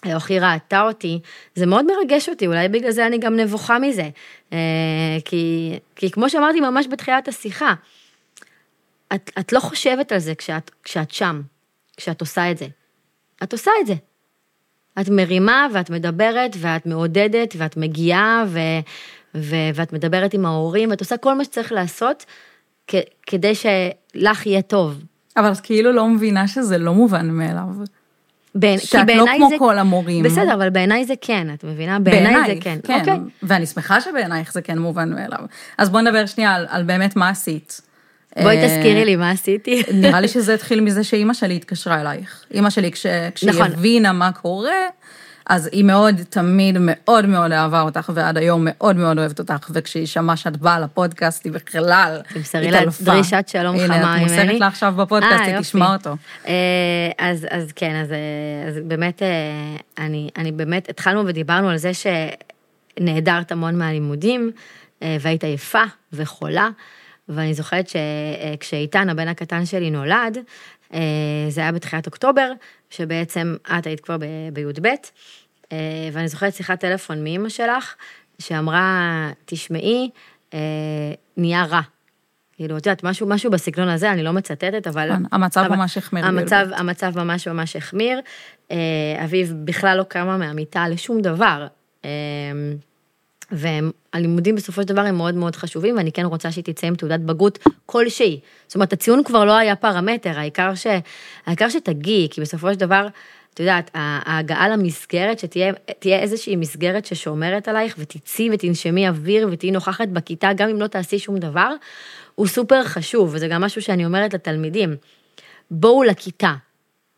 או 0.05 0.11
הכי 0.11 0.39
ראתה 0.39 0.81
אותי, 0.81 1.19
זה 1.55 1.65
מאוד 1.65 1.85
מרגש 1.85 2.29
אותי, 2.29 2.47
אולי 2.47 2.67
בגלל 2.67 2.91
זה 2.91 3.07
אני 3.07 3.17
גם 3.17 3.35
נבוכה 3.35 3.79
מזה. 3.79 4.09
אה, 4.53 4.57
כי, 5.25 5.73
כי 5.95 6.11
כמו 6.11 6.29
שאמרתי 6.29 6.59
ממש 6.59 6.87
בתחילת 6.91 7.27
השיחה, 7.27 7.73
את, 9.15 9.31
את 9.39 9.53
לא 9.53 9.59
חושבת 9.59 10.11
על 10.11 10.19
זה 10.19 10.35
כשאת, 10.35 10.71
כשאת 10.83 11.11
שם, 11.11 11.41
כשאת 11.97 12.21
עושה 12.21 12.51
את 12.51 12.57
זה. 12.57 12.67
את 13.43 13.51
עושה 13.51 13.71
את 13.81 13.87
זה. 13.87 13.93
את 15.01 15.09
מרימה 15.09 15.67
ואת 15.73 15.89
מדברת 15.89 16.55
ואת 16.59 16.85
מעודדת 16.85 17.53
ואת 17.57 17.77
מגיעה 17.77 18.43
ו, 18.47 18.59
ו, 19.35 19.55
ואת 19.75 19.93
מדברת 19.93 20.33
עם 20.33 20.45
ההורים 20.45 20.89
ואת 20.89 20.99
עושה 20.99 21.17
כל 21.17 21.33
מה 21.33 21.43
שצריך 21.43 21.71
לעשות 21.71 22.25
כ, 22.87 22.95
כדי 23.27 23.53
שלך 23.55 24.45
יהיה 24.45 24.61
טוב. 24.61 25.03
אבל 25.37 25.51
את 25.51 25.59
כאילו 25.59 25.91
לא 25.91 26.07
מבינה 26.07 26.47
שזה 26.47 26.77
לא 26.77 26.93
מובן 26.93 27.29
מאליו. 27.29 27.65
בין, 28.55 28.79
שאת 28.79 29.07
לא 29.15 29.25
כמו 29.37 29.49
זה, 29.49 29.55
כל 29.59 29.77
המורים. 29.77 30.23
בסדר, 30.23 30.53
אבל 30.53 30.69
בעיניי 30.69 31.05
זה 31.05 31.13
כן, 31.21 31.47
את 31.53 31.63
מבינה? 31.63 31.99
בעיניי 31.99 32.55
זה 32.55 32.61
כן. 32.61 32.77
כן. 32.83 32.99
אוקיי. 32.99 33.19
ואני 33.43 33.65
שמחה 33.65 34.01
שבעינייך 34.01 34.53
זה 34.53 34.61
כן 34.61 34.79
מובן 34.79 35.09
מאליו. 35.13 35.39
אז 35.77 35.89
בואי 35.89 36.03
נדבר 36.03 36.25
שנייה 36.25 36.55
על, 36.55 36.65
על 36.69 36.83
באמת 36.83 37.15
מה 37.15 37.29
עשית. 37.29 37.81
בואי 38.41 38.57
אה, 38.57 38.67
תזכירי 38.67 39.05
לי 39.05 39.15
מה 39.15 39.31
עשיתי. 39.31 39.83
נראה 39.93 40.21
לי 40.21 40.27
שזה 40.27 40.53
התחיל 40.53 40.81
מזה 40.81 41.03
שאימא 41.03 41.33
שלי 41.33 41.55
התקשרה 41.55 42.01
אלייך. 42.01 42.45
אימא 42.53 42.69
שלי, 42.69 42.91
כש, 42.91 43.05
כשהיא 43.35 43.49
נכון. 43.49 43.71
הבינה 43.71 44.13
מה 44.13 44.31
קורה, 44.31 44.71
אז 45.45 45.69
היא 45.71 45.83
מאוד, 45.83 46.21
תמיד 46.29 46.77
מאוד 46.79 47.25
מאוד 47.25 47.51
אהבה 47.51 47.81
אותך, 47.81 48.11
ועד 48.13 48.37
היום 48.37 48.61
מאוד 48.65 48.95
מאוד 48.95 49.19
אוהבת 49.19 49.39
אותך, 49.39 49.69
וכשהיא 49.73 50.05
שמעה 50.05 50.37
שאת 50.37 50.57
באה 50.57 50.79
לפודקאסט, 50.79 51.45
היא 51.45 51.53
בכלל 51.53 52.21
תמסרי 52.33 52.71
לה 52.71 52.79
דרישת 53.01 53.45
שלום 53.47 53.77
חמה 53.77 53.87
ממני. 53.87 54.05
הנה, 54.05 54.17
את 54.17 54.21
מוסרת 54.21 54.59
לה 54.59 54.67
עכשיו 54.67 54.93
בפודקאסט, 54.97 55.43
היא 55.45 55.59
תשמע 55.59 55.93
אותו. 55.93 56.15
אה, 56.47 56.53
אז, 57.17 57.47
אז 57.49 57.71
כן, 57.75 57.95
אז, 57.95 58.11
אה, 58.11 58.67
אז 58.67 58.79
באמת, 58.85 59.21
אני, 59.97 60.29
אני 60.37 60.51
באמת, 60.51 60.89
התחלנו 60.89 61.25
ודיברנו 61.25 61.69
על 61.69 61.77
זה 61.77 61.91
שנעדרת 61.93 63.51
המון 63.51 63.77
מהלימודים, 63.77 64.51
והיית 65.01 65.43
יפה 65.43 65.83
וחולה. 66.13 66.69
ואני 67.29 67.53
זוכרת 67.53 67.87
שכשאיתן, 67.89 69.09
הבן 69.09 69.27
הקטן 69.27 69.65
שלי, 69.65 69.91
נולד, 69.91 70.37
אה, 70.93 70.99
זה 71.49 71.61
היה 71.61 71.71
בתחילת 71.71 72.05
אוקטובר, 72.05 72.51
שבעצם 72.89 73.55
את 73.79 73.87
היית 73.87 73.99
כבר 73.99 74.17
בי"ב, 74.53 74.87
אה, 75.71 75.77
ואני 76.13 76.27
זוכרת 76.27 76.53
שיחת 76.53 76.79
טלפון 76.79 77.23
מאימא 77.23 77.49
שלך, 77.49 77.95
שאמרה, 78.39 79.29
תשמעי, 79.45 80.09
אה, 80.53 80.59
נהיה 81.37 81.65
רע. 81.65 81.81
כאילו, 82.55 82.77
את 82.77 82.85
יודעת, 82.85 83.03
משהו, 83.03 83.27
משהו 83.27 83.51
בסגנון 83.51 83.89
הזה, 83.89 84.11
אני 84.11 84.23
לא 84.23 84.33
מצטטת, 84.33 84.87
אבל... 84.87 85.09
כן, 85.09 85.23
המצב 85.31 85.67
ממש 85.69 85.97
החמיר. 85.97 86.25
המצב, 86.25 86.67
המצב 86.75 87.19
ממש 87.19 87.47
ממש 87.47 87.75
החמיר. 87.75 88.19
אביב 89.23 89.53
בכלל 89.65 89.97
לא 89.97 90.03
קמה 90.03 90.37
מהמיטה 90.37 90.87
לשום 90.87 91.21
דבר. 91.21 91.67
והלימודים 93.53 94.55
בסופו 94.55 94.81
של 94.81 94.87
דבר 94.87 95.01
הם 95.01 95.15
מאוד 95.15 95.35
מאוד 95.35 95.55
חשובים, 95.55 95.97
ואני 95.97 96.11
כן 96.11 96.25
רוצה 96.25 96.51
שהיא 96.51 96.63
תצא 96.63 96.87
עם 96.87 96.95
תעודת 96.95 97.19
בגרות 97.19 97.59
כלשהי. 97.85 98.39
זאת 98.67 98.75
אומרת, 98.75 98.93
הציון 98.93 99.23
כבר 99.23 99.45
לא 99.45 99.57
היה 99.57 99.75
פרמטר, 99.75 100.39
העיקר, 100.39 100.75
ש... 100.75 100.87
העיקר 101.45 101.69
שתגיעי, 101.69 102.27
כי 102.31 102.41
בסופו 102.41 102.73
של 102.73 102.79
דבר, 102.79 103.07
את 103.53 103.59
יודעת, 103.59 103.91
ההגעה 103.93 104.69
למסגרת, 104.69 105.39
שתהיה 105.39 106.19
איזושהי 106.19 106.55
מסגרת 106.55 107.05
ששומרת 107.05 107.67
עלייך, 107.67 107.95
ותצאי 107.97 108.49
ותנשמי 108.53 109.07
אוויר 109.07 109.49
ותהיי 109.51 109.71
נוכחת 109.71 110.07
בכיתה, 110.07 110.53
גם 110.53 110.69
אם 110.69 110.81
לא 110.81 110.87
תעשי 110.87 111.19
שום 111.19 111.37
דבר, 111.37 111.73
הוא 112.35 112.47
סופר 112.47 112.83
חשוב, 112.83 113.29
וזה 113.33 113.47
גם 113.47 113.61
משהו 113.61 113.81
שאני 113.81 114.05
אומרת 114.05 114.33
לתלמידים. 114.33 114.95
בואו 115.71 116.03
לכיתה, 116.03 116.53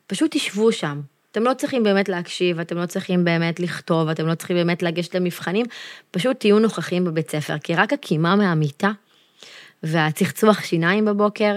פשוט 0.08 0.32
תשבו 0.32 0.72
שם, 0.72 1.02
אתם 1.36 1.44
לא 1.44 1.54
צריכים 1.54 1.84
באמת 1.84 2.10
להקשיב, 2.10 2.60
אתם 2.60 2.78
לא 2.78 2.86
צריכים 2.86 3.24
באמת 3.24 3.60
לכתוב, 3.60 4.10
אתם 4.10 4.28
לא 4.28 4.36
צריכים 4.36 4.58
באמת 4.58 4.84
לגשת 4.84 5.16
למבחנים, 5.16 5.66
פשוט 6.12 6.40
תהיו 6.40 6.60
נוכחים 6.60 7.06
בבית 7.06 7.32
ספר, 7.32 7.58
כי 7.58 7.76
רק 7.76 7.94
הקימה 7.94 8.36
מהמיטה 8.36 8.92
והצחצוח 9.84 10.64
שיניים 10.64 11.06
בבוקר 11.06 11.56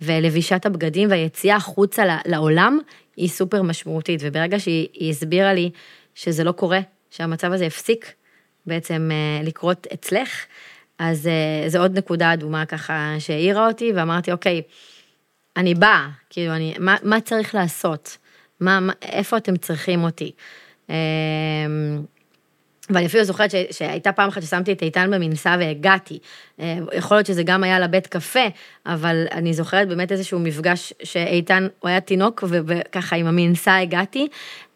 ולבישת 0.00 0.66
הבגדים 0.66 1.10
והיציאה 1.10 1.56
החוצה 1.56 2.04
לעולם 2.26 2.78
היא 3.16 3.28
סופר 3.28 3.62
משמעותית, 3.62 4.20
וברגע 4.22 4.60
שהיא 4.60 5.10
הסבירה 5.10 5.54
לי 5.54 5.70
שזה 6.14 6.44
לא 6.44 6.52
קורה, 6.52 6.80
שהמצב 7.10 7.52
הזה 7.52 7.66
הפסיק 7.66 8.12
בעצם 8.66 9.10
אה, 9.12 9.42
לקרות 9.44 9.86
אצלך, 9.94 10.44
אז 10.98 11.26
אה, 11.26 11.68
זו 11.68 11.78
עוד 11.78 11.98
נקודה 11.98 12.32
אדומה 12.32 12.66
ככה 12.66 13.14
שהעירה 13.18 13.68
אותי, 13.68 13.92
ואמרתי, 13.92 14.32
אוקיי, 14.32 14.62
אני 15.56 15.74
באה, 15.74 16.08
כאילו, 16.30 16.54
אני, 16.54 16.74
מה, 16.78 16.96
מה 17.02 17.20
צריך 17.20 17.54
לעשות? 17.54 18.16
מה, 18.60 18.80
מה, 18.80 18.92
איפה 19.02 19.36
אתם 19.36 19.56
צריכים 19.56 20.04
אותי? 20.04 20.32
אמ, 20.88 20.94
ואני 22.90 23.06
אפילו 23.06 23.24
זוכרת 23.24 23.50
שהייתה 23.70 24.12
פעם 24.12 24.28
אחת 24.28 24.42
ששמתי 24.42 24.72
את 24.72 24.82
איתן 24.82 25.10
במנסה 25.10 25.56
והגעתי. 25.60 26.18
אה, 26.60 26.78
יכול 26.92 27.16
להיות 27.16 27.26
שזה 27.26 27.42
גם 27.42 27.64
היה 27.64 27.80
לבית 27.80 28.06
קפה, 28.06 28.46
אבל 28.86 29.26
אני 29.32 29.54
זוכרת 29.54 29.88
באמת 29.88 30.12
איזשהו 30.12 30.38
מפגש 30.38 30.92
שאיתן, 31.02 31.66
הוא 31.80 31.88
היה 31.88 32.00
תינוק, 32.00 32.44
וככה 32.66 33.16
עם 33.16 33.26
המנסה 33.26 33.78
הגעתי. 33.78 34.28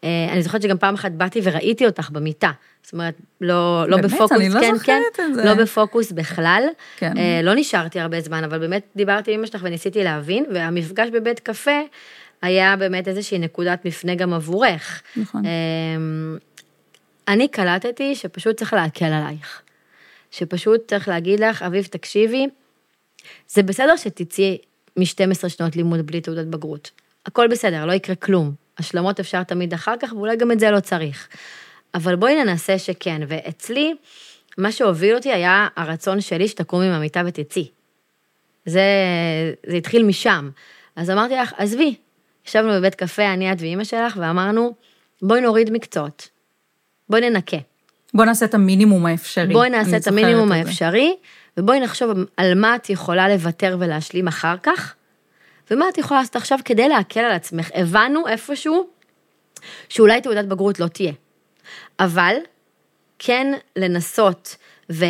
אה, 0.03 0.09
אני 0.31 0.41
זוכרת 0.41 0.61
שגם 0.61 0.77
פעם 0.77 0.93
אחת 0.93 1.11
באתי 1.11 1.39
וראיתי 1.43 1.85
אותך 1.85 2.09
במיטה. 2.09 2.51
זאת 2.83 2.93
אומרת, 2.93 3.15
לא, 3.41 3.85
לא 3.87 3.97
באמת, 3.97 4.11
בפוקוס, 4.11 4.31
אני 4.31 4.49
לא 4.49 4.59
כן, 4.59 4.73
כן, 4.83 5.01
את 5.29 5.35
זה. 5.35 5.45
לא 5.45 5.53
בפוקוס 5.53 6.11
בכלל. 6.11 6.63
כן. 6.97 7.17
אה, 7.17 7.39
לא 7.43 7.55
נשארתי 7.55 7.99
הרבה 7.99 8.21
זמן, 8.21 8.43
אבל 8.43 8.59
באמת 8.59 8.83
דיברתי 8.95 9.31
עם 9.31 9.39
אמא 9.39 9.47
שלך 9.47 9.61
וניסיתי 9.63 10.03
להבין, 10.03 10.45
והמפגש 10.53 11.09
בבית 11.09 11.39
קפה, 11.39 11.79
היה 12.45 12.75
באמת 12.75 13.07
איזושהי 13.07 13.39
נקודת 13.39 13.85
מפנה 13.85 14.15
גם 14.15 14.33
עבורך. 14.33 15.01
נכון. 15.17 15.43
אמ, 15.45 16.37
אני 17.27 17.47
קלטתי 17.47 18.15
שפשוט 18.15 18.57
צריך 18.57 18.73
להקל 18.73 19.05
עלייך. 19.05 19.61
שפשוט 20.31 20.87
צריך 20.87 21.07
להגיד 21.07 21.39
לך, 21.39 21.61
אביב, 21.61 21.85
תקשיבי, 21.85 22.47
זה 23.47 23.63
בסדר 23.63 23.95
שתצאי 23.95 24.57
מ-12 24.97 25.49
שנות 25.49 25.75
לימוד 25.75 26.07
בלי 26.07 26.21
תעודת 26.21 26.45
בגרות. 26.45 26.91
הכל 27.25 27.47
בסדר, 27.47 27.85
לא 27.85 27.93
יקרה 27.93 28.15
כלום. 28.15 28.51
השלמות 28.77 29.19
אפשר 29.19 29.43
תמיד 29.43 29.73
אחר 29.73 29.93
כך, 29.99 30.13
ואולי 30.13 30.37
גם 30.37 30.51
את 30.51 30.59
זה 30.59 30.71
לא 30.71 30.79
צריך. 30.79 31.27
אבל 31.93 32.15
בואי 32.15 32.43
ננסה 32.43 32.79
שכן, 32.79 33.21
ואצלי, 33.27 33.95
מה 34.57 34.71
שהוביל 34.71 35.15
אותי 35.15 35.31
היה 35.31 35.67
הרצון 35.75 36.21
שלי 36.21 36.47
שתקומי 36.47 36.89
מהמיטה 36.89 37.21
ותצאי. 37.25 37.67
זה, 38.65 38.83
זה 39.67 39.75
התחיל 39.75 40.03
משם. 40.03 40.49
אז 40.95 41.09
אמרתי 41.09 41.35
לך, 41.35 41.53
עזבי, 41.57 41.95
ישבנו 42.47 42.71
בבית 42.73 42.95
קפה, 42.95 43.33
אני, 43.33 43.51
את 43.51 43.57
ואימא 43.61 43.83
שלך, 43.83 44.17
ואמרנו, 44.21 44.75
בואי 45.21 45.41
נוריד 45.41 45.69
מקצועות, 45.71 46.29
בואי 47.09 47.21
ננקה. 47.21 47.57
בואי 48.13 48.25
נעשה 48.25 48.45
את 48.45 48.53
המינימום 48.53 49.05
האפשרי. 49.05 49.53
בואי 49.53 49.69
נעשה 49.69 49.97
את 49.97 50.07
המינימום 50.07 50.51
את 50.51 50.57
האפשרי, 50.57 51.15
ובואי 51.57 51.79
נחשוב 51.79 52.11
על 52.37 52.55
מה 52.55 52.75
את 52.75 52.89
יכולה 52.89 53.29
לוותר 53.29 53.77
ולהשלים 53.79 54.27
אחר 54.27 54.55
כך, 54.63 54.95
ומה 55.71 55.89
את 55.89 55.97
יכולה 55.97 56.19
לעשות 56.19 56.35
עכשיו 56.35 56.59
כדי 56.65 56.89
להקל 56.89 57.19
על 57.19 57.31
עצמך. 57.31 57.69
הבנו 57.73 58.27
איפשהו 58.27 58.87
שאולי 59.89 60.21
תעודת 60.21 60.45
בגרות 60.45 60.79
לא 60.79 60.87
תהיה, 60.87 61.13
אבל 61.99 62.35
כן 63.19 63.53
לנסות 63.75 64.55
ו- 64.91 65.05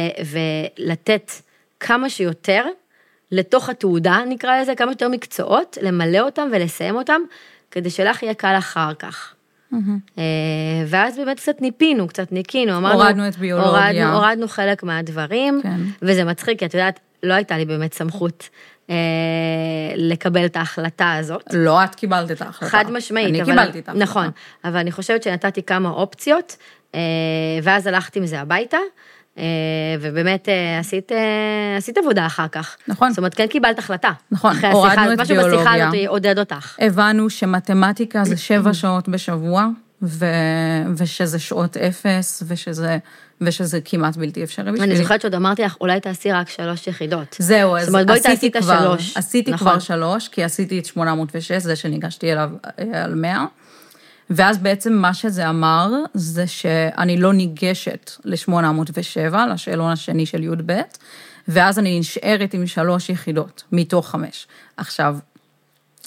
ולתת 0.79 1.31
כמה 1.79 2.09
שיותר 2.09 2.65
לתוך 3.31 3.69
התעודה, 3.69 4.17
נקרא 4.29 4.61
לזה, 4.61 4.75
כמה 4.75 4.91
שיותר 4.91 5.09
מקצועות, 5.09 5.77
למלא 5.81 6.19
אותם 6.19 6.47
ולסיים 6.51 6.95
אותם, 6.95 7.21
כדי 7.71 7.89
שלך 7.89 8.23
יהיה 8.23 8.33
קל 8.33 8.55
אחר 8.57 8.93
כך. 8.93 9.33
Mm-hmm. 9.73 10.17
ואז 10.87 11.17
באמת 11.17 11.39
קצת 11.39 11.61
ניפינו, 11.61 12.07
קצת 12.07 12.31
ניקינו, 12.31 12.77
אמרנו... 12.77 13.01
הורדנו 13.01 13.27
את 13.27 13.37
ביולוגיה. 13.37 13.71
הורדנו, 13.71 14.17
הורדנו 14.17 14.47
חלק 14.47 14.83
מהדברים, 14.83 15.59
כן. 15.63 15.79
וזה 16.01 16.23
מצחיק, 16.23 16.59
כי 16.59 16.65
את 16.65 16.73
יודעת, 16.73 16.99
לא 17.23 17.33
הייתה 17.33 17.57
לי 17.57 17.65
באמת 17.65 17.93
סמכות 17.93 18.49
אה, 18.89 18.95
לקבל 19.95 20.45
את 20.45 20.55
ההחלטה 20.55 21.13
הזאת. 21.13 21.53
לא 21.53 21.83
את 21.83 21.95
קיבלת 21.95 22.31
את 22.31 22.41
ההחלטה. 22.41 22.71
חד 22.71 22.91
משמעית. 22.91 23.29
אני 23.29 23.41
אבל, 23.41 23.51
קיבלתי 23.51 23.79
את 23.79 23.87
ההחלטה. 23.87 24.03
נכון, 24.03 24.29
אבל 24.63 24.77
אני 24.77 24.91
חושבת 24.91 25.23
שנתתי 25.23 25.63
כמה 25.63 25.89
אופציות, 25.89 26.57
אה, 26.57 26.84
ואז 27.63 27.87
הלכתי 27.87 28.19
עם 28.19 28.25
זה 28.25 28.39
הביתה. 28.39 28.77
אה, 29.37 29.43
ובאמת 30.01 30.49
אה, 30.49 30.79
עשית, 30.79 31.11
אה, 31.11 31.77
עשית 31.77 31.97
עבודה 31.97 32.25
אחר 32.25 32.47
כך. 32.47 32.77
נכון. 32.87 33.09
זאת 33.09 33.17
אומרת, 33.17 33.33
כן 33.33 33.47
קיבלת 33.47 33.79
החלטה. 33.79 34.11
נכון, 34.31 34.55
הורדנו 34.71 35.13
את 35.13 35.27
ביולוגיה. 35.27 35.47
משהו 35.47 35.57
בשיחה 35.57 35.73
הזאת 35.73 35.95
עודד 36.07 36.39
אותך. 36.39 36.75
הבנו 36.79 37.29
שמתמטיקה 37.29 38.23
זה 38.23 38.37
שבע 38.37 38.73
שעות 38.81 39.09
בשבוע, 39.09 39.67
ו... 40.01 40.25
ושזה 40.97 41.39
שעות 41.39 41.77
אפס, 41.77 42.43
ושזה, 42.47 42.97
ושזה 43.41 43.79
כמעט 43.85 44.17
בלתי 44.17 44.43
אפשרי 44.43 44.71
בשבילי. 44.71 44.93
אני 44.93 45.01
זוכרת 45.01 45.21
שעוד 45.21 45.35
אמרתי 45.35 45.61
לך, 45.61 45.77
אולי 45.81 45.99
תעשי 45.99 46.31
רק 46.31 46.49
שלוש 46.49 46.87
יחידות. 46.87 47.35
זהו, 47.39 47.77
אז 47.77 47.87
אומרת, 47.87 48.09
עשיתי 48.09 48.51
כבר, 48.51 48.79
שלוש. 48.79 49.17
עשיתי 49.17 49.51
נכון. 49.51 49.67
כבר 49.67 49.79
שלוש, 49.79 50.27
כי 50.27 50.43
עשיתי 50.43 50.79
את 50.79 50.85
806, 50.85 51.51
זה 51.51 51.75
שניגשתי 51.75 52.31
אליו 52.31 52.49
על 52.93 53.15
100. 53.15 53.45
ואז 54.29 54.57
בעצם 54.57 54.93
מה 54.93 55.13
שזה 55.13 55.49
אמר, 55.49 55.91
זה 56.13 56.47
שאני 56.47 57.17
לא 57.17 57.33
ניגשת 57.33 58.11
ל-807, 58.25 59.35
לשאלון 59.51 59.91
השני 59.91 60.25
של 60.25 60.43
י"ב, 60.43 60.81
ואז 61.47 61.79
אני 61.79 61.99
נשארת 61.99 62.53
עם 62.53 62.67
שלוש 62.67 63.09
יחידות 63.09 63.63
מתוך 63.71 64.09
חמש. 64.09 64.47
עכשיו, 64.77 65.17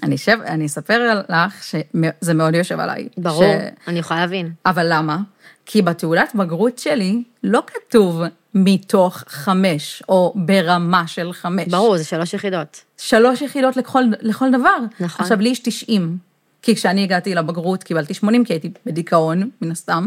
אני, 0.02 0.14
אשב, 0.14 0.38
אני 0.46 0.66
אספר 0.66 1.22
לך 1.28 1.64
שזה 1.64 2.34
מאוד 2.34 2.54
יושב 2.54 2.80
עליי. 2.80 3.08
ברור, 3.18 3.44
ש... 3.44 3.88
אני 3.88 3.98
יכולה 3.98 4.20
להבין. 4.20 4.52
אבל 4.66 4.86
למה? 4.92 5.18
כי 5.66 5.82
בתעודת 5.82 6.34
בגרות 6.34 6.78
שלי 6.78 7.22
לא 7.44 7.62
כתוב 7.66 8.22
מתוך 8.54 9.24
חמש, 9.28 10.02
או 10.08 10.34
ברמה 10.36 11.06
של 11.06 11.32
חמש. 11.32 11.68
ברור, 11.68 11.96
זה 11.96 12.04
שלוש 12.04 12.34
יחידות. 12.34 12.84
שלוש 12.98 13.42
יחידות 13.42 13.76
לכל, 13.76 14.02
לכל 14.20 14.50
דבר. 14.50 14.76
נכון. 15.00 15.24
עכשיו, 15.24 15.40
לי 15.40 15.48
יש 15.48 15.58
תשעים. 15.58 16.27
כי 16.62 16.74
כשאני 16.74 17.02
הגעתי 17.02 17.34
לבגרות 17.34 17.82
קיבלתי 17.82 18.14
80, 18.14 18.44
כי 18.44 18.52
הייתי 18.52 18.70
בדיכאון, 18.86 19.50
מן 19.62 19.70
הסתם, 19.70 20.06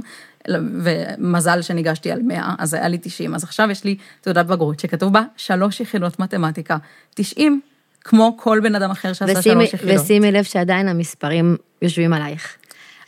ומזל 0.50 1.62
שניגשתי 1.62 2.12
על 2.12 2.22
100, 2.22 2.56
אז 2.60 2.74
היה 2.74 2.88
לי 2.88 2.98
90. 3.02 3.36
אז 3.36 3.44
עכשיו 3.44 3.72
יש 3.72 3.84
לי 3.84 3.98
תעודת 4.22 4.46
בגרות 4.46 4.80
שכתוב 4.80 5.14
בה 5.14 5.22
שלוש 5.38 5.80
יחידות 5.80 6.20
מתמטיקה. 6.20 6.78
90, 7.14 7.62
כמו 8.04 8.38
כל 8.38 8.60
בן 8.64 8.76
אדם 8.76 8.92
אחר 8.92 9.14
שעשה 9.14 9.40
ושימי, 9.40 9.68
שלוש 9.68 9.74
יחידות. 9.74 10.02
ושימי 10.02 10.32
לב 10.32 10.44
שעדיין 10.44 10.88
המספרים 10.88 11.58
יושבים 11.82 12.14
עלייך. 12.14 12.58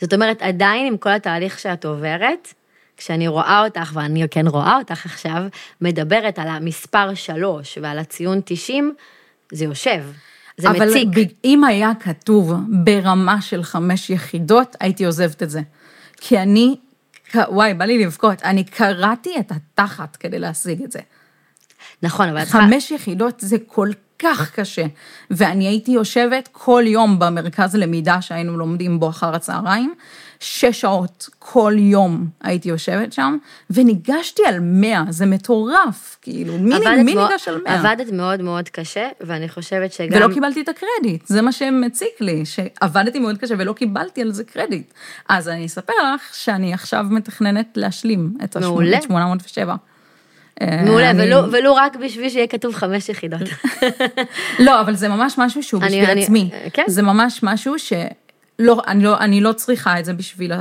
זאת 0.00 0.12
אומרת, 0.14 0.42
עדיין 0.42 0.86
עם 0.86 0.96
כל 0.96 1.10
התהליך 1.10 1.58
שאת 1.58 1.84
עוברת, 1.84 2.54
כשאני 2.96 3.28
רואה 3.28 3.64
אותך, 3.64 3.90
ואני 3.94 4.28
כן 4.28 4.46
רואה 4.46 4.76
אותך 4.76 5.06
עכשיו, 5.06 5.42
מדברת 5.80 6.38
על 6.38 6.48
המספר 6.48 7.14
שלוש 7.14 7.78
ועל 7.82 7.98
הציון 7.98 8.40
90, 8.44 8.94
זה 9.52 9.64
יושב. 9.64 10.04
זה 10.56 10.70
אבל 10.70 10.88
מציק. 10.88 11.08
אבל 11.12 11.22
אם 11.44 11.64
היה 11.64 11.92
כתוב 12.00 12.52
ברמה 12.68 13.40
של 13.40 13.62
חמש 13.62 14.10
יחידות, 14.10 14.76
הייתי 14.80 15.04
עוזבת 15.04 15.42
את 15.42 15.50
זה. 15.50 15.60
כי 16.16 16.38
אני, 16.38 16.76
וואי, 17.34 17.74
בא 17.74 17.84
לי 17.84 18.04
לבכות, 18.04 18.42
אני 18.42 18.64
קראתי 18.64 19.30
את 19.40 19.52
התחת 19.52 20.16
כדי 20.16 20.38
להשיג 20.38 20.82
את 20.82 20.92
זה. 20.92 21.00
נכון, 22.02 22.28
אבל... 22.28 22.44
חמש 22.44 22.90
יחידות 22.90 23.34
זה 23.40 23.56
כל 23.66 23.88
כך 24.18 24.50
קשה. 24.54 24.84
ואני 25.30 25.66
הייתי 25.66 25.90
יושבת 25.90 26.48
כל 26.52 26.82
יום 26.86 27.18
במרכז 27.18 27.74
למידה 27.74 28.22
שהיינו 28.22 28.58
לומדים 28.58 29.00
בו 29.00 29.08
אחר 29.08 29.34
הצהריים, 29.34 29.94
שש 30.44 30.80
שעות 30.80 31.28
כל 31.38 31.72
יום 31.76 32.26
הייתי 32.42 32.68
יושבת 32.68 33.12
שם, 33.12 33.36
וניגשתי 33.70 34.42
על 34.46 34.58
מאה, 34.60 35.04
זה 35.10 35.26
מטורף, 35.26 36.16
כאילו, 36.22 36.58
מי, 36.58 36.74
מי 37.04 37.14
מאוד, 37.14 37.30
ניגש 37.30 37.48
על 37.48 37.60
מאה? 37.64 37.74
עבדת 37.74 38.12
מאוד 38.12 38.42
מאוד 38.42 38.68
קשה, 38.68 39.08
ואני 39.20 39.48
חושבת 39.48 39.92
שגם... 39.92 40.16
ולא 40.16 40.34
קיבלתי 40.34 40.60
את 40.60 40.68
הקרדיט, 40.68 41.26
זה 41.26 41.42
מה 41.42 41.52
שמציק 41.52 42.20
לי, 42.20 42.42
שעבדתי 42.44 43.18
מאוד 43.18 43.38
קשה 43.38 43.54
ולא 43.58 43.72
קיבלתי 43.72 44.22
על 44.22 44.32
זה 44.32 44.44
קרדיט. 44.44 44.92
אז 45.28 45.48
אני 45.48 45.66
אספר 45.66 45.92
לך 46.14 46.34
שאני 46.34 46.74
עכשיו 46.74 47.06
מתכננת 47.10 47.68
להשלים 47.76 48.34
את 48.44 48.56
ה-807. 48.56 49.68
מעולה, 50.60 51.10
אני... 51.10 51.22
ולו, 51.22 51.52
ולו 51.52 51.74
רק 51.74 51.96
בשביל 51.96 52.28
שיהיה 52.28 52.46
כתוב 52.46 52.74
חמש 52.74 53.08
יחידות. 53.08 53.40
לא, 54.66 54.80
אבל 54.80 54.94
זה 54.94 55.08
ממש 55.08 55.34
משהו 55.38 55.62
שהוא 55.62 55.80
בשביל 55.80 56.04
אני, 56.04 56.22
עצמי. 56.22 56.50
כן. 56.72 56.84
זה 56.86 57.02
ממש 57.02 57.40
משהו 57.42 57.78
ש... 57.78 57.92
לא, 58.58 58.82
אני 58.86 59.04
לא, 59.04 59.18
אני 59.18 59.40
לא 59.40 59.52
צריכה 59.52 59.98
את 60.00 60.04
זה 60.04 60.12
בשביל, 60.12 60.52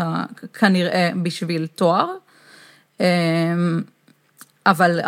כנראה 0.54 1.10
בשביל 1.24 1.68
תואר. 1.68 2.08
אמ, 3.00 3.06
אבל 4.66 5.00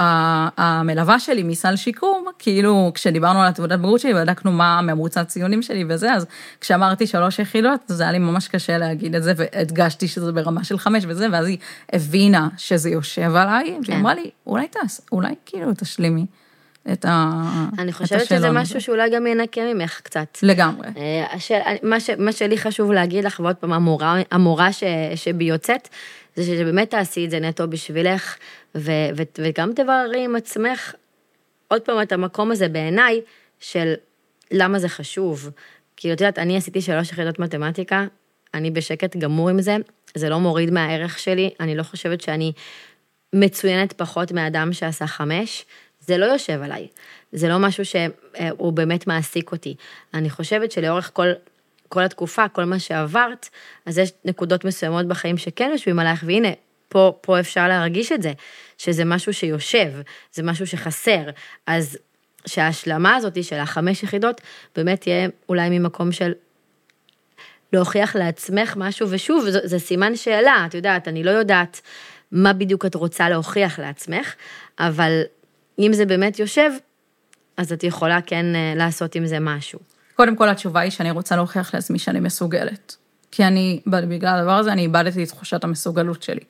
המלווה 0.58 1.20
שלי 1.20 1.44
מסל 1.44 1.76
שיקום, 1.76 2.26
כאילו, 2.40 2.92
כשדיברנו 2.96 3.42
על 3.42 3.48
התעודת 3.48 3.80
בגרות 3.80 4.00
שלי, 4.00 4.14
בדקנו 4.14 4.52
מה 4.52 4.82
ממוצע 4.82 5.22
הציונים 5.22 5.62
שלי 5.62 5.86
וזה, 5.90 6.14
אז 6.14 6.26
כשאמרתי 6.62 7.08
שלוש 7.08 7.40
יחידות, 7.40 7.80
זה 7.88 8.04
היה 8.04 8.12
לי 8.12 8.20
ממש 8.20 8.48
קשה 8.48 8.78
להגיד 8.78 9.16
את 9.16 9.24
זה, 9.24 9.34
והדגשתי 9.36 10.08
שזה 10.08 10.32
ברמה 10.32 10.64
של 10.64 10.78
חמש 10.78 11.04
וזה, 11.08 11.28
ואז 11.32 11.48
היא 11.48 11.58
הבינה 11.94 12.48
שזה 12.58 12.90
יושב 12.90 13.36
עליי, 13.36 13.66
כן. 13.66 13.92
והיא 13.92 14.00
אמרה 14.02 14.14
לי, 14.14 14.30
אולי 14.48 14.68
תעש, 14.68 15.00
אולי 15.12 15.36
כאילו 15.46 15.72
תשלימי. 15.78 16.26
את 16.92 17.06
ה... 17.06 17.42
אני 17.80 17.94
חושבת 17.94 18.26
שזה 18.26 18.52
משהו 18.52 18.82
שאולי 18.82 19.10
גם 19.10 19.28
ינקה 19.28 19.62
ממך 19.74 20.02
קצת. 20.04 20.38
לגמרי. 20.44 20.88
אה, 20.98 21.26
השאל, 21.34 21.76
מה, 21.84 22.00
ש, 22.00 22.10
מה 22.10 22.32
שלי 22.32 22.58
חשוב 22.58 22.92
להגיד 22.92 23.24
לך, 23.24 23.40
ועוד 23.40 23.56
פעם, 23.56 23.74
המורה, 23.74 24.16
המורה 24.32 24.74
ש, 24.74 24.84
שבי 25.16 25.44
יוצאת, 25.44 25.90
זה 26.36 26.44
שבאמת 26.44 26.90
תעשי 26.90 27.26
את 27.26 27.32
זה 27.32 27.40
נטו 27.40 27.68
בשבילך, 27.68 28.36
ו, 28.76 28.92
ו, 29.18 29.24
וגם 29.38 29.74
תבררי 29.74 30.24
עם 30.24 30.36
עצמך, 30.36 30.94
עוד 31.68 31.82
פעם, 31.82 32.02
את 32.02 32.12
המקום 32.12 32.52
הזה 32.52 32.68
בעיניי, 32.68 33.22
של 33.60 33.94
למה 34.52 34.80
זה 34.80 34.90
חשוב. 34.90 35.50
כאילו, 35.98 36.14
את 36.14 36.22
יודעת, 36.22 36.40
אני 36.40 36.58
עשיתי 36.58 36.82
שלוש 36.82 37.12
יחידות 37.12 37.40
מתמטיקה, 37.40 38.06
אני 38.54 38.72
בשקט 38.72 39.18
גמור 39.18 39.50
עם 39.50 39.62
זה, 39.62 39.78
זה 40.16 40.30
לא 40.30 40.40
מוריד 40.40 40.72
מהערך 40.72 41.20
שלי, 41.20 41.50
אני 41.60 41.76
לא 41.76 41.84
חושבת 41.84 42.22
שאני 42.22 42.52
מצוינת 43.34 43.94
פחות 43.94 44.32
מאדם 44.32 44.74
שעשה 44.74 45.08
חמש. 45.08 45.66
זה 46.08 46.18
לא 46.18 46.26
יושב 46.26 46.62
עליי, 46.64 46.88
זה 47.32 47.50
לא 47.50 47.60
משהו 47.60 47.84
שהוא 47.86 48.74
באמת 48.74 49.08
מעסיק 49.08 49.52
אותי. 49.52 49.76
אני 50.14 50.30
חושבת 50.30 50.72
שלאורך 50.72 51.12
כל, 51.14 51.28
כל 51.90 52.04
התקופה, 52.04 52.48
כל 52.48 52.64
מה 52.64 52.80
שעברת, 52.80 53.50
אז 53.86 53.98
יש 53.98 54.12
נקודות 54.26 54.66
מסוימות 54.66 55.06
בחיים 55.08 55.38
שכן 55.38 55.70
יושבים 55.72 56.00
עלייך, 56.00 56.24
והנה, 56.28 56.50
פה, 56.90 57.14
פה 57.22 57.40
אפשר 57.40 57.68
להרגיש 57.68 58.12
את 58.12 58.22
זה, 58.22 58.34
שזה 58.78 59.06
משהו 59.06 59.34
שיושב, 59.34 59.92
זה 60.34 60.44
משהו 60.44 60.68
שחסר. 60.68 61.30
אז 61.68 61.98
שההשלמה 62.46 63.16
הזאת 63.16 63.44
של 63.44 63.56
החמש 63.56 64.04
יחידות 64.04 64.42
באמת 64.76 65.02
תהיה 65.02 65.28
אולי 65.50 65.80
ממקום 65.80 66.12
של 66.12 66.32
להוכיח 67.74 68.16
לעצמך 68.16 68.74
משהו, 68.78 69.08
ושוב, 69.10 69.50
זה, 69.50 69.60
זה 69.64 69.80
סימן 69.80 70.16
שאלה, 70.16 70.64
את 70.66 70.74
יודעת, 70.74 71.08
אני 71.08 71.24
לא 71.24 71.32
יודעת 71.32 71.82
מה 72.32 72.54
בדיוק 72.54 72.86
את 72.86 72.96
רוצה 72.96 73.30
להוכיח 73.30 73.80
לעצמך, 73.80 74.36
אבל 74.80 75.22
אם 75.80 75.94
זה 75.94 76.06
באמת 76.06 76.40
יושב, 76.40 76.72
אז 77.58 77.74
את 77.74 77.84
יכולה 77.84 78.22
כן 78.22 78.46
אה, 78.56 78.74
לעשות 78.76 79.16
עם 79.16 79.26
זה 79.26 79.40
משהו. 79.40 79.80
קודם 80.16 80.36
כל 80.36 80.50
התשובה 80.50 80.80
היא 80.80 80.92
שאני 80.92 81.12
רוצה 81.12 81.36
להוכיח 81.36 81.74
לעצמי 81.76 82.00
שאני 82.00 82.20
מסוגלת. 82.20 82.96
כי 83.32 83.44
אני, 83.44 83.82
בגלל 83.88 84.40
הדבר 84.40 84.58
הזה, 84.58 84.72
אני 84.72 84.82
איבדתי 84.82 85.24
את 85.24 85.28
תחושת 85.28 85.64
המסוגלות 85.64 86.24
שלי. 86.24 86.44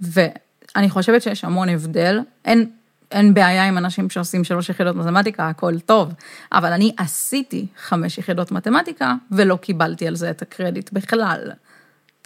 ואני 0.00 0.90
חושבת 0.90 1.22
שיש 1.22 1.44
המון 1.44 1.68
הבדל, 1.68 2.20
אין, 2.44 2.70
אין 3.10 3.34
בעיה 3.34 3.64
עם 3.64 3.78
אנשים 3.78 4.10
שעושים 4.10 4.44
שלוש 4.44 4.68
יחידות 4.68 4.96
מתמטיקה, 4.96 5.48
הכל 5.48 5.78
טוב, 5.78 6.12
אבל 6.52 6.72
אני 6.72 6.92
עשיתי 6.96 7.66
חמש 7.76 8.18
יחידות 8.18 8.52
מתמטיקה, 8.52 9.14
ולא 9.30 9.56
קיבלתי 9.56 10.06
על 10.06 10.16
זה 10.16 10.30
את 10.30 10.42
הקרדיט 10.42 10.92
בכלל. 10.92 11.50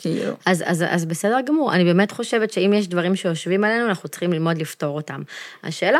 כאילו. 0.01 0.33
אז, 0.47 0.65
אז, 0.67 0.85
אז 0.89 1.05
בסדר 1.05 1.41
גמור, 1.47 1.75
אני 1.75 1.85
באמת 1.85 2.13
חושבת 2.13 2.51
שאם 2.51 2.73
יש 2.77 2.89
דברים 2.89 3.17
שיושבים 3.17 3.65
עלינו, 3.65 3.89
אנחנו 3.89 4.09
צריכים 4.09 4.33
ללמוד 4.33 4.59
לפתור 4.59 4.97
אותם. 4.97 5.23
השאלה, 5.63 5.99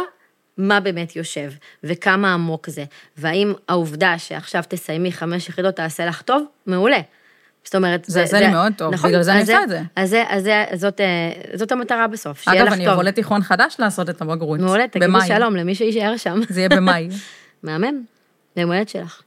מה 0.59 0.81
באמת 0.81 1.17
יושב, 1.17 1.53
וכמה 1.85 2.35
עמוק 2.35 2.71
זה, 2.71 2.85
והאם 3.17 3.53
העובדה 3.69 4.19
שעכשיו 4.19 4.63
תסיימי 4.69 5.13
חמש 5.13 5.49
יחידות 5.49 5.77
תעשה 5.77 6.07
לך 6.07 6.23
טוב, 6.23 6.45
מעולה. 6.67 7.01
זאת 7.65 7.75
אומרת, 7.75 8.05
זה 8.07 8.23
עושה 8.23 8.41
לי 8.41 8.49
מאוד 8.49 8.73
טוב, 8.77 8.95
נכון, 8.95 9.11
בגלל 9.11 9.23
זה 9.23 9.33
אני 9.33 9.41
עושה 9.41 9.63
את 9.63 9.69
זה. 9.69 9.83
אז, 9.97 10.11
זה, 10.11 10.25
אז 10.29 10.43
זה, 10.43 10.65
זאת, 10.75 11.01
אה, 11.01 11.33
זאת 11.55 11.73
המטרה 11.73 12.07
בסוף, 12.07 12.43
שיהיה 12.43 12.65
לך 12.65 12.69
טוב. 12.69 12.73
אגב, 12.73 12.83
אני 12.83 12.93
אבוא 12.93 13.03
לתיכון 13.03 13.43
חדש 13.43 13.77
לעשות 13.79 14.11
את 14.11 14.23
הבגרות. 14.23 14.61
מעולה, 14.61 14.89
תגידי 14.89 15.13
שלום 15.27 15.57
למי 15.57 15.75
שיישאר 15.75 16.17
שם. 16.17 16.41
זה 16.49 16.61
יהיה 16.61 16.69
במאי. 16.69 17.09
מהמם, 17.63 18.03
ליום 18.57 18.73
הולדת 18.73 18.89
שלך. 18.89 19.23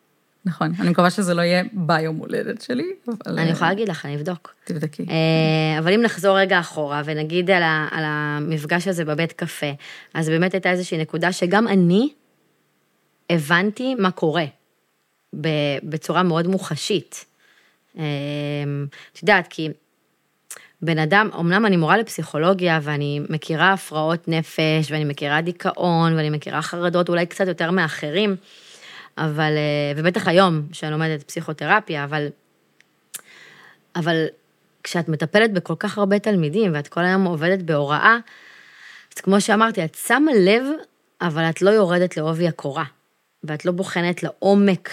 נכון, 0.45 0.71
אני 0.79 0.89
מקווה 0.89 1.09
שזה 1.09 1.33
לא 1.33 1.41
יהיה 1.41 1.63
ביום 1.73 2.15
הולדת 2.15 2.61
שלי, 2.61 2.93
אבל... 3.07 3.39
אני 3.39 3.49
יכולה 3.49 3.69
להגיד 3.69 3.89
לך, 3.89 4.05
אני 4.05 4.15
אבדוק. 4.15 4.55
תבדקי. 4.63 5.05
אה, 5.09 5.79
אבל 5.79 5.93
אם 5.93 6.01
נחזור 6.01 6.39
רגע 6.39 6.59
אחורה 6.59 7.01
ונגיד 7.05 7.51
על, 7.51 7.63
ה, 7.63 7.87
על 7.91 8.03
המפגש 8.05 8.87
הזה 8.87 9.05
בבית 9.05 9.31
קפה, 9.31 9.71
אז 10.13 10.29
באמת 10.29 10.53
הייתה 10.53 10.71
איזושהי 10.71 10.97
נקודה 10.97 11.31
שגם 11.31 11.67
אני 11.67 12.09
הבנתי 13.29 13.95
מה 13.95 14.11
קורה, 14.11 14.45
בצורה 15.83 16.23
מאוד 16.23 16.47
מוחשית. 16.47 17.25
אה, 17.97 18.03
את 19.13 19.21
יודעת, 19.21 19.47
כי 19.49 19.69
בן 20.81 20.99
אדם, 20.99 21.29
אמנם 21.39 21.65
אני 21.65 21.77
מורה 21.77 21.97
לפסיכולוגיה 21.97 22.79
ואני 22.83 23.21
מכירה 23.29 23.73
הפרעות 23.73 24.27
נפש 24.27 24.91
ואני 24.91 25.05
מכירה 25.05 25.41
דיכאון 25.41 26.13
ואני 26.13 26.29
מכירה 26.29 26.61
חרדות 26.61 27.09
אולי 27.09 27.25
קצת 27.25 27.47
יותר 27.47 27.71
מאחרים, 27.71 28.35
אבל, 29.17 29.53
אה, 29.57 29.93
ובטח 29.95 30.27
היום, 30.27 30.61
שאני 30.71 30.91
לומדת 30.91 31.23
פסיכותרפיה, 31.23 32.03
אבל, 32.03 32.27
אבל 33.95 34.25
כשאת 34.83 35.09
מטפלת 35.09 35.53
בכל 35.53 35.75
כך 35.79 35.97
הרבה 35.97 36.19
תלמידים, 36.19 36.71
ואת 36.73 36.87
כל 36.87 37.01
היום 37.01 37.25
עובדת 37.25 37.61
בהוראה, 37.61 38.17
אז 39.15 39.21
כמו 39.21 39.41
שאמרתי, 39.41 39.85
את 39.85 39.95
שמה 39.95 40.31
לב, 40.33 40.63
אבל 41.21 41.43
את 41.43 41.61
לא 41.61 41.69
יורדת 41.69 42.17
לעובי 42.17 42.47
הקורה, 42.47 42.83
ואת 43.43 43.65
לא 43.65 43.71
בוחנת 43.71 44.23
לעומק 44.23 44.89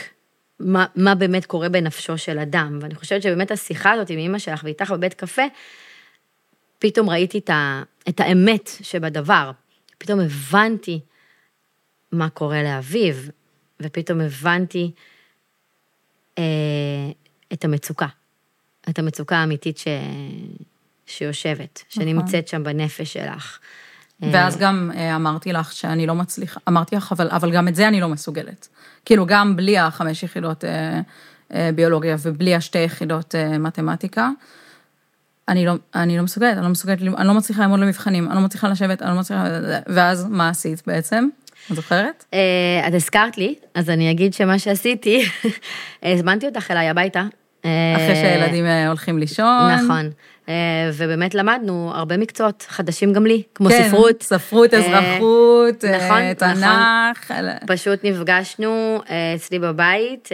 מה, 0.61 0.87
מה 0.97 1.15
באמת 1.15 1.47
קורה 1.47 1.69
בנפשו 1.69 2.19
של 2.19 2.39
אדם. 2.39 2.79
ואני 2.83 2.95
חושבת 2.95 3.23
שבאמת 3.23 3.51
השיחה 3.51 3.91
הזאת 3.91 4.11
עם 4.11 4.19
אמא 4.19 4.39
שלך 4.39 4.65
ואיתך 4.65 4.91
בבית 4.91 5.15
קפה, 5.15 5.43
פתאום 6.79 7.11
ראיתי 7.11 7.39
את, 7.39 7.51
ה, 7.51 7.83
את 8.09 8.21
האמת 8.21 8.71
שבדבר. 8.83 9.51
פתאום 9.99 10.21
הבנתי 10.21 11.01
מה 12.13 12.29
קורה 12.29 12.63
לאביו, 12.63 13.15
ופתאום 13.81 14.21
הבנתי 14.21 14.91
אה, 16.39 16.45
את 17.53 17.65
המצוקה, 17.65 18.07
את 18.89 18.99
המצוקה 18.99 19.37
האמיתית 19.37 19.79
ש... 19.79 19.87
שיושבת, 21.07 21.85
נכון. 21.91 22.03
שנמצאת 22.03 22.49
שם 22.49 22.65
בנפש 22.65 23.13
שלך. 23.13 23.59
ואז 24.23 24.57
אה, 24.57 24.61
גם 24.61 24.91
אה, 24.95 25.17
אמרתי 25.17 25.53
לך 25.53 25.73
שאני 25.73 26.07
לא 26.07 26.15
מצליחה, 26.15 26.61
אמרתי 26.69 26.97
לך, 26.97 27.13
אבל, 27.13 27.29
אבל 27.31 27.53
גם 27.53 27.69
את 27.69 27.75
זה 27.75 27.89
אני 27.89 28.01
לא 28.01 28.09
מסוגלת. 28.09 28.69
כאילו, 29.05 29.27
גם 29.27 29.57
בלי 29.57 29.79
החמש 29.79 30.23
יחידות 30.23 30.65
אה, 30.65 31.01
אה, 31.55 31.71
ביולוגיה 31.75 32.17
ובלי 32.23 32.55
השתי 32.55 32.79
יחידות 32.79 33.35
אה, 33.35 33.59
מתמטיקה, 33.59 34.31
אני 35.49 35.67
לא, 35.67 35.75
אני 35.95 36.17
לא 36.17 36.23
מסוגלת, 36.23 36.57
אני 36.57 36.65
לא 36.65 36.69
מסוגלת, 36.69 36.99
אני 37.03 37.27
לא 37.27 37.35
מצליחה 37.35 37.63
ללמוד 37.63 37.81
למבחנים, 37.81 38.27
אני 38.27 38.35
לא 38.35 38.41
מצליחה 38.41 38.69
לשבת, 38.69 39.03
אני 39.03 39.11
לא 39.11 39.21
מצליחה, 39.21 39.45
ואז 39.87 40.25
מה 40.25 40.49
עשית 40.49 40.83
בעצם? 40.87 41.29
את 41.71 41.77
זוכרת? 41.77 42.25
Uh, 42.31 42.89
את 42.89 42.95
הזכרת 42.95 43.39
לי, 43.39 43.55
אז 43.75 43.91
אני 43.91 44.11
אגיד 44.11 44.35
שמה 44.35 44.59
שעשיתי, 44.59 45.25
הזמנתי 46.03 46.47
אותך 46.47 46.71
אליי 46.71 46.89
הביתה. 46.89 47.23
אחרי 47.97 48.15
שהילדים 48.15 48.67
אה, 48.67 48.89
הולכים 48.89 49.19
לישון. 49.19 49.71
נכון. 49.85 50.11
ובאמת 50.93 51.35
למדנו 51.35 51.93
הרבה 51.95 52.17
מקצועות 52.17 52.67
חדשים 52.69 53.13
גם 53.13 53.27
לי, 53.27 53.43
כמו 53.55 53.69
כן, 53.69 53.89
ספרות. 53.89 54.23
ספרות, 54.23 54.75
אזרחות, 54.75 55.85
נכון, 55.85 56.35
תנ"ך. 56.35 57.31
נכון. 57.31 57.37
פשוט 57.67 58.05
נפגשנו 58.05 59.01
אצלי 59.37 59.59
בבית 59.59 60.29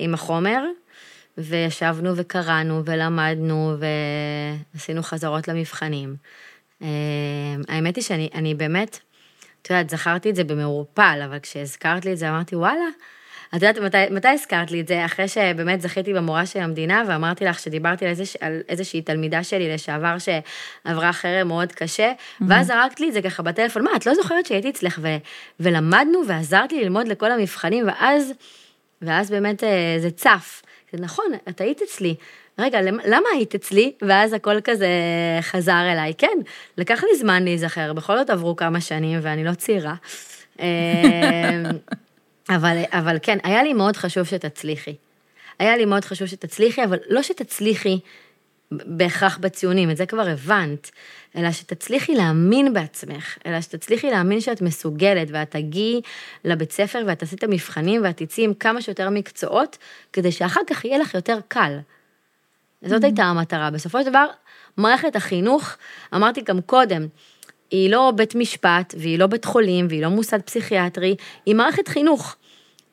עם 0.00 0.14
החומר, 0.14 0.64
וישבנו 1.38 2.12
וקראנו 2.16 2.82
ולמדנו 2.84 3.76
ועשינו 4.74 5.02
חזרות 5.02 5.48
למבחנים. 5.48 6.16
אה, 6.82 6.88
האמת 7.68 7.96
היא 7.96 8.04
שאני 8.04 8.28
אני 8.34 8.54
באמת, 8.54 8.98
את 9.66 9.70
יודעת, 9.70 9.90
זכרתי 9.90 10.30
את 10.30 10.36
זה 10.36 10.44
במעורפל, 10.44 11.20
אבל 11.24 11.38
כשהזכרת 11.38 12.04
לי 12.04 12.12
את 12.12 12.18
זה 12.18 12.28
אמרתי, 12.28 12.56
וואלה, 12.56 12.84
את 13.48 13.54
יודעת 13.54 13.78
מתי, 13.78 13.98
מתי 14.10 14.28
הזכרת 14.28 14.70
לי 14.70 14.80
את 14.80 14.88
זה? 14.88 15.04
אחרי 15.04 15.28
שבאמת 15.28 15.80
זכיתי 15.80 16.14
במורה 16.14 16.46
של 16.46 16.60
המדינה, 16.60 17.02
ואמרתי 17.08 17.44
לך 17.44 17.58
שדיברתי 17.58 18.04
על, 18.04 18.10
איזוש, 18.10 18.36
על 18.40 18.60
איזושהי 18.68 19.02
תלמידה 19.02 19.42
שלי 19.44 19.74
לשעבר 19.74 20.16
שעברה 20.18 21.12
חרם 21.12 21.48
מאוד 21.48 21.72
קשה, 21.72 22.12
mm-hmm. 22.12 22.44
ואז 22.48 22.66
זרקת 22.66 23.00
לי 23.00 23.08
את 23.08 23.12
זה 23.12 23.22
ככה 23.22 23.42
בטלפון, 23.42 23.84
מה, 23.84 23.90
את 23.96 24.06
לא 24.06 24.14
זוכרת 24.14 24.46
שהייתי 24.46 24.70
אצלך 24.70 24.98
ו, 25.02 25.08
ולמדנו 25.60 26.22
ועזרת 26.26 26.72
לי 26.72 26.84
ללמוד 26.84 27.08
לכל 27.08 27.32
המבחנים, 27.32 27.86
ואז, 27.86 28.32
ואז 29.02 29.30
באמת 29.30 29.64
אה, 29.64 29.96
זה 29.98 30.10
צף. 30.10 30.62
זה 30.92 31.02
נכון, 31.02 31.26
את 31.48 31.60
היית 31.60 31.82
אצלי. 31.82 32.14
רגע, 32.58 32.80
למה 32.82 33.28
היית 33.34 33.54
אצלי? 33.54 33.92
ואז 34.02 34.32
הכל 34.32 34.60
כזה 34.64 34.88
חזר 35.40 35.92
אליי. 35.92 36.12
כן, 36.18 36.38
לקח 36.78 37.02
לי 37.04 37.18
זמן 37.18 37.44
להיזכר, 37.44 37.92
בכל 37.92 38.18
זאת 38.18 38.30
עברו 38.30 38.56
כמה 38.56 38.80
שנים 38.80 39.18
ואני 39.22 39.44
לא 39.44 39.54
צעירה. 39.54 39.94
אמ, 40.58 40.64
אבל, 42.56 42.82
אבל 42.90 43.16
כן, 43.22 43.38
היה 43.42 43.62
לי 43.62 43.72
מאוד 43.72 43.96
חשוב 43.96 44.24
שתצליחי. 44.24 44.94
היה 45.58 45.76
לי 45.76 45.84
מאוד 45.84 46.04
חשוב 46.04 46.28
שתצליחי, 46.28 46.84
אבל 46.84 46.98
לא 47.08 47.22
שתצליחי 47.22 47.98
בהכרח 48.70 49.38
בציונים, 49.38 49.90
את 49.90 49.96
זה 49.96 50.06
כבר 50.06 50.28
הבנת, 50.28 50.90
אלא 51.36 51.52
שתצליחי 51.52 52.14
להאמין 52.14 52.72
בעצמך, 52.72 53.38
אלא 53.46 53.60
שתצליחי 53.60 54.10
להאמין 54.10 54.40
שאת 54.40 54.62
מסוגלת, 54.62 55.28
ואת 55.30 55.50
תגיעי 55.50 56.00
לבית 56.44 56.72
ספר 56.72 57.02
ואת 57.06 57.18
תעשי 57.18 57.36
את 57.36 57.44
המבחנים 57.44 58.00
ואת 58.04 58.22
תצאי 58.22 58.44
עם 58.44 58.54
כמה 58.54 58.82
שיותר 58.82 59.10
מקצועות, 59.10 59.78
כדי 60.12 60.32
שאחר 60.32 60.60
כך 60.66 60.84
יהיה 60.84 60.98
לך 60.98 61.14
יותר 61.14 61.38
קל. 61.48 61.78
זאת 62.84 63.04
הייתה 63.04 63.24
המטרה. 63.24 63.70
בסופו 63.70 64.02
של 64.02 64.08
דבר, 64.08 64.26
מערכת 64.76 65.16
החינוך, 65.16 65.76
אמרתי 66.14 66.40
גם 66.40 66.60
קודם, 66.60 67.06
היא 67.70 67.90
לא 67.90 68.12
בית 68.16 68.34
משפט, 68.34 68.94
והיא 68.98 69.18
לא 69.18 69.26
בית 69.26 69.44
חולים, 69.44 69.86
והיא 69.88 70.02
לא 70.02 70.08
מוסד 70.08 70.42
פסיכיאטרי, 70.42 71.16
היא 71.46 71.54
מערכת 71.54 71.88
חינוך. 71.88 72.36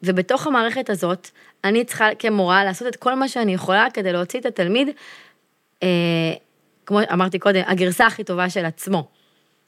ובתוך 0.03 0.47
המערכת 0.47 0.89
הזאת, 0.89 1.29
אני 1.63 1.85
צריכה 1.85 2.09
כמורה 2.19 2.63
לעשות 2.63 2.87
את 2.87 2.95
כל 2.95 3.15
מה 3.15 3.27
שאני 3.27 3.53
יכולה 3.53 3.87
כדי 3.93 4.13
להוציא 4.13 4.39
את 4.39 4.45
התלמיד, 4.45 4.87
אה, 5.83 5.87
כמו 6.85 6.99
אמרתי 7.13 7.39
קודם, 7.39 7.61
הגרסה 7.65 8.05
הכי 8.07 8.23
טובה 8.23 8.49
של 8.49 8.65
עצמו. 8.65 9.07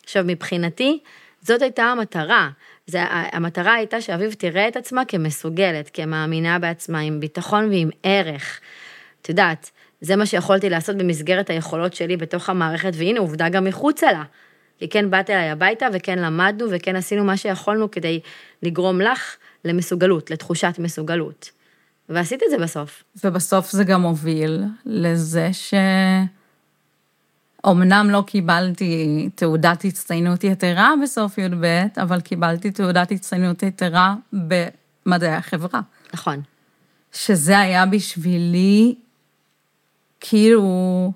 עכשיו, 0.03 0.23
מבחינתי, 0.27 0.99
זאת 1.41 1.61
הייתה 1.61 1.83
המטרה. 1.83 2.49
זה, 2.87 2.99
המטרה 3.09 3.73
הייתה 3.73 4.01
שאביב 4.01 4.33
תראה 4.33 4.67
את 4.67 4.75
עצמה 4.75 5.05
כמסוגלת, 5.05 5.89
כמאמינה 5.93 6.59
בעצמה, 6.59 6.99
עם 6.99 7.19
ביטחון 7.19 7.69
ועם 7.69 7.89
ערך. 8.03 8.59
את 9.21 9.29
יודעת, 9.29 9.71
זה 10.05 10.15
מה 10.15 10.25
שיכולתי 10.25 10.69
לעשות 10.69 10.97
במסגרת 10.97 11.49
היכולות 11.49 11.93
שלי 11.93 12.17
בתוך 12.17 12.49
המערכת, 12.49 12.91
והנה 12.97 13.19
עובדה 13.19 13.49
גם 13.49 13.63
מחוצה 13.63 14.11
לה. 14.11 14.23
כי 14.79 14.89
כן 14.89 15.09
באת 15.09 15.29
אליי 15.29 15.49
הביתה 15.49 15.87
וכן 15.93 16.19
למדנו 16.19 16.67
וכן 16.71 16.95
עשינו 16.95 17.23
מה 17.23 17.37
שיכולנו 17.37 17.91
כדי 17.91 18.19
לגרום 18.63 19.01
לך 19.01 19.35
למסוגלות, 19.65 20.31
לתחושת 20.31 20.75
מסוגלות. 20.79 21.49
ועשית 22.09 22.43
את 22.43 22.47
זה 22.49 22.57
בסוף. 22.57 23.03
ובסוף 23.23 23.71
זה 23.71 23.83
גם 23.83 24.01
הוביל 24.01 24.63
לזה 24.85 25.49
ש... 25.53 25.73
אמנם 27.67 28.09
לא 28.09 28.23
קיבלתי 28.27 29.29
תעודת 29.35 29.85
הצטיינות 29.85 30.43
יתרה 30.43 30.93
בסוף 31.03 31.37
י"ב, 31.37 31.65
אבל 31.97 32.21
קיבלתי 32.21 32.71
תעודת 32.71 33.11
הצטיינות 33.11 33.63
יתרה 33.63 34.15
במדעי 34.33 35.33
החברה. 35.33 35.81
נכון. 36.13 36.41
שזה 37.13 37.59
היה 37.59 37.85
בשבילי, 37.85 38.95
כאילו, 40.29 41.11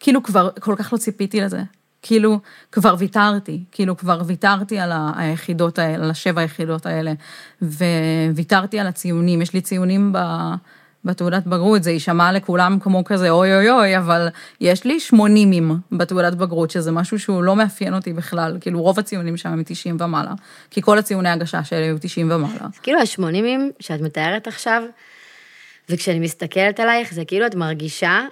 כאילו 0.00 0.22
כבר 0.22 0.50
כל 0.60 0.74
כך 0.78 0.92
לא 0.92 0.98
ציפיתי 0.98 1.40
לזה. 1.40 1.60
כאילו, 2.02 2.38
כבר 2.72 2.94
ויתרתי, 2.98 3.64
כאילו 3.72 3.96
כבר 3.96 4.22
ויתרתי 4.26 4.78
על 4.78 4.92
היחידות 5.16 5.78
האלה, 5.78 6.04
על 6.04 6.10
השבע 6.10 6.40
היחידות 6.40 6.86
האלה, 6.86 7.12
וויתרתי 7.62 8.78
על 8.78 8.86
הציונים, 8.86 9.42
יש 9.42 9.54
לי 9.54 9.60
ציונים 9.60 10.12
ב... 10.12 10.18
בתעודת 11.04 11.46
בגרות, 11.46 11.82
זה 11.82 11.90
יישמע 11.90 12.32
לכולם 12.32 12.78
כמו 12.80 13.04
כזה 13.04 13.30
אוי 13.30 13.56
אוי 13.56 13.70
אוי, 13.70 13.98
אבל 13.98 14.28
יש 14.60 14.84
לי 14.84 15.00
80 15.00 15.80
בתעודת 15.92 16.34
בגרות, 16.34 16.70
שזה 16.70 16.92
משהו 16.92 17.18
שהוא 17.18 17.42
לא 17.42 17.56
מאפיין 17.56 17.94
אותי 17.94 18.12
בכלל, 18.12 18.58
כאילו 18.60 18.82
רוב 18.82 18.98
הציונים 18.98 19.36
שם 19.36 19.48
הם 19.48 19.62
90 19.66 19.96
ומעלה, 20.00 20.32
כי 20.70 20.82
כל 20.82 20.98
הציוני 20.98 21.28
הגשה 21.28 21.64
שלי 21.64 21.82
היו 21.82 21.96
90 22.00 22.30
ומעלה. 22.30 22.68
כאילו 22.82 22.98
ה-80 23.00 23.60
שאת 23.80 24.00
מתארת 24.00 24.48
עכשיו, 24.48 24.82
וכשאני 25.90 26.18
מסתכלת 26.18 26.80
עלייך, 26.80 27.14
זה 27.14 27.24
כאילו 27.24 27.46
את 27.46 27.54
מרגישה 27.54 28.26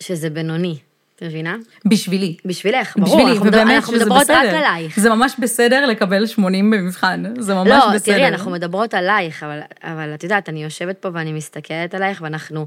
שזה 0.00 0.30
בינוני. 0.30 0.78
את 1.18 1.22
מבינה? 1.22 1.56
בשבילי. 1.86 2.36
בשבילך, 2.44 2.96
ברור, 2.96 3.16
בשבילי, 3.16 3.32
אנחנו, 3.32 3.46
ובאמת 3.46 3.74
אנחנו 3.74 3.92
מדברות 3.92 4.22
בסדר. 4.22 4.36
רק 4.36 4.54
עלייך. 4.54 5.00
זה 5.00 5.10
ממש 5.10 5.34
בסדר 5.38 5.86
לקבל 5.86 6.26
80 6.26 6.70
במבחן, 6.70 7.24
זה 7.38 7.54
ממש 7.54 7.68
לא, 7.68 7.76
בסדר. 7.94 8.12
לא, 8.12 8.18
תראי, 8.18 8.28
אנחנו 8.28 8.50
מדברות 8.50 8.94
עלייך, 8.94 9.42
אבל, 9.42 9.60
אבל 9.82 10.14
את 10.14 10.22
יודעת, 10.22 10.48
אני 10.48 10.64
יושבת 10.64 10.98
פה 10.98 11.08
ואני 11.12 11.32
מסתכלת 11.32 11.94
עלייך, 11.94 12.22
ואנחנו 12.22 12.66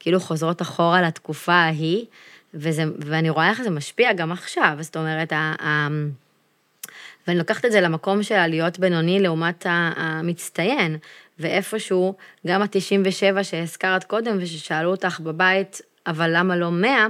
כאילו 0.00 0.20
חוזרות 0.20 0.62
אחורה 0.62 1.02
לתקופה 1.02 1.52
ההיא, 1.52 2.04
וזה, 2.54 2.84
ואני 2.98 3.30
רואה 3.30 3.50
איך 3.50 3.62
זה 3.62 3.70
משפיע 3.70 4.12
גם 4.12 4.32
עכשיו, 4.32 4.76
זאת 4.80 4.96
אומרת, 4.96 5.32
ה, 5.32 5.54
ה, 5.62 5.88
ואני 7.26 7.38
לוקחת 7.38 7.64
את 7.64 7.72
זה 7.72 7.80
למקום 7.80 8.22
של 8.22 8.46
להיות 8.46 8.78
בינוני 8.78 9.20
לעומת 9.20 9.66
המצטיין, 9.68 10.96
ואיפשהו, 11.40 12.14
גם 12.46 12.62
ה-97 12.62 13.42
שהזכרת 13.42 14.04
קודם, 14.04 14.36
וששאלו 14.40 14.90
אותך 14.90 15.20
בבית, 15.20 15.80
אבל 16.06 16.30
למה 16.36 16.56
לא 16.56 16.70
100, 16.70 17.06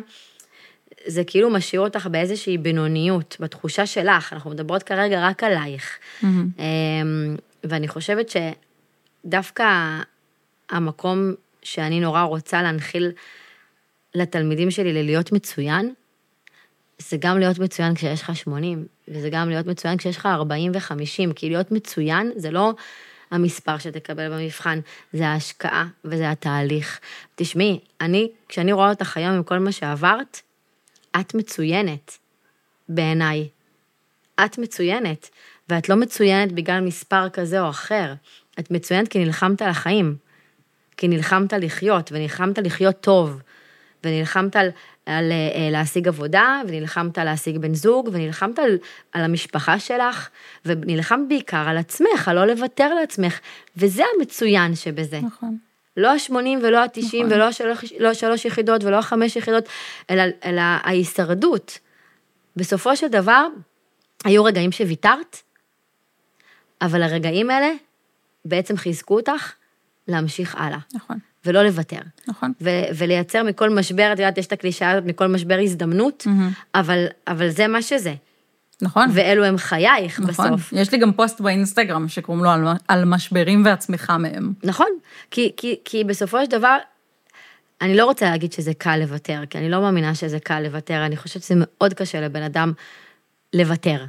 זה 1.06 1.24
כאילו 1.24 1.50
משאיר 1.50 1.80
אותך 1.80 2.06
באיזושהי 2.06 2.58
בינוניות, 2.58 3.36
בתחושה 3.40 3.86
שלך, 3.86 4.32
אנחנו 4.32 4.50
מדברות 4.50 4.82
כרגע 4.82 5.28
רק 5.28 5.44
עלייך. 5.44 5.98
Mm-hmm. 6.22 6.26
ואני 7.64 7.88
חושבת 7.88 8.30
שדווקא 9.24 9.64
המקום 10.70 11.34
שאני 11.62 12.00
נורא 12.00 12.22
רוצה 12.22 12.62
להנחיל 12.62 13.12
לתלמידים 14.14 14.70
שלי 14.70 14.92
ללהיות 14.92 15.32
מצוין, 15.32 15.94
זה 16.98 17.16
גם 17.20 17.38
להיות 17.38 17.58
מצוין 17.58 17.94
כשיש 17.94 18.22
לך 18.22 18.36
80, 18.36 18.86
וזה 19.08 19.30
גם 19.30 19.48
להיות 19.48 19.66
מצוין 19.66 19.96
כשיש 19.96 20.16
לך 20.16 20.26
40 20.26 20.72
ו-50, 20.74 21.32
כי 21.34 21.48
להיות 21.48 21.72
מצוין 21.72 22.32
זה 22.36 22.50
לא 22.50 22.72
המספר 23.30 23.78
שתקבל 23.78 24.28
במבחן, 24.28 24.80
זה 25.12 25.28
ההשקעה 25.28 25.86
וזה 26.04 26.30
התהליך. 26.30 27.00
תשמעי, 27.34 27.80
אני, 28.00 28.30
כשאני 28.48 28.72
רואה 28.72 28.90
אותך 28.90 29.16
היום 29.16 29.32
עם 29.32 29.42
כל 29.42 29.58
מה 29.58 29.72
שעברת, 29.72 30.40
את 31.20 31.34
מצוינת, 31.34 32.18
בעיניי. 32.88 33.48
את 34.44 34.58
מצוינת, 34.58 35.28
ואת 35.68 35.88
לא 35.88 35.96
מצוינת 35.96 36.52
בגלל 36.52 36.80
מספר 36.80 37.28
כזה 37.28 37.60
או 37.60 37.70
אחר. 37.70 38.14
את 38.58 38.70
מצוינת 38.70 39.08
כי 39.08 39.24
נלחמת 39.24 39.62
על 39.62 39.68
החיים, 39.68 40.16
כי 40.96 41.08
נלחמת 41.08 41.52
לחיות, 41.52 42.12
ונלחמת 42.12 42.58
לחיות 42.58 43.00
טוב, 43.00 43.42
ונלחמת 44.04 44.56
על, 44.56 44.68
על, 45.08 45.32
אה, 45.32 45.70
להשיג 45.70 46.08
עבודה, 46.08 46.62
ונלחמת 46.68 47.18
על 47.18 47.24
להשיג 47.24 47.58
בן 47.58 47.74
זוג, 47.74 48.08
ונלחמת 48.12 48.58
על, 48.58 48.78
על 49.12 49.24
המשפחה 49.24 49.78
שלך, 49.78 50.28
ונלחמת 50.64 51.28
בעיקר 51.28 51.64
על 51.68 51.78
עצמך, 51.78 52.28
על 52.28 52.36
לא 52.36 52.46
לוותר 52.46 52.94
לעצמך, 52.94 53.38
וזה 53.76 54.02
המצוין 54.16 54.74
שבזה. 54.74 55.20
נכון. 55.20 55.58
לא 55.96 56.12
ה-80 56.12 56.34
ולא 56.62 56.78
ה-90 56.78 57.06
נכון. 57.06 57.32
ולא 57.32 57.44
השלוש, 57.44 57.92
לא 57.98 58.14
שלוש 58.14 58.44
יחידות 58.44 58.84
ולא 58.84 58.96
החמש 58.98 59.36
יחידות, 59.36 59.64
אלא, 60.10 60.22
אלא 60.44 60.60
ההישרדות. 60.60 61.78
בסופו 62.56 62.96
של 62.96 63.08
דבר, 63.08 63.46
היו 64.24 64.44
רגעים 64.44 64.72
שוויתרת, 64.72 65.36
אבל 66.82 67.02
הרגעים 67.02 67.50
האלה 67.50 67.70
בעצם 68.44 68.76
חיזקו 68.76 69.16
אותך 69.16 69.52
להמשיך 70.08 70.54
הלאה. 70.54 70.78
נכון. 70.94 71.18
ולא 71.46 71.62
לוותר. 71.62 72.00
נכון. 72.28 72.52
ו- 72.60 72.84
ולייצר 72.96 73.42
מכל 73.42 73.70
משבר, 73.70 74.12
את 74.12 74.18
יודעת, 74.18 74.38
יש 74.38 74.46
את 74.46 74.52
הקלישאה 74.52 74.90
הזאת, 74.90 75.04
מכל 75.04 75.26
משבר 75.26 75.58
הזדמנות, 75.62 76.26
mm-hmm. 76.26 76.54
אבל, 76.74 77.06
אבל 77.28 77.48
זה 77.48 77.68
מה 77.68 77.82
שזה. 77.82 78.14
נכון. 78.82 79.08
ואלו 79.12 79.44
הם 79.44 79.58
חייך 79.58 80.20
נכון. 80.20 80.54
בסוף. 80.54 80.72
יש 80.72 80.92
לי 80.92 80.98
גם 80.98 81.12
פוסט 81.12 81.40
באינסטגרם 81.40 82.08
שקוראים 82.08 82.44
לו 82.44 82.50
על, 82.50 82.64
על 82.88 83.04
משברים 83.04 83.64
והצמיחה 83.64 84.18
מהם. 84.18 84.52
נכון, 84.64 84.90
כי, 85.30 85.52
כי, 85.56 85.76
כי 85.84 86.04
בסופו 86.04 86.44
של 86.44 86.50
דבר, 86.50 86.76
אני 87.80 87.96
לא 87.96 88.04
רוצה 88.04 88.30
להגיד 88.30 88.52
שזה 88.52 88.74
קל 88.74 88.96
לוותר, 88.96 89.40
כי 89.50 89.58
אני 89.58 89.70
לא 89.70 89.80
מאמינה 89.80 90.14
שזה 90.14 90.40
קל 90.40 90.60
לוותר, 90.60 91.06
אני 91.06 91.16
חושבת 91.16 91.42
שזה 91.42 91.54
מאוד 91.56 91.94
קשה 91.94 92.20
לבן 92.20 92.42
אדם 92.42 92.72
לוותר. 93.52 94.04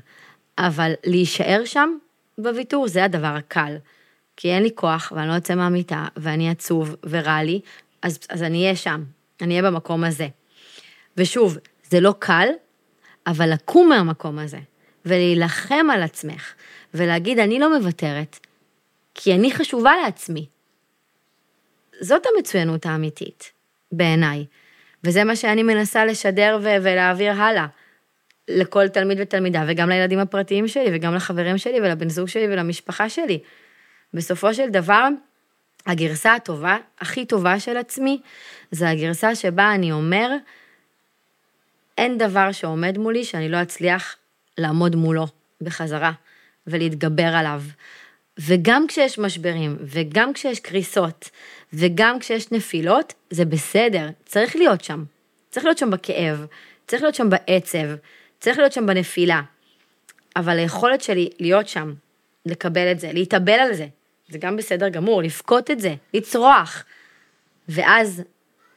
אבל 0.58 0.92
להישאר 1.06 1.62
שם 1.66 1.90
בוויתור 2.38 2.88
זה 2.88 3.04
הדבר 3.04 3.36
הקל. 3.36 3.76
כי 4.42 4.52
אין 4.52 4.64
לי 4.64 4.70
כוח 4.76 5.14
ואני 5.16 5.28
לא 5.28 5.34
יוצא 5.34 5.56
מהמיטה 5.56 6.06
ואני 6.18 6.50
עצוב 6.50 6.96
ורע 7.04 7.44
לי, 7.44 7.62
אז, 8.02 8.20
אז 8.30 8.44
אני 8.44 8.64
אהיה 8.64 8.76
שם, 8.76 9.04
אני 9.42 9.60
אהיה 9.60 9.72
במקום 9.72 10.04
הזה. 10.04 10.28
ושוב, 11.18 11.58
זה 11.84 12.00
לא 12.00 12.14
קל, 12.20 12.48
אבל 13.28 13.54
לקום 13.54 13.90
מהמקום 13.90 14.40
הזה, 14.40 14.58
ולהילחם 15.06 15.88
על 15.94 16.04
עצמך, 16.04 16.54
ולהגיד, 16.94 17.40
אני 17.40 17.60
לא 17.60 17.78
מוותרת, 17.78 18.40
כי 19.16 19.34
אני 19.34 19.52
חשובה 19.52 19.92
לעצמי. 20.04 20.46
זאת 22.02 22.24
המצוינות 22.36 22.86
האמיתית, 22.86 23.52
בעיניי. 23.92 24.46
וזה 25.04 25.24
מה 25.24 25.36
שאני 25.36 25.64
מנסה 25.64 26.06
לשדר 26.06 26.60
ו- 26.62 26.84
ולהעביר 26.84 27.32
הלאה. 27.32 27.68
לכל 28.48 28.88
תלמיד 28.88 29.18
ותלמידה, 29.22 29.64
וגם 29.68 29.90
לילדים 29.90 30.20
הפרטיים 30.20 30.68
שלי, 30.68 30.90
וגם 30.94 31.16
לחברים 31.16 31.58
שלי, 31.58 31.82
ולבן 31.82 32.10
זוג 32.10 32.28
שלי, 32.28 32.46
ולמשפחה 32.46 33.10
שלי. 33.10 33.40
בסופו 34.14 34.54
של 34.54 34.70
דבר, 34.70 35.08
הגרסה 35.86 36.34
הטובה, 36.34 36.78
הכי 37.00 37.26
טובה 37.26 37.60
של 37.60 37.78
עצמי, 37.78 38.22
זה 38.72 38.90
הגרסה 38.90 39.36
שבה 39.36 39.74
אני 39.76 39.92
אומר, 39.92 40.30
אין 41.98 42.18
דבר 42.18 42.52
שעומד 42.52 42.98
מולי 42.98 43.24
שאני 43.24 43.50
לא 43.50 43.62
אצליח 43.62 44.16
לעמוד 44.58 44.96
מולו 44.96 45.28
בחזרה, 45.62 46.12
ולהתגבר 46.68 47.24
עליו. 47.36 47.62
וגם 48.40 48.88
כשיש 48.88 49.20
משברים, 49.20 49.78
וגם 49.82 50.34
כשיש 50.34 50.60
קריסות, 50.60 51.30
וגם 51.74 52.20
כשיש 52.20 52.52
נפילות, 52.52 53.14
זה 53.30 53.46
בסדר, 53.46 54.10
צריך 54.26 54.56
להיות 54.56 54.84
שם. 54.84 55.04
צריך 55.52 55.66
להיות 55.66 55.78
שם 55.78 55.92
בכאב, 55.92 56.46
צריך 56.88 57.02
להיות 57.02 57.16
שם 57.16 57.30
בעצב, 57.30 57.88
צריך 58.40 58.58
להיות 58.58 58.74
שם 58.74 58.86
בנפילה. 58.86 59.42
אבל 60.36 60.60
היכולת 60.60 61.02
שלי 61.02 61.30
להיות 61.40 61.68
שם, 61.68 61.94
לקבל 62.46 62.92
את 62.92 63.00
זה, 63.00 63.14
להתאבל 63.14 63.60
על 63.60 63.74
זה, 63.74 63.88
זה 64.30 64.38
גם 64.38 64.58
בסדר 64.58 64.90
גמור, 64.90 65.24
לבכות 65.24 65.72
את 65.72 65.80
זה, 65.80 65.96
לצרוח. 66.14 66.84
ואז 67.70 68.24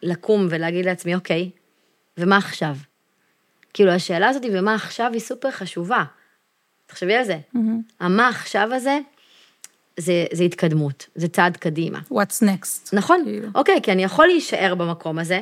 לקום 0.02 0.46
ולהגיד 0.50 0.84
לעצמי, 0.84 1.14
אוקיי, 1.14 1.50
ומה 2.18 2.36
עכשיו? 2.36 2.76
כאילו, 3.74 3.90
השאלה 3.90 4.28
הזאת, 4.28 4.42
ומה 4.52 4.74
עכשיו, 4.74 5.10
היא 5.12 5.20
סופר 5.20 5.50
חשובה. 5.50 6.04
תחשבי 6.86 7.14
על 7.14 7.24
זה. 7.24 7.38
Mm-hmm. 7.54 7.58
המה 8.00 8.28
עכשיו 8.28 8.74
הזה, 8.74 8.98
זה, 9.96 10.24
זה 10.32 10.44
התקדמות, 10.44 11.08
זה 11.14 11.28
צעד 11.28 11.56
קדימה. 11.56 11.98
What's 12.10 12.42
next. 12.42 12.90
נכון, 12.92 13.22
כאילו. 13.24 13.48
אוקיי, 13.54 13.80
כי 13.82 13.92
אני 13.92 14.04
יכול 14.04 14.26
להישאר 14.26 14.74
במקום 14.74 15.18
הזה, 15.18 15.40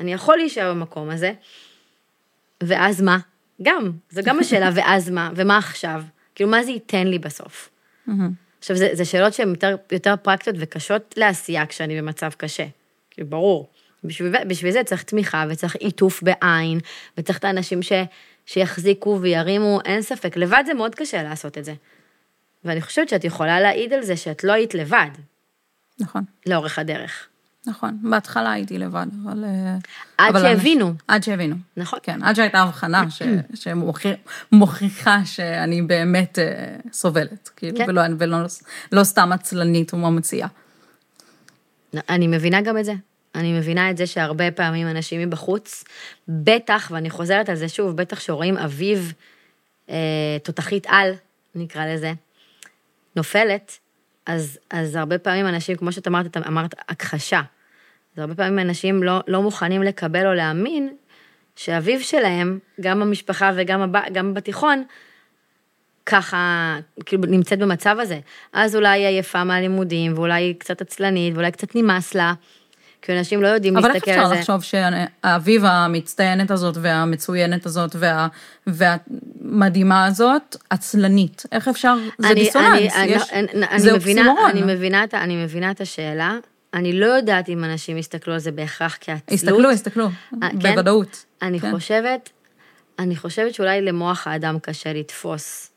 אני 0.00 0.12
יכול 0.12 0.36
להישאר 0.36 0.74
במקום 0.74 1.10
הזה, 1.10 1.32
ואז 2.62 3.02
מה? 3.02 3.18
גם, 3.62 3.92
זו 4.10 4.22
גם 4.24 4.38
השאלה, 4.38 4.70
ואז 4.76 5.10
מה? 5.10 5.30
ומה 5.36 5.58
עכשיו? 5.58 6.02
כאילו, 6.34 6.50
מה 6.50 6.62
זה 6.62 6.70
ייתן 6.70 7.06
לי 7.06 7.18
בסוף? 7.18 7.70
Mm-hmm. 8.08 8.12
עכשיו, 8.64 8.76
זה, 8.76 8.88
זה 8.92 9.04
שאלות 9.04 9.34
שהן 9.34 9.48
יותר, 9.48 9.76
יותר 9.92 10.14
פרקטיות 10.22 10.56
וקשות 10.58 11.14
לעשייה 11.16 11.66
כשאני 11.66 12.00
במצב 12.00 12.30
קשה. 12.36 12.66
כאילו, 13.10 13.28
ברור. 13.28 13.68
בשביל, 14.04 14.44
בשביל 14.44 14.72
זה 14.72 14.84
צריך 14.84 15.02
תמיכה 15.02 15.44
וצריך 15.50 15.76
עיטוף 15.76 16.22
בעין, 16.22 16.78
וצריך 17.18 17.38
את 17.38 17.44
האנשים 17.44 17.82
ש, 17.82 17.92
שיחזיקו 18.46 19.18
וירימו, 19.20 19.80
אין 19.84 20.02
ספק. 20.02 20.36
לבד 20.36 20.62
זה 20.66 20.74
מאוד 20.74 20.94
קשה 20.94 21.22
לעשות 21.22 21.58
את 21.58 21.64
זה. 21.64 21.74
ואני 22.64 22.82
חושבת 22.82 23.08
שאת 23.08 23.24
יכולה 23.24 23.60
להעיד 23.60 23.92
על 23.92 24.02
זה 24.02 24.16
שאת 24.16 24.44
לא 24.44 24.52
היית 24.52 24.74
לבד. 24.74 25.10
נכון. 26.00 26.22
לאורך 26.46 26.78
הדרך. 26.78 27.28
נכון, 27.66 27.98
בהתחלה 28.02 28.52
הייתי 28.52 28.78
לבד, 28.78 29.06
אבל... 29.24 29.44
אה, 29.44 29.76
עד 30.18 30.36
אבל 30.36 30.42
שהבינו. 30.42 30.86
אני, 30.86 30.94
עד 31.08 31.22
שהבינו. 31.22 31.56
נכון. 31.76 31.98
כן, 32.02 32.22
עד 32.22 32.36
שהייתה 32.36 32.58
הבחנה 32.58 33.10
ש, 33.10 33.22
שמוכיחה 34.52 35.24
שאני 35.24 35.82
באמת 35.82 36.38
אה, 36.38 36.76
סובלת, 36.92 37.50
כאילו, 37.56 37.78
כן. 37.78 37.84
ולא, 37.88 38.02
ולא 38.18 38.38
לא 38.92 39.04
סתם 39.04 39.32
עצלנית 39.32 39.94
וממציאה. 39.94 40.48
אני 42.08 42.26
מבינה 42.26 42.60
גם 42.60 42.78
את 42.78 42.84
זה. 42.84 42.94
אני 43.34 43.58
מבינה 43.58 43.90
את 43.90 43.96
זה 43.96 44.06
שהרבה 44.06 44.50
פעמים 44.50 44.86
אנשים 44.88 45.20
מבחוץ, 45.20 45.84
בטח, 46.28 46.88
ואני 46.94 47.10
חוזרת 47.10 47.48
על 47.48 47.56
זה 47.56 47.68
שוב, 47.68 47.96
בטח 47.96 48.20
שרואים 48.20 48.56
אביב 48.56 49.12
אה, 49.90 49.96
תותחית 50.42 50.86
על, 50.88 51.12
נקרא 51.54 51.86
לזה, 51.86 52.12
נופלת, 53.16 53.78
אז, 54.26 54.58
אז 54.70 54.96
הרבה 54.96 55.18
פעמים 55.18 55.46
אנשים, 55.46 55.76
כמו 55.76 55.92
שאת 55.92 56.08
אמרת, 56.08 56.36
אמרת 56.36 56.74
הכחשה. 56.88 57.40
אז 58.14 58.18
הרבה 58.18 58.34
פעמים 58.34 58.58
אנשים 58.58 59.02
לא, 59.02 59.20
לא 59.26 59.42
מוכנים 59.42 59.82
לקבל 59.82 60.26
או 60.26 60.34
להאמין 60.34 60.96
שאביו 61.56 62.00
שלהם, 62.00 62.58
גם 62.80 63.00
במשפחה 63.00 63.50
וגם 63.56 63.80
הב, 63.80 64.02
גם 64.12 64.34
בתיכון, 64.34 64.84
ככה, 66.06 66.76
כאילו, 67.06 67.22
נמצאת 67.26 67.58
במצב 67.58 67.96
הזה. 68.00 68.20
אז 68.52 68.76
אולי 68.76 68.88
היא 68.88 69.06
עייפה 69.06 69.44
מהלימודים, 69.44 70.14
ואולי 70.14 70.54
קצת 70.58 70.80
עצלנית, 70.80 71.34
ואולי 71.34 71.52
קצת 71.52 71.74
נמאס 71.74 72.14
לה. 72.14 72.32
כי 73.04 73.12
אנשים 73.12 73.42
לא 73.42 73.48
יודעים 73.48 73.76
להסתכל 73.76 73.94
על 73.94 74.16
זה. 74.16 74.22
אבל 74.22 74.32
איך 74.36 74.38
אפשר 74.38 74.54
לחשוב 74.54 74.62
שהאביב 74.62 75.64
המצטיינת 75.64 76.50
הזאת 76.50 76.76
והמצוינת 76.80 77.66
הזאת 77.66 77.96
וה, 77.98 78.28
והמדהימה 78.66 80.06
הזאת 80.06 80.56
עצלנית? 80.70 81.42
איך 81.52 81.68
אפשר, 81.68 81.94
זה 82.18 82.26
אני, 82.26 82.34
דיסוננס, 82.34 82.96
אני, 82.96 83.06
יש, 83.06 83.22
אני, 83.32 83.66
אני, 83.70 83.80
זה 83.80 83.92
אוקסימורון. 83.92 84.50
אני 84.50 84.62
מבינה, 84.62 85.04
אני 85.14 85.44
מבינה 85.44 85.70
את 85.70 85.80
השאלה, 85.80 86.36
אני 86.74 86.92
לא 86.92 87.06
יודעת 87.06 87.48
אם 87.48 87.64
אנשים 87.64 87.98
יסתכלו 87.98 88.32
על 88.32 88.38
זה 88.38 88.52
בהכרח 88.52 88.98
כעצלות. 89.00 89.30
הסתכלו, 89.30 89.70
הסתכלו, 89.70 90.06
אה, 90.42 90.48
כן? 90.50 90.58
בוודאות. 90.58 91.24
אני 91.42 91.60
כן. 91.60 91.70
חושבת, 91.70 92.30
אני 92.98 93.16
חושבת 93.16 93.54
שאולי 93.54 93.82
למוח 93.82 94.26
האדם 94.26 94.58
קשה 94.58 94.92
לתפוס 94.92 95.70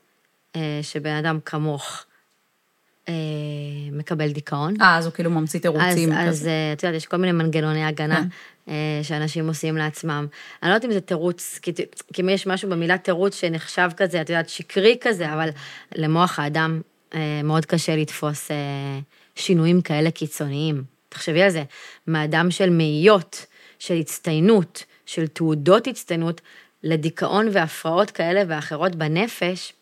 אה, 0.56 0.80
שבן 0.82 1.14
אדם 1.14 1.38
כמוך 1.44 2.04
מקבל 3.92 4.32
דיכאון. 4.32 4.74
אה, 4.80 4.96
אז 4.96 5.06
הוא 5.06 5.14
כאילו 5.14 5.30
ממציא 5.30 5.60
תירוצים 5.60 6.08
כזה. 6.10 6.20
אז 6.20 6.46
אה, 6.46 6.72
את 6.72 6.82
יודעת, 6.82 6.96
יש 6.96 7.06
כל 7.06 7.16
מיני 7.16 7.32
מנגנוני 7.32 7.84
הגנה 7.84 8.22
כן. 8.66 8.72
שאנשים 9.02 9.48
עושים 9.48 9.76
לעצמם. 9.76 10.26
אני 10.62 10.70
לא 10.70 10.74
יודעת 10.74 10.90
אם 10.90 10.92
זה 10.92 11.00
תירוץ, 11.00 11.58
כי, 11.62 11.72
כי 12.12 12.22
יש 12.30 12.46
משהו 12.46 12.70
במילה 12.70 12.98
תירוץ 12.98 13.40
שנחשב 13.40 13.88
כזה, 13.96 14.20
את 14.20 14.30
יודעת, 14.30 14.48
שקרי 14.48 14.96
כזה, 15.00 15.32
אבל 15.32 15.48
למוח 15.94 16.38
האדם 16.38 16.80
מאוד 17.44 17.66
קשה 17.66 17.96
לתפוס 17.96 18.50
שינויים 19.34 19.80
כאלה 19.80 20.10
קיצוניים. 20.10 20.84
תחשבי 21.08 21.42
על 21.42 21.50
זה, 21.50 21.62
מאדם 22.06 22.50
של 22.50 22.70
מאיות, 22.70 23.46
של 23.78 23.94
הצטיינות, 23.94 24.84
של 25.06 25.26
תעודות 25.26 25.86
הצטיינות, 25.86 26.40
לדיכאון 26.82 27.48
והפרעות 27.52 28.10
כאלה 28.10 28.42
ואחרות 28.48 28.96
בנפש, 28.96 29.72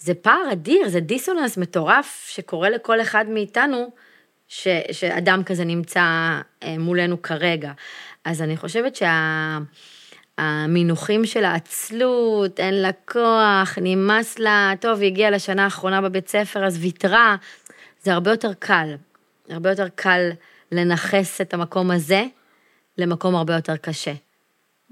זה 0.00 0.14
פער 0.14 0.52
אדיר, 0.52 0.88
זה 0.88 1.00
דיסוננס 1.00 1.56
מטורף 1.56 2.26
שקורה 2.30 2.70
לכל 2.70 3.00
אחד 3.00 3.24
מאיתנו, 3.28 3.90
ש, 4.48 4.68
שאדם 4.92 5.44
כזה 5.44 5.64
נמצא 5.64 6.00
אה, 6.62 6.78
מולנו 6.78 7.22
כרגע. 7.22 7.72
אז 8.24 8.42
אני 8.42 8.56
חושבת 8.56 8.96
שה... 8.96 9.58
של 11.24 11.44
העצלות, 11.44 12.60
אין 12.60 12.74
לה 12.74 12.90
כוח, 12.92 13.78
נמאס 13.82 14.38
לה, 14.38 14.72
טוב, 14.80 15.00
היא 15.00 15.06
הגיעה 15.06 15.30
לשנה 15.30 15.64
האחרונה 15.64 16.00
בבית 16.00 16.28
ספר, 16.28 16.66
אז 16.66 16.78
ויתרה, 16.80 17.36
זה 18.02 18.12
הרבה 18.12 18.30
יותר 18.30 18.52
קל. 18.58 18.94
הרבה 19.48 19.70
יותר 19.70 19.88
קל 19.94 20.30
לנכס 20.72 21.40
את 21.40 21.54
המקום 21.54 21.90
הזה 21.90 22.24
למקום 22.98 23.34
הרבה 23.34 23.54
יותר 23.54 23.76
קשה. 23.76 24.12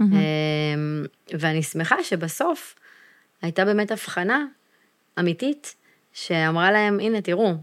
Mm-hmm. 0.00 0.04
ואני 1.38 1.62
שמחה 1.62 2.02
שבסוף 2.02 2.74
הייתה 3.42 3.64
באמת 3.64 3.90
הבחנה 3.90 4.44
אמיתית, 5.18 5.74
שאמרה 6.12 6.72
להם, 6.72 7.00
הנה, 7.00 7.20
תראו, 7.20 7.54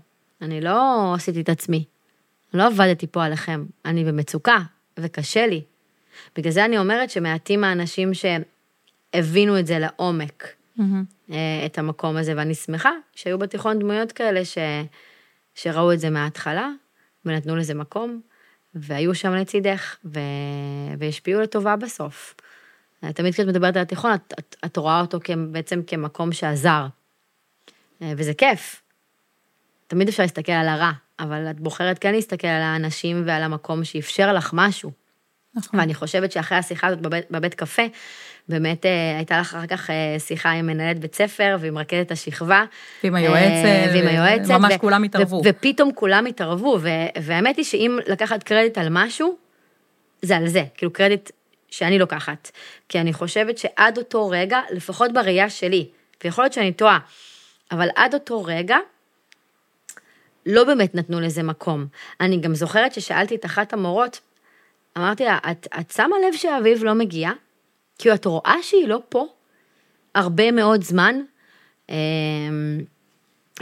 אני 0.42 0.62
לא 0.62 1.14
עשיתי 1.16 1.42
את 1.42 1.50
עצמי, 1.50 1.86
לא 2.54 2.68
עבדתי 2.68 3.08
פה 3.08 3.26
עליכם, 3.26 3.66
אני 3.86 4.04
במצוקה 4.04 4.58
וקשה 5.00 5.48
לי. 5.48 5.62
בגלל 6.36 6.52
זה 6.52 6.66
אני 6.66 6.78
אומרת 6.78 7.10
שמעטים 7.10 7.64
האנשים 7.64 8.12
שהבינו 8.14 9.60
את 9.60 9.68
זה 9.68 9.80
לעומק, 9.80 10.48
mm-hmm. 10.80 11.32
את 11.66 11.78
המקום 11.78 12.18
הזה, 12.18 12.34
ואני 12.38 12.56
שמחה 12.56 12.92
שהיו 13.16 13.38
בתיכון 13.38 13.80
דמויות 13.80 14.12
כאלה 14.12 14.46
ש... 14.46 14.58
שראו 15.56 15.94
את 15.94 16.00
זה 16.00 16.10
מההתחלה, 16.10 16.70
ונתנו 17.26 17.56
לזה 17.56 17.74
מקום, 17.74 18.22
והיו 18.76 19.16
שם 19.16 19.34
לצידך, 19.34 19.96
ו... 20.06 20.20
והשפיעו 21.00 21.42
לטובה 21.42 21.76
בסוף. 21.76 22.36
תמיד 23.14 23.34
כשאת 23.34 23.48
מדברת 23.48 23.76
על 23.76 23.82
התיכון, 23.82 24.14
את, 24.14 24.34
את, 24.40 24.56
את 24.66 24.78
רואה 24.78 25.02
אותו 25.02 25.20
בעצם 25.52 25.82
כמקום 25.88 26.32
שעזר. 26.32 26.88
אה, 28.02 28.14
וזה 28.18 28.34
כיף. 28.34 28.82
תמיד 29.88 30.08
אפשר 30.08 30.24
להסתכל 30.24 30.52
על 30.52 30.68
הרע, 30.68 30.92
אבל 31.20 31.50
את 31.50 31.60
בוחרת 31.60 32.00
כן 32.00 32.14
להסתכל 32.14 32.48
על 32.48 32.62
האנשים 32.62 33.24
ועל 33.26 33.44
המקום 33.44 33.84
שאפשר 33.84 34.34
לך 34.34 34.50
משהו. 34.54 34.92
נכון. 35.56 35.80
ואני 35.80 35.94
חושבת 35.94 36.32
שאחרי 36.32 36.58
השיחה 36.58 36.88
הזאת 36.88 37.02
בבית, 37.02 37.26
בבית 37.32 37.54
קפה, 37.54 37.82
באמת 38.50 38.86
אה, 38.86 39.18
הייתה 39.18 39.40
לך 39.40 39.56
אחר 39.56 39.68
כך 39.68 39.90
אה, 39.90 40.16
שיחה 40.20 40.52
עם 40.52 40.66
מנהלת 40.66 41.00
בית 41.00 41.16
ספר 41.16 41.58
ועם 41.60 41.78
רכזת 41.78 42.12
השכבה. 42.12 42.64
ועם 43.04 43.16
היועצת. 43.16 43.94
ועם 43.94 44.08
היועצת. 44.08 44.52
ממש 44.52 44.74
ו- 44.76 44.80
כולם 44.80 45.04
התערבו. 45.04 45.36
ו- 45.36 45.50
ופתאום 45.50 45.92
כולם 45.96 46.26
התערבו, 46.26 46.80
ו- 46.82 46.90
והאמת 47.22 47.58
היא 47.58 47.66
שאם 47.66 48.00
לקחת 48.08 48.44
קרדיט 48.44 48.78
על 48.78 48.88
משהו, 48.92 49.38
זה 50.22 50.38
על 50.38 50.48
זה, 50.48 50.64
כאילו 50.78 50.94
קרדיט 50.94 51.32
שאני 51.70 52.00
לוקחת. 52.00 52.52
כי 52.90 53.00
אני 53.00 53.14
חושבת 53.14 53.58
שעד 53.58 53.98
אותו 53.98 54.30
רגע, 54.30 54.60
לפחות 54.72 55.14
בראייה 55.14 55.50
שלי, 55.50 55.88
ויכול 56.24 56.44
להיות 56.44 56.54
שאני 56.54 56.74
טועה, 56.74 57.00
אבל 57.72 57.88
עד 57.96 58.14
אותו 58.14 58.44
רגע, 58.44 58.78
לא 60.46 60.64
באמת 60.64 60.96
נתנו 60.96 61.20
לזה 61.20 61.44
מקום. 61.44 61.88
אני 62.22 62.38
גם 62.38 62.56
זוכרת 62.56 62.94
ששאלתי 62.94 63.36
את 63.36 63.46
אחת 63.46 63.74
המורות, 63.74 64.20
אמרתי 64.98 65.26
לה, 65.26 65.38
את, 65.52 65.68
את 65.80 65.92
שמה 65.92 66.16
לב 66.28 66.36
שאביב 66.36 66.84
לא 66.84 66.94
מגיע? 66.94 67.32
כי 68.00 68.14
את 68.14 68.26
רואה 68.26 68.56
שהיא 68.62 68.88
לא 68.88 69.02
פה 69.10 69.28
הרבה 70.16 70.52
מאוד 70.52 70.84
זמן? 70.84 71.22
אמ, 71.90 71.96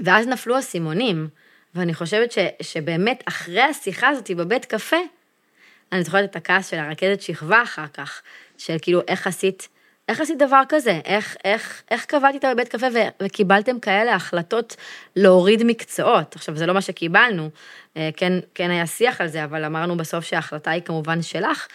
ואז 0.04 0.28
נפלו 0.28 0.60
אסימונים. 0.60 1.28
ואני 1.76 1.94
חושבת 1.94 2.32
ש, 2.32 2.38
שבאמת 2.62 3.24
אחרי 3.28 3.62
השיחה 3.62 4.08
הזאת 4.08 4.32
בבית 4.32 4.66
קפה, 4.66 4.98
אני 5.92 6.04
זוכרת 6.04 6.30
את 6.30 6.36
הכעס 6.36 6.70
של 6.70 6.78
הרכזת 6.78 7.22
שכבה 7.22 7.64
אחר 7.64 7.88
כך, 7.88 8.22
של 8.58 8.76
כאילו, 8.82 9.02
איך 9.08 9.28
עשית, 9.28 9.68
איך 10.10 10.22
עשית 10.22 10.38
דבר 10.38 10.62
כזה? 10.70 11.00
איך, 11.06 11.38
איך, 11.46 11.84
איך 11.92 12.06
קבעתי 12.06 12.36
איתה 12.36 12.54
בבית 12.54 12.68
קפה 12.68 12.88
ו, 12.94 12.98
וקיבלתם 13.24 13.80
כאלה 13.80 14.16
החלטות 14.16 14.76
להוריד 15.16 15.64
מקצועות? 15.64 16.36
עכשיו, 16.36 16.56
זה 16.58 16.66
לא 16.66 16.74
מה 16.74 16.82
שקיבלנו, 16.82 17.50
אה, 17.98 18.10
כן, 18.18 18.34
כן 18.56 18.72
היה 18.72 18.88
שיח 18.88 19.22
על 19.22 19.28
זה, 19.28 19.44
אבל 19.44 19.66
אמרנו 19.66 19.98
בסוף 19.98 20.26
שההחלטה 20.26 20.72
היא 20.72 20.82
כמובן 20.82 21.22
שלך, 21.22 21.68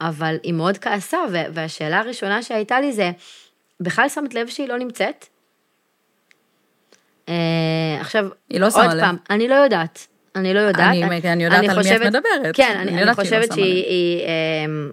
אבל 0.00 0.36
היא 0.42 0.52
מאוד 0.52 0.78
כעסה, 0.78 1.18
והשאלה 1.54 1.98
הראשונה 1.98 2.42
שהייתה 2.42 2.80
לי 2.80 2.92
זה, 2.92 3.10
בכלל 3.80 4.08
שמת 4.08 4.34
לב 4.34 4.48
שהיא 4.48 4.68
לא 4.68 4.78
נמצאת? 4.78 5.26
אה, 7.28 7.34
עכשיו, 8.00 8.28
היא 8.50 8.60
לא 8.60 8.70
שמה 8.70 8.84
לב. 8.84 8.90
עוד 8.90 9.00
פעם, 9.00 9.16
אני 9.30 9.48
לא 9.48 9.54
יודעת. 9.54 10.06
אני 10.36 10.54
לא 10.54 10.60
יודעת. 10.60 10.88
אני, 10.88 11.32
אני 11.32 11.44
יודעת 11.44 11.58
אני 11.58 11.68
על 11.68 11.74
חושבת, 11.74 12.00
מי 12.00 12.08
את 12.08 12.14
מדברת. 12.14 12.56
כן, 12.56 12.76
אני, 12.80 12.90
אני, 12.90 13.02
אני 13.02 13.14
חושבת 13.14 13.48
לא 13.48 13.54
שהיא 13.54 13.84
היא, 13.84 14.26
אמ, 14.66 14.92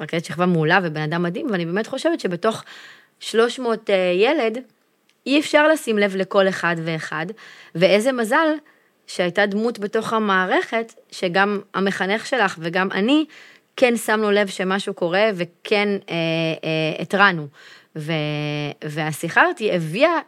רכזת 0.00 0.24
שכבה 0.24 0.46
מעולה 0.46 0.80
ובן 0.82 1.00
אדם 1.00 1.22
מדהים, 1.22 1.46
ואני 1.50 1.66
באמת 1.66 1.86
חושבת 1.86 2.20
שבתוך 2.20 2.64
300 3.20 3.90
אה, 3.90 3.94
ילד, 4.14 4.58
אי 5.26 5.40
אפשר 5.40 5.68
לשים 5.68 5.98
לב 5.98 6.16
לכל 6.16 6.48
אחד 6.48 6.76
ואחד, 6.84 7.26
ואיזה 7.74 8.12
מזל 8.12 8.48
שהייתה 9.06 9.46
דמות 9.46 9.78
בתוך 9.78 10.12
המערכת, 10.12 10.94
שגם 11.10 11.60
המחנך 11.74 12.26
שלך 12.26 12.56
וגם 12.58 12.88
אני, 12.92 13.24
כן 13.76 13.96
שמנו 13.96 14.30
לב 14.30 14.46
שמשהו 14.46 14.94
קורה 14.94 15.30
וכן 15.34 15.88
אה, 16.10 16.14
אה, 16.64 17.02
התרענו. 17.02 17.46
והשיחה 18.84 19.42
הזאת 19.42 19.62
הביאה 19.72 20.18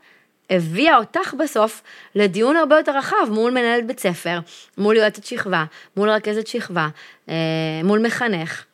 הביאה 0.50 0.96
אותך 0.96 1.34
בסוף 1.38 1.82
לדיון 2.14 2.56
הרבה 2.56 2.76
יותר 2.76 2.96
רחב 2.96 3.16
מול 3.30 3.50
מנהלת 3.50 3.86
בית 3.86 4.00
ספר, 4.00 4.38
מול 4.78 4.96
יועצת 4.96 5.24
שכבה, 5.24 5.64
מול 5.96 6.10
רכזת 6.10 6.46
שכבה, 6.46 6.88
אה, 7.28 7.34
מול 7.84 8.06
מחנך. 8.06 8.64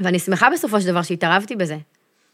ואני 0.00 0.18
שמחה 0.18 0.50
בסופו 0.50 0.80
של 0.80 0.86
דבר 0.86 1.02
שהתערבתי 1.02 1.56
בזה, 1.56 1.76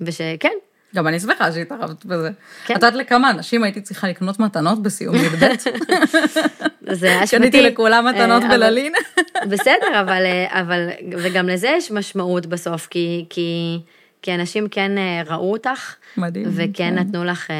ושכן. 0.00 0.52
גם 0.94 1.06
אני 1.08 1.20
שמחה 1.20 1.52
שהתערבת 1.52 2.04
בזה. 2.04 2.30
כן. 2.66 2.74
את 2.74 2.82
יודעת 2.82 2.94
לכמה 2.94 3.30
אנשים 3.30 3.64
הייתי 3.64 3.80
צריכה 3.80 4.08
לקנות 4.08 4.40
מתנות 4.40 4.82
בסיום 4.82 5.14
י"ב? 5.14 5.44
זה 6.92 7.24
אשמתי. 7.24 7.36
קניתי 7.36 7.62
לכולם 7.62 8.06
מתנות 8.06 8.42
אה, 8.42 8.48
בללין. 8.48 8.92
בסדר, 9.50 10.00
אבל, 10.00 10.22
אה, 10.26 10.60
אבל, 10.60 10.88
וגם 11.18 11.48
לזה 11.48 11.68
יש 11.68 11.90
משמעות 11.90 12.46
בסוף, 12.46 12.86
כי, 12.86 13.24
כי 13.30 13.78
כי 14.22 14.34
אנשים 14.34 14.68
כן 14.68 14.98
אה, 14.98 15.22
ראו 15.26 15.52
אותך. 15.52 15.94
מדהים. 16.16 16.46
וכן 16.50 16.72
כן. 16.74 16.94
נתנו, 16.94 17.24
לך, 17.24 17.50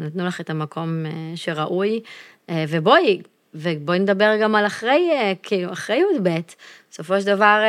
נתנו 0.00 0.26
לך 0.26 0.40
את 0.40 0.50
המקום 0.50 1.04
שראוי. 1.34 2.00
ובואי, 2.50 3.22
ובואי 3.54 3.98
נדבר 3.98 4.36
גם 4.42 4.54
על 4.54 4.66
אחרי, 4.66 5.10
כאילו, 5.42 5.72
אחרי 5.72 5.96
י"ב. 5.96 6.28
בסופו 6.90 7.20
של 7.20 7.26
דבר, 7.26 7.60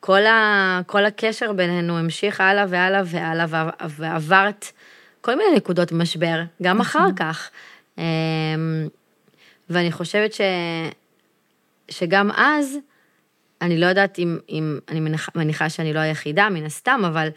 כל, 0.00 0.26
ה, 0.26 0.80
כל 0.86 1.04
הקשר 1.04 1.52
בינינו 1.52 1.98
המשיך 1.98 2.40
הלאה 2.40 2.64
והלאה 2.68 3.02
והלאה, 3.04 3.46
ועברת 3.88 4.72
כל 5.20 5.34
מיני 5.34 5.56
נקודות 5.56 5.92
משבר, 5.92 6.42
גם 6.62 6.80
אחר 6.80 6.98
נכון. 6.98 7.14
כך. 7.14 7.50
ואני 9.70 9.92
חושבת 9.92 10.32
ש, 10.32 10.40
שגם 11.90 12.30
אז, 12.30 12.78
אני 13.62 13.80
לא 13.80 13.86
יודעת 13.86 14.18
אם, 14.18 14.38
אם 14.48 14.78
אני 14.88 15.00
מניחה, 15.00 15.32
מניחה 15.34 15.68
שאני 15.68 15.92
לא 15.92 16.00
היחידה, 16.00 16.48
מן 16.48 16.64
הסתם, 16.64 17.00
אבל, 17.06 17.28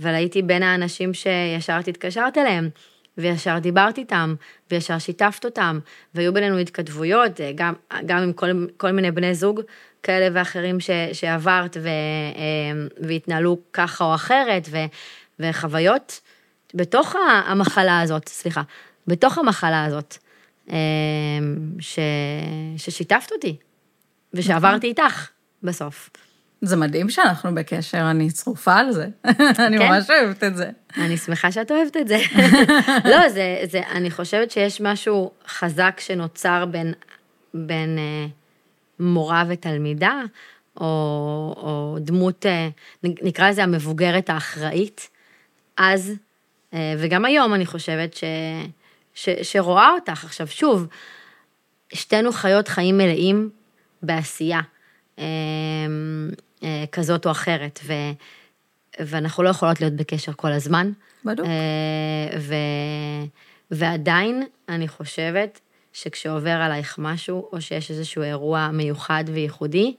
אבל 0.00 0.14
הייתי 0.14 0.42
בין 0.42 0.62
האנשים 0.62 1.14
שישר 1.14 1.78
התקשרת 1.88 2.38
אליהם, 2.38 2.70
וישר 3.18 3.58
דיברת 3.58 3.98
איתם, 3.98 4.34
וישר 4.70 4.98
שיתפת 4.98 5.44
אותם, 5.44 5.78
והיו 6.14 6.32
בינינו 6.32 6.58
התכתבויות, 6.58 7.40
גם, 7.54 7.74
גם 8.06 8.18
עם 8.18 8.32
כל, 8.32 8.66
כל 8.76 8.90
מיני 8.90 9.10
בני 9.10 9.34
זוג 9.34 9.60
כאלה 10.02 10.28
ואחרים 10.32 10.80
ש, 10.80 10.90
שעברת, 11.12 11.76
ו, 11.80 11.88
אה, 11.88 12.86
והתנהלו 13.08 13.58
ככה 13.72 14.04
או 14.04 14.14
אחרת, 14.14 14.68
ו, 14.70 14.78
וחוויות 15.40 16.20
בתוך 16.74 17.14
המחלה 17.46 18.00
הזאת, 18.00 18.28
סליחה, 18.28 18.62
בתוך 19.06 19.38
המחלה 19.38 19.84
הזאת, 19.84 20.16
אה, 20.70 20.76
ש, 21.80 21.98
ששיתפת 22.76 23.32
אותי, 23.32 23.56
ושעברתי 24.34 24.92
נכון. 24.92 25.04
איתך. 25.06 25.28
בסוף. 25.62 26.10
זה 26.62 26.76
מדהים 26.76 27.10
שאנחנו 27.10 27.54
בקשר, 27.54 28.10
אני 28.10 28.30
צרופה 28.30 28.74
על 28.74 28.92
זה. 28.92 29.06
אני 29.66 29.78
כן? 29.78 29.88
ממש 29.88 30.10
אוהבת 30.10 30.44
את 30.44 30.56
זה. 30.56 30.70
אני 30.96 31.16
שמחה 31.16 31.52
שאת 31.52 31.70
אוהבת 31.70 31.96
את 31.96 32.08
זה. 32.08 32.18
לא, 33.12 33.28
זה, 33.28 33.58
זה, 33.70 33.80
אני 33.92 34.10
חושבת 34.10 34.50
שיש 34.50 34.80
משהו 34.80 35.30
חזק 35.48 36.00
שנוצר 36.00 36.64
בין, 36.66 36.92
בין 37.54 37.98
אה, 37.98 38.26
מורה 39.00 39.44
ותלמידה, 39.48 40.22
או, 40.80 41.54
או 41.56 41.96
דמות, 42.00 42.46
אה, 42.46 42.68
נקרא 43.02 43.50
לזה 43.50 43.62
המבוגרת 43.62 44.30
האחראית, 44.30 45.08
אז, 45.76 46.12
אה, 46.74 46.94
וגם 46.98 47.24
היום 47.24 47.54
אני 47.54 47.66
חושבת 47.66 48.14
ש, 48.14 48.24
ש, 49.14 49.28
שרואה 49.42 49.90
אותך. 49.90 50.24
עכשיו, 50.24 50.46
שוב, 50.46 50.86
שתינו 51.92 52.32
חיות 52.32 52.68
חיים 52.68 52.98
מלאים 52.98 53.50
בעשייה. 54.02 54.60
אה, 55.18 55.24
כזאת 56.92 57.26
או 57.26 57.30
אחרת, 57.30 57.80
ו, 57.84 57.92
ואנחנו 59.00 59.42
לא 59.42 59.48
יכולות 59.48 59.80
להיות 59.80 59.92
בקשר 59.94 60.32
כל 60.32 60.52
הזמן. 60.52 60.92
בדיוק. 61.24 61.48
ו, 62.38 62.54
ועדיין, 63.70 64.42
אני 64.68 64.88
חושבת 64.88 65.60
שכשעובר 65.92 66.50
עלייך 66.50 66.94
משהו, 66.98 67.48
או 67.52 67.60
שיש 67.60 67.90
איזשהו 67.90 68.22
אירוע 68.22 68.68
מיוחד 68.72 69.24
וייחודי, 69.26 69.94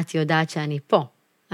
את 0.00 0.14
יודעת 0.14 0.50
שאני 0.50 0.78
פה. 0.86 1.04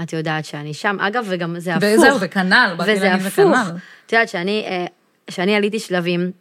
את 0.01 0.13
יודעת 0.13 0.45
שאני 0.45 0.73
שם. 0.73 0.97
אגב, 0.99 1.25
וגם 1.29 1.59
זה 1.59 1.75
הפוך. 1.75 1.89
וזהו, 1.97 2.17
וכנ"ל, 2.21 2.75
וזה 2.87 3.13
הפוך. 3.13 3.57
את 4.05 4.13
יודעת 4.13 4.29
שאני, 4.29 4.65
אה, 4.67 4.85
שאני 5.29 5.55
עליתי 5.55 5.79
שלבים 5.79 6.31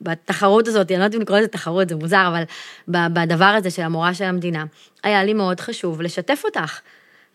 בתחרות 0.00 0.68
הזאת, 0.68 0.90
אני 0.90 0.98
לא 0.98 1.04
יודעת 1.04 1.16
אם 1.16 1.20
לקרוא 1.20 1.38
לזה 1.38 1.48
תחרות, 1.48 1.88
זה 1.88 1.96
מוזר, 1.96 2.28
אבל 2.28 2.42
בדבר 2.88 3.44
הזה 3.44 3.70
של 3.70 3.82
המורה 3.82 4.14
של 4.14 4.24
המדינה, 4.24 4.64
היה 5.02 5.24
לי 5.24 5.34
מאוד 5.34 5.60
חשוב 5.60 6.02
לשתף 6.02 6.42
אותך. 6.44 6.80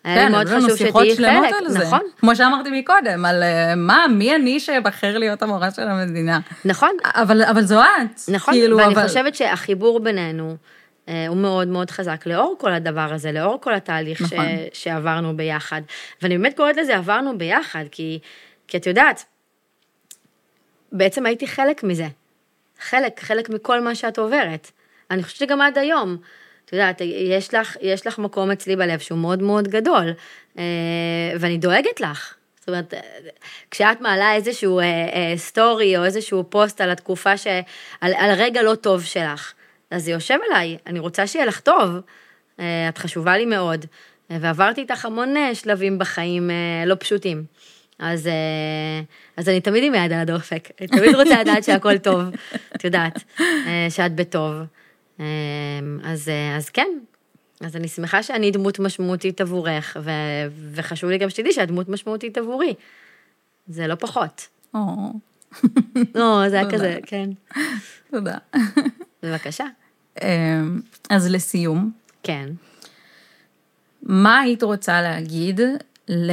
היה 0.04 0.16
כן, 0.16 0.26
לי 0.26 0.32
מאוד 0.32 0.48
חשוב 0.48 0.76
שתהיי 0.76 1.16
חלק, 1.16 1.56
נכון? 1.82 2.02
כמו 2.18 2.36
שאמרתי 2.36 2.70
מקודם, 2.80 3.26
על 3.26 3.44
אה, 3.44 3.76
מה, 3.76 4.06
מי 4.10 4.36
אני 4.36 4.60
שאבחר 4.60 5.18
להיות 5.18 5.44
המורה 5.44 5.72
של 5.72 5.88
המדינה. 5.88 6.40
נכון. 6.66 6.90
אבל, 7.04 7.44
אבל 7.44 7.62
זו 7.62 7.82
את. 7.82 8.20
נכון, 8.28 8.54
כאילו, 8.54 8.78
ואני 8.78 8.94
אבל... 8.94 9.08
חושבת 9.08 9.36
שהחיבור 9.36 10.00
בינינו 10.00 10.56
אה, 11.10 11.28
הוא 11.28 11.38
מאוד 11.38 11.68
מאוד 11.68 11.92
חזק, 11.92 12.26
לאור 12.26 12.56
כל 12.60 12.74
הדבר 12.74 13.14
הזה, 13.14 13.32
לאור 13.32 13.62
כל 13.62 13.74
התהליך 13.74 14.22
נכון. 14.22 14.46
ש, 14.74 14.84
שעברנו 14.84 15.38
ביחד. 15.38 15.82
ואני 16.22 16.38
באמת 16.38 16.58
קוראת 16.58 16.78
לזה 16.78 16.96
עברנו 16.96 17.38
ביחד, 17.38 17.84
כי, 17.92 18.20
כי 18.68 18.78
את 18.78 18.88
יודעת, 18.88 19.26
בעצם 20.92 21.26
הייתי 21.26 21.48
חלק 21.48 21.84
מזה. 21.84 22.08
חלק, 22.80 23.20
חלק 23.20 23.50
מכל 23.50 23.82
מה 23.82 23.96
שאת 23.96 24.18
עוברת. 24.18 24.72
אני 25.12 25.24
חושבת 25.24 25.40
שגם 25.40 25.62
עד 25.62 25.78
היום, 25.78 26.18
את 26.66 26.74
יודעת, 26.74 27.02
יש 27.02 27.54
לך, 27.54 27.78
יש 27.82 28.08
לך 28.08 28.20
מקום 28.20 28.52
אצלי 28.52 28.76
בלב 28.76 29.00
שהוא 29.00 29.20
מאוד 29.20 29.42
מאוד 29.42 29.68
גדול, 29.68 30.14
אה, 30.58 30.64
ואני 31.40 31.58
דואגת 31.58 32.00
לך. 32.00 32.34
זאת 32.60 32.70
אומרת, 32.70 32.94
כשאת 33.72 34.02
מעלה 34.02 34.36
איזשהו 34.36 34.80
אה, 34.80 34.84
אה, 34.86 35.34
סטורי 35.38 35.98
או 35.98 36.06
איזשהו 36.06 36.44
פוסט 36.50 36.82
על 36.82 36.90
התקופה, 36.90 37.38
ש... 37.38 37.48
על, 38.02 38.14
על 38.14 38.32
רגע 38.32 38.62
לא 38.62 38.76
טוב 38.76 39.04
שלך, 39.04 39.54
אז 39.92 40.04
זה 40.04 40.12
יושב 40.12 40.38
אליי, 40.52 40.78
אני 40.88 41.00
רוצה 41.00 41.28
שיהיה 41.28 41.46
לך 41.46 41.60
טוב, 41.60 41.90
את 42.56 42.98
חשובה 42.98 43.38
לי 43.38 43.46
מאוד, 43.46 43.86
ועברתי 44.30 44.82
איתך 44.82 45.06
המון 45.06 45.36
שלבים 45.54 46.00
בחיים 46.00 46.50
לא 46.86 46.96
פשוטים. 47.00 47.44
אז, 48.00 48.30
אז 49.38 49.50
אני 49.50 49.62
תמיד 49.62 49.84
עם 49.84 49.96
יד 49.96 50.14
על 50.14 50.20
הדופק, 50.20 50.70
אני 50.80 50.88
תמיד 50.88 51.16
רוצה 51.16 51.42
לדעת 51.42 51.64
שהכל 51.64 51.98
טוב, 51.98 52.22
את 52.76 52.84
יודעת, 52.84 53.24
שאת 53.90 54.16
בטוב. 54.16 54.54
אה, 55.20 55.26
אז, 56.04 56.32
אז 56.58 56.70
כן, 56.70 56.88
אז 57.62 57.76
אני 57.76 57.88
שמחה 57.88 58.24
שאני 58.24 58.52
דמות 58.52 58.80
משמעותית 58.80 59.42
עבורך, 59.42 59.98
ו, 60.02 60.12
וחשוב 60.72 61.10
לי 61.10 61.18
גם 61.18 61.30
שתדעי 61.30 61.54
שאת 61.54 61.68
דמות 61.68 61.90
משמעותית 61.90 62.38
עבורי. 62.38 62.74
זה 63.68 63.88
לא 63.88 63.96
פחות. 63.96 64.48
או, 64.74 65.14
לא, 66.16 66.50
זה 66.50 66.60
היה 66.60 66.72
כזה, 66.72 67.00
כן. 67.06 67.30
תודה. 68.12 68.38
בבקשה. 69.24 69.66
אז 71.10 71.32
לסיום. 71.32 71.92
כן. 72.24 72.50
מה 74.04 74.40
היית 74.40 74.64
רוצה 74.64 75.02
להגיד 75.02 75.62
ל... 76.10 76.32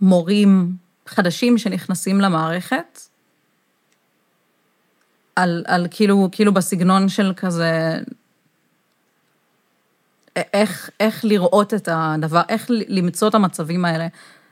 מורים 0.00 0.72
חדשים 1.06 1.58
שנכנסים 1.58 2.20
למערכת, 2.20 3.00
על, 5.42 5.64
על 5.66 5.86
כאילו, 5.90 6.28
כאילו 6.32 6.54
בסגנון 6.54 7.08
של 7.08 7.32
כזה, 7.36 7.98
איך, 10.36 10.90
איך 11.00 11.24
לראות 11.24 11.74
את 11.74 11.88
הדבר, 11.92 12.42
איך 12.48 12.66
למצוא 12.68 13.28
את 13.28 13.34
המצבים 13.34 13.84
האלה 13.84 14.06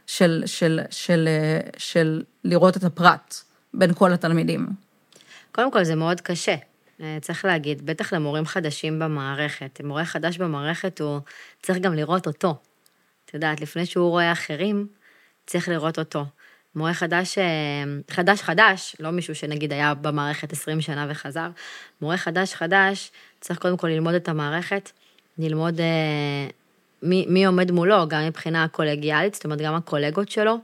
של, 0.07 0.43
של, 0.47 0.80
של, 0.91 0.91
של, 0.91 1.28
של 1.76 2.22
לראות 2.45 2.76
את 2.76 2.84
הפרט 2.84 3.34
בין 3.74 3.95
כל 3.95 4.12
התלמידים. 4.12 4.66
קודם 5.53 5.72
כל 5.72 5.84
זה 5.84 5.95
מאוד 5.95 6.20
קשה, 6.20 6.55
אה, 7.01 7.18
צריך 7.20 7.45
להגיד, 7.45 7.86
בטח 7.86 8.12
למורים 8.12 8.47
חדשים 8.47 8.99
במערכת. 8.99 9.80
מורה 9.84 10.05
חדש 10.05 10.39
במערכת, 10.39 11.01
הוא 11.01 11.20
צריך 11.62 11.78
גם 11.78 11.95
לראות 11.95 12.26
אותו. 12.26 12.57
את 13.24 13.34
יודעת, 13.34 13.61
לפני 13.61 13.86
שהוא 13.86 14.11
רואה 14.11 14.32
אחרים, 14.32 14.86
צריך 15.47 15.68
לראות 15.68 15.99
אותו. 15.99 16.26
מורה 16.74 16.94
חדש, 16.94 17.38
אה, 17.38 17.44
חדש 18.10 18.42
חדש, 18.42 18.96
לא 19.00 19.10
מישהו 19.10 19.34
שנגיד 19.34 19.72
היה 19.72 19.94
במערכת 19.94 20.52
20 20.52 20.80
שנה 20.80 21.06
וחזר, 21.10 21.48
מורה 22.00 22.16
חדש 22.16 22.54
חדש, 22.54 23.10
צריך 23.40 23.58
קודם 23.58 23.76
כל 23.76 23.88
ללמוד 23.88 24.14
את 24.14 24.28
המערכת, 24.28 24.90
ללמוד 25.38 25.80
אה, 25.80 25.86
מי, 27.02 27.26
מי 27.28 27.44
עומד 27.44 27.70
מולו, 27.70 28.08
גם 28.08 28.26
מבחינה 28.26 28.68
קולגיאלית, 28.68 29.34
זאת 29.34 29.44
אומרת, 29.44 29.60
גם 29.60 29.74
הקולגות 29.74 30.28
שלו, 30.28 30.58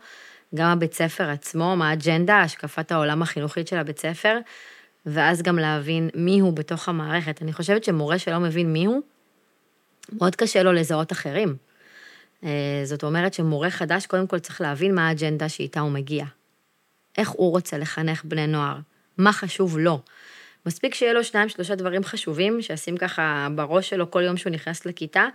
גם 0.54 0.68
הבית 0.68 0.94
ספר 0.94 1.30
עצמו, 1.30 1.76
מה 1.76 1.90
האג'נדה, 1.90 2.40
השקפת 2.40 2.92
העולם 2.92 3.22
החינוכית 3.22 3.68
של 3.68 3.76
הבית 3.78 3.98
ספר, 3.98 4.38
ואז 5.06 5.42
גם 5.42 5.58
להבין 5.58 6.10
מי 6.14 6.40
הוא 6.40 6.52
בתוך 6.52 6.88
המערכת. 6.88 7.42
אני 7.42 7.52
חושבת 7.52 7.84
שמורה 7.84 8.18
שלא 8.18 8.38
מבין 8.38 8.72
מי 8.72 8.84
הוא, 8.84 9.00
מאוד 10.12 10.36
קשה 10.36 10.62
לו 10.62 10.72
לזהות 10.72 11.12
אחרים. 11.12 11.56
אה, 12.44 12.80
זאת 12.84 13.04
אומרת 13.04 13.34
שמורה 13.34 13.70
חדש, 13.70 14.06
קודם 14.06 14.26
כל 14.26 14.38
צריך 14.38 14.60
להבין 14.60 14.94
מה 14.94 15.08
האג'נדה 15.08 15.48
שאיתה 15.48 15.80
הוא 15.80 15.90
מגיע. 15.90 16.24
איך 17.18 17.28
הוא 17.28 17.50
רוצה 17.50 17.78
לחנך 17.78 18.24
בני 18.24 18.46
נוער, 18.46 18.76
מה 19.18 19.32
חשוב 19.32 19.78
לו. 19.78 20.00
מספיק 20.66 20.94
שיהיה 20.94 21.12
לו 21.12 21.24
שניים, 21.24 21.48
שלושה 21.48 21.74
דברים 21.74 22.04
חשובים, 22.04 22.62
שישים 22.62 22.96
ככה 22.96 23.48
בראש 23.54 23.90
שלו 23.90 24.10
כל 24.10 24.22
יום 24.22 24.36
שהוא 24.36 24.52
נכנס 24.52 24.86
לכיתה, 24.86 25.26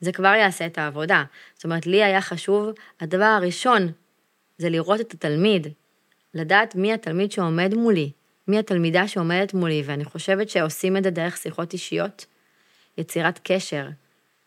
זה 0.00 0.12
כבר 0.12 0.34
יעשה 0.34 0.66
את 0.66 0.78
העבודה. 0.78 1.24
זאת 1.54 1.64
אומרת, 1.64 1.86
לי 1.86 2.04
היה 2.04 2.20
חשוב, 2.20 2.68
הדבר 3.00 3.24
הראשון 3.24 3.92
זה 4.58 4.68
לראות 4.68 5.00
את 5.00 5.14
התלמיד, 5.14 5.66
לדעת 6.34 6.74
מי 6.74 6.92
התלמיד 6.92 7.32
שעומד 7.32 7.74
מולי, 7.74 8.10
מי 8.48 8.58
התלמידה 8.58 9.08
שעומדת 9.08 9.54
מולי, 9.54 9.82
ואני 9.86 10.04
חושבת 10.04 10.50
שעושים 10.50 10.96
את 10.96 11.04
זה 11.04 11.10
דרך 11.10 11.36
שיחות 11.36 11.72
אישיות, 11.72 12.26
יצירת 12.98 13.40
קשר. 13.44 13.88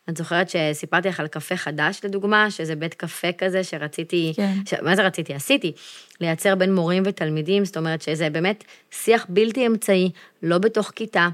את 0.08 0.16
זוכרת 0.16 0.50
שסיפרתי 0.50 1.08
לך 1.08 1.20
על 1.20 1.26
קפה 1.26 1.56
חדש, 1.56 2.00
לדוגמה, 2.04 2.50
שזה 2.50 2.76
בית 2.76 2.94
קפה 2.94 3.32
כזה 3.38 3.64
שרציתי, 3.64 4.32
כן. 4.36 4.54
ש... 4.66 4.74
מה 4.82 4.96
זה 4.96 5.02
רציתי? 5.02 5.34
עשיתי, 5.34 5.72
לייצר 6.20 6.54
בין 6.54 6.74
מורים 6.74 7.02
ותלמידים, 7.06 7.64
זאת 7.64 7.76
אומרת 7.76 8.02
שזה 8.02 8.30
באמת 8.30 8.64
שיח 8.90 9.26
בלתי 9.28 9.66
אמצעי, 9.66 10.10
לא 10.42 10.58
בתוך 10.58 10.92
כיתה, 10.94 11.28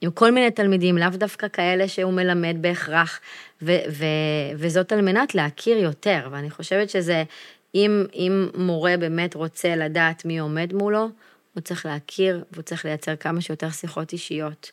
עם 0.00 0.10
כל 0.10 0.30
מיני 0.30 0.50
תלמידים, 0.50 0.98
לאו 0.98 1.08
דווקא 1.08 1.48
כאלה 1.48 1.88
שהוא 1.88 2.12
מלמד 2.12 2.56
בהכרח, 2.60 3.20
ו- 3.62 3.76
ו- 3.90 4.04
וזאת 4.56 4.92
על 4.92 5.00
מנת 5.00 5.34
להכיר 5.34 5.78
יותר, 5.78 6.28
ואני 6.30 6.50
חושבת 6.50 6.90
שזה, 6.90 7.24
אם, 7.74 8.04
אם 8.14 8.48
מורה 8.54 8.96
באמת 8.96 9.34
רוצה 9.34 9.76
לדעת 9.76 10.24
מי 10.24 10.38
עומד 10.38 10.72
מולו, 10.72 11.08
הוא 11.54 11.60
צריך 11.60 11.86
להכיר, 11.86 12.44
והוא 12.52 12.62
צריך 12.62 12.84
לייצר 12.84 13.16
כמה 13.16 13.40
שיותר 13.40 13.70
שיחות 13.70 14.12
אישיות. 14.12 14.70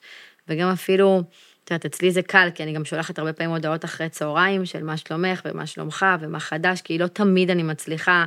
וגם 0.48 0.70
אפילו, 0.70 1.24
את 1.66 1.72
יודעת, 1.72 1.86
אצלי 1.86 2.12
זה 2.12 2.22
קל, 2.22 2.50
כי 2.56 2.64
אני 2.64 2.74
גם 2.74 2.86
שולחת 2.86 3.20
הרבה 3.20 3.34
פעמים 3.34 3.52
הודעות 3.52 3.86
אחרי 3.86 4.10
צהריים 4.10 4.66
של 4.66 4.84
מה 4.84 4.98
שלומך 4.98 5.42
ומה 5.46 5.68
שלומך 5.68 6.06
ומה 6.20 6.40
חדש, 6.40 6.82
כי 6.82 6.98
לא 6.98 7.08
תמיד 7.08 7.50
אני 7.50 7.64
מצליחה 7.64 8.26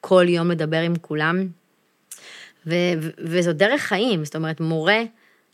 כל 0.00 0.24
יום 0.28 0.50
לדבר 0.50 0.80
עם 0.80 0.96
כולם. 0.96 1.46
ו- 2.66 2.74
ו- 3.00 3.10
וזו 3.18 3.52
דרך 3.52 3.80
חיים, 3.80 4.24
זאת 4.24 4.36
אומרת, 4.36 4.60
מורה 4.60 5.02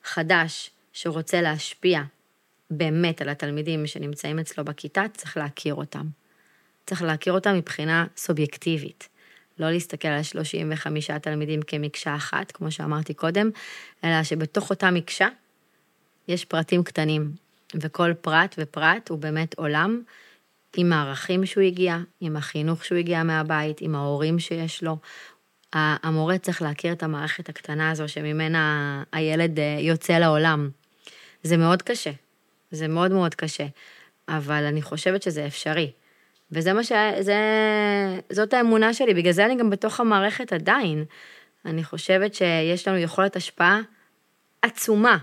חדש 0.05 0.71
שרוצה 0.93 1.41
להשפיע 1.41 2.03
באמת 2.71 3.23
על 3.23 3.29
התלמידים 3.29 3.87
שנמצאים 3.87 4.39
אצלו 4.39 4.65
בכיתה, 4.65 5.03
צריך 5.17 5.37
להכיר 5.37 5.75
אותם. 5.75 6.07
צריך 6.87 7.03
להכיר 7.03 7.33
אותם 7.33 7.55
מבחינה 7.55 8.07
סובייקטיבית. 8.17 9.09
לא 9.59 9.71
להסתכל 9.71 10.09
על 10.09 10.23
35 10.23 11.11
תלמידים 11.11 11.63
כמקשה 11.63 12.17
אחת, 12.17 12.53
כמו 12.53 12.71
שאמרתי 12.71 13.15
קודם, 13.15 13.51
אלא 14.05 14.23
שבתוך 14.23 14.71
אותה 14.71 14.91
מקשה 14.91 15.29
יש 16.29 16.45
פרטים 16.45 16.83
קטנים, 16.83 17.33
וכל 17.75 18.13
פרט 18.21 18.55
ופרט 18.59 19.09
הוא 19.09 19.19
באמת 19.19 19.55
עולם 19.59 20.03
עם 20.77 20.93
הערכים 20.93 21.47
שהוא 21.47 21.65
הגיע, 21.65 21.99
עם 22.21 22.37
החינוך 22.37 22.85
שהוא 22.85 22.99
הגיע 22.99 23.23
מהבית, 23.23 23.81
עם 23.81 23.95
ההורים 23.95 24.39
שיש 24.39 24.83
לו. 24.83 24.97
המורה 25.73 26.39
צריך 26.39 26.63
להכיר 26.63 26.93
את 26.93 27.03
המערכת 27.03 27.49
הקטנה 27.49 27.91
הזו 27.91 28.09
שממנה 28.09 29.03
הילד 29.13 29.59
אה, 29.59 29.77
יוצא 29.81 30.19
לעולם. 30.19 30.71
זה 31.43 31.57
מאוד 31.57 31.83
קשה, 31.83 32.11
זה 32.71 32.89
מאוד 32.89 33.13
מאוד 33.13 33.35
קשה, 33.35 33.67
אבל 34.29 34.65
אני 34.65 34.83
חושבת 34.83 35.23
שזה 35.23 35.47
אפשרי. 35.47 35.93
וזה 36.53 36.73
מה 36.73 36.85
ש... 36.85 36.93
זה... 37.21 37.35
זאת 38.33 38.55
האמונה 38.55 38.95
שלי, 38.95 39.15
בגלל 39.15 39.33
זה 39.33 39.47
אני 39.47 39.57
גם 39.57 39.71
בתוך 39.71 40.01
המערכת 40.01 40.53
עדיין. 40.53 41.05
אני 41.65 41.85
חושבת 41.85 42.35
שיש 42.35 42.89
לנו 42.89 42.99
יכולת 42.99 43.37
השפעה 43.37 43.81
עצומה 44.63 45.19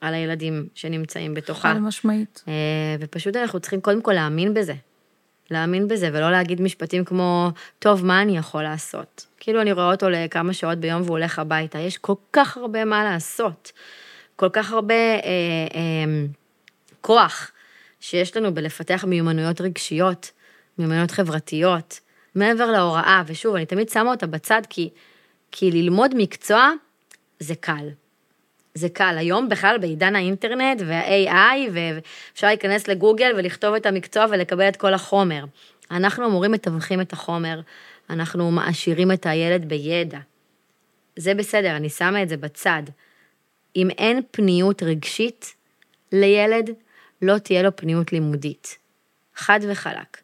על 0.00 0.14
הילדים 0.14 0.68
שנמצאים 0.74 1.34
בתוכה. 1.34 1.72
חד 1.74 1.78
משמעית. 1.78 2.44
אה, 2.48 2.52
ופשוט 3.00 3.36
אנחנו 3.36 3.60
צריכים 3.60 3.80
קודם 3.80 4.02
כל 4.02 4.12
להאמין 4.12 4.54
בזה. 4.54 4.74
להאמין 5.50 5.88
בזה, 5.88 6.10
ולא 6.12 6.30
להגיד 6.30 6.60
משפטים 6.60 7.04
כמו, 7.04 7.50
טוב, 7.78 8.04
מה 8.04 8.22
אני 8.22 8.36
יכול 8.38 8.62
לעשות? 8.62 9.26
כאילו 9.40 9.60
אני 9.60 9.72
רואה 9.72 9.90
אותו 9.92 10.10
לכמה 10.10 10.52
שעות 10.52 10.78
ביום 10.78 11.02
והוא 11.02 11.18
הולך 11.18 11.38
הביתה, 11.38 11.78
יש 11.78 11.98
כל 11.98 12.14
כך 12.32 12.56
הרבה 12.56 12.84
מה 12.84 13.04
לעשות. 13.04 13.72
כל 14.36 14.48
כך 14.52 14.72
הרבה 14.72 14.94
אה, 14.94 15.20
אה, 15.74 16.24
כוח 17.00 17.50
שיש 18.00 18.36
לנו 18.36 18.54
בלפתח 18.54 19.04
מיומנויות 19.08 19.60
רגשיות, 19.60 20.30
מיומנויות 20.78 21.10
חברתיות, 21.10 22.00
מעבר 22.34 22.70
להוראה, 22.70 23.22
ושוב, 23.26 23.54
אני 23.54 23.66
תמיד 23.66 23.88
שמה 23.88 24.10
אותה 24.10 24.26
בצד, 24.26 24.62
כי, 24.70 24.90
כי 25.52 25.70
ללמוד 25.70 26.10
מקצוע 26.16 26.70
זה 27.40 27.54
קל. 27.54 27.88
זה 28.74 28.88
קל. 28.88 29.14
היום 29.18 29.48
בכלל 29.48 29.78
בעידן 29.80 30.16
האינטרנט 30.16 30.82
וה-AI, 30.86 31.70
ואפשר 31.72 32.46
להיכנס 32.46 32.88
לגוגל 32.88 33.32
ולכתוב 33.36 33.74
את 33.74 33.86
המקצוע 33.86 34.26
ולקבל 34.30 34.68
את 34.68 34.76
כל 34.76 34.94
החומר. 34.94 35.44
אנחנו 35.90 36.24
המורים 36.24 36.52
מתווכים 36.52 37.00
את 37.00 37.12
החומר, 37.12 37.60
אנחנו 38.10 38.50
מעשירים 38.50 39.12
את 39.12 39.26
הילד 39.26 39.68
בידע. 39.68 40.18
זה 41.16 41.34
בסדר, 41.34 41.76
אני 41.76 41.88
שמה 41.88 42.22
את 42.22 42.28
זה 42.28 42.36
בצד. 42.36 42.82
אם 43.76 43.90
אין 43.90 44.20
פניות 44.30 44.82
רגשית 44.82 45.54
לילד, 46.12 46.70
לא 47.22 47.38
תהיה 47.38 47.62
לו 47.62 47.76
פניות 47.76 48.12
לימודית. 48.12 48.78
חד 49.36 49.60
וחלק. 49.68 50.20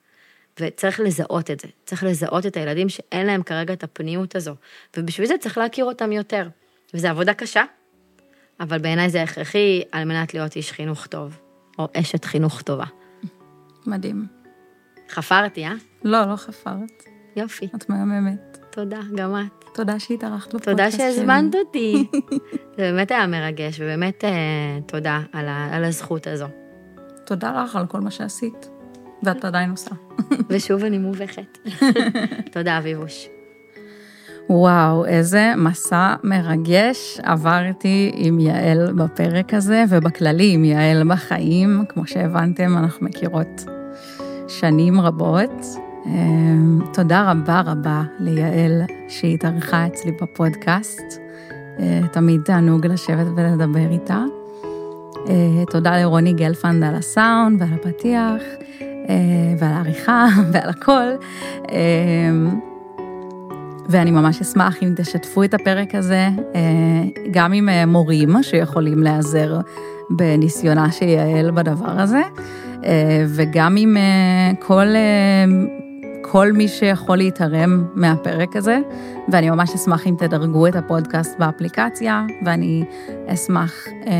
וצריך 0.60 1.00
לזהות 1.00 1.50
את 1.50 1.60
זה. 1.60 1.68
צריך 1.84 2.04
לזהות 2.04 2.46
את 2.46 2.56
הילדים 2.56 2.88
שאין 2.88 3.26
להם 3.26 3.42
כרגע 3.42 3.74
את 3.74 3.84
הפניות 3.84 4.36
הזו. 4.36 4.54
ובשביל 4.96 5.26
זה 5.26 5.34
צריך 5.40 5.58
להכיר 5.58 5.84
אותם 5.84 6.12
יותר. 6.12 6.48
וזו 6.94 7.08
עבודה 7.08 7.34
קשה, 7.34 7.64
אבל 8.60 8.78
בעיניי 8.78 9.10
זה 9.10 9.22
הכרחי 9.22 9.82
על 9.92 10.04
מנת 10.04 10.34
להיות 10.34 10.56
איש 10.56 10.72
חינוך 10.72 11.06
טוב, 11.06 11.40
או 11.78 11.88
אשת 11.96 12.24
חינוך 12.24 12.62
טובה. 12.62 12.84
מדהים. 13.86 14.26
חפרתי, 15.10 15.64
אה? 15.64 15.72
לא, 16.04 16.30
לא 16.30 16.36
חפרת. 16.36 17.04
יופי. 17.36 17.68
את 17.76 17.90
מהממת. 17.90 18.58
תודה, 18.70 19.00
גם 19.14 19.34
את. 19.36 19.64
תודה 19.74 19.98
שהתארחת 19.98 20.54
בפודקאסט 20.54 20.66
שלי. 20.66 20.74
תודה 20.74 20.90
שהזמנת 20.90 21.54
אותי. 21.54 22.06
זה 22.76 22.82
באמת 22.92 23.10
היה 23.10 23.26
מרגש, 23.26 23.80
ובאמת 23.80 24.24
אה, 24.24 24.78
תודה 24.86 25.20
על, 25.32 25.48
ה, 25.48 25.76
על 25.76 25.84
הזכות 25.84 26.26
הזו. 26.26 26.46
תודה 27.26 27.64
לך 27.64 27.76
על 27.76 27.86
כל 27.86 28.00
מה 28.00 28.10
שעשית, 28.10 28.68
ואת 29.22 29.44
עדיין 29.44 29.70
עושה. 29.70 29.90
ושוב 30.48 30.84
אני 30.84 30.98
מובכת. 30.98 31.58
תודה, 32.52 32.78
אביבוש. 32.78 33.28
וואו, 34.52 35.06
איזה 35.06 35.52
מסע 35.56 36.14
מרגש 36.24 37.20
עברתי 37.22 38.10
עם 38.14 38.40
יעל 38.40 38.92
בפרק 38.92 39.54
הזה, 39.54 39.84
ובכללי 39.88 40.52
עם 40.54 40.64
יעל 40.64 41.08
בחיים. 41.08 41.84
כמו 41.88 42.06
שהבנתם, 42.06 42.76
אנחנו 42.78 43.06
מכירות 43.06 43.64
שנים 44.48 45.00
רבות. 45.00 45.64
אמ, 46.06 46.80
תודה 46.92 47.30
רבה 47.30 47.62
רבה 47.66 48.02
ליעל 48.18 48.82
שהתארחה 49.08 49.86
אצלי 49.86 50.12
בפודקאסט. 50.22 51.20
אה, 51.78 52.00
תמיד 52.12 52.40
תענוג 52.44 52.86
לשבת 52.86 53.26
ולדבר 53.36 53.90
איתה. 53.90 54.24
אה, 55.28 55.64
תודה 55.70 56.00
לרוני 56.00 56.32
גלפנד 56.32 56.84
על 56.84 56.94
הסאונד 56.94 57.62
ועל 57.62 57.74
הפתיח 57.74 58.42
אה, 58.82 59.16
ועל 59.58 59.72
העריכה 59.72 60.26
ועל 60.52 60.68
הכל. 60.68 61.08
ואני 63.90 64.10
ממש 64.10 64.40
אשמח 64.40 64.82
אם 64.82 64.92
תשתפו 64.96 65.44
את 65.44 65.54
הפרק 65.54 65.94
הזה 65.94 66.28
גם 67.30 67.52
עם 67.52 67.68
מורים 67.86 68.42
שיכולים 68.42 69.02
להיעזר 69.02 69.60
בניסיונה 70.10 70.92
של 70.92 71.08
יעל 71.08 71.50
בדבר 71.50 72.00
הזה, 72.00 72.22
וגם 73.28 73.76
עם 73.78 73.96
כל 74.58 74.86
לכל 76.30 76.52
מי 76.52 76.68
שיכול 76.68 77.16
להתערם 77.16 77.84
מהפרק 77.94 78.56
הזה, 78.56 78.78
ואני 79.28 79.50
ממש 79.50 79.74
אשמח 79.74 80.06
אם 80.06 80.14
תדרגו 80.18 80.66
את 80.66 80.76
הפודקאסט 80.76 81.38
באפליקציה, 81.38 82.26
ואני 82.44 82.84
אשמח 83.26 83.88
אה, 84.06 84.12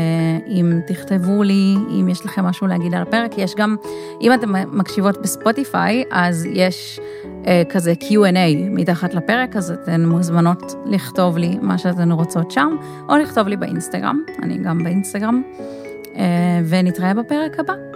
אם 0.47 0.79
תכתבו 0.87 1.43
לי, 1.43 1.75
אם 1.89 2.09
יש 2.09 2.25
לכם 2.25 2.45
משהו 2.45 2.67
להגיד 2.67 2.93
על 2.93 3.01
הפרק. 3.01 3.37
יש 3.37 3.55
גם, 3.55 3.75
אם 4.21 4.33
אתן 4.33 4.49
מקשיבות 4.71 5.21
בספוטיפיי, 5.21 6.03
אז 6.11 6.47
יש 6.51 6.99
אה, 7.47 7.63
כזה 7.69 7.93
Q&A 8.01 8.69
מתחת 8.69 9.13
לפרק, 9.13 9.55
אז 9.55 9.71
אתן 9.71 10.05
מוזמנות 10.05 10.75
לכתוב 10.85 11.37
לי 11.37 11.57
מה 11.61 11.77
שאתן 11.77 12.11
רוצות 12.11 12.51
שם, 12.51 12.75
או 13.09 13.17
לכתוב 13.17 13.47
לי 13.47 13.57
באינסטגרם, 13.57 14.19
אני 14.43 14.57
גם 14.57 14.83
באינסטגרם, 14.83 15.41
אה, 16.15 16.59
ונתראה 16.69 17.13
בפרק 17.13 17.59
הבא. 17.59 17.90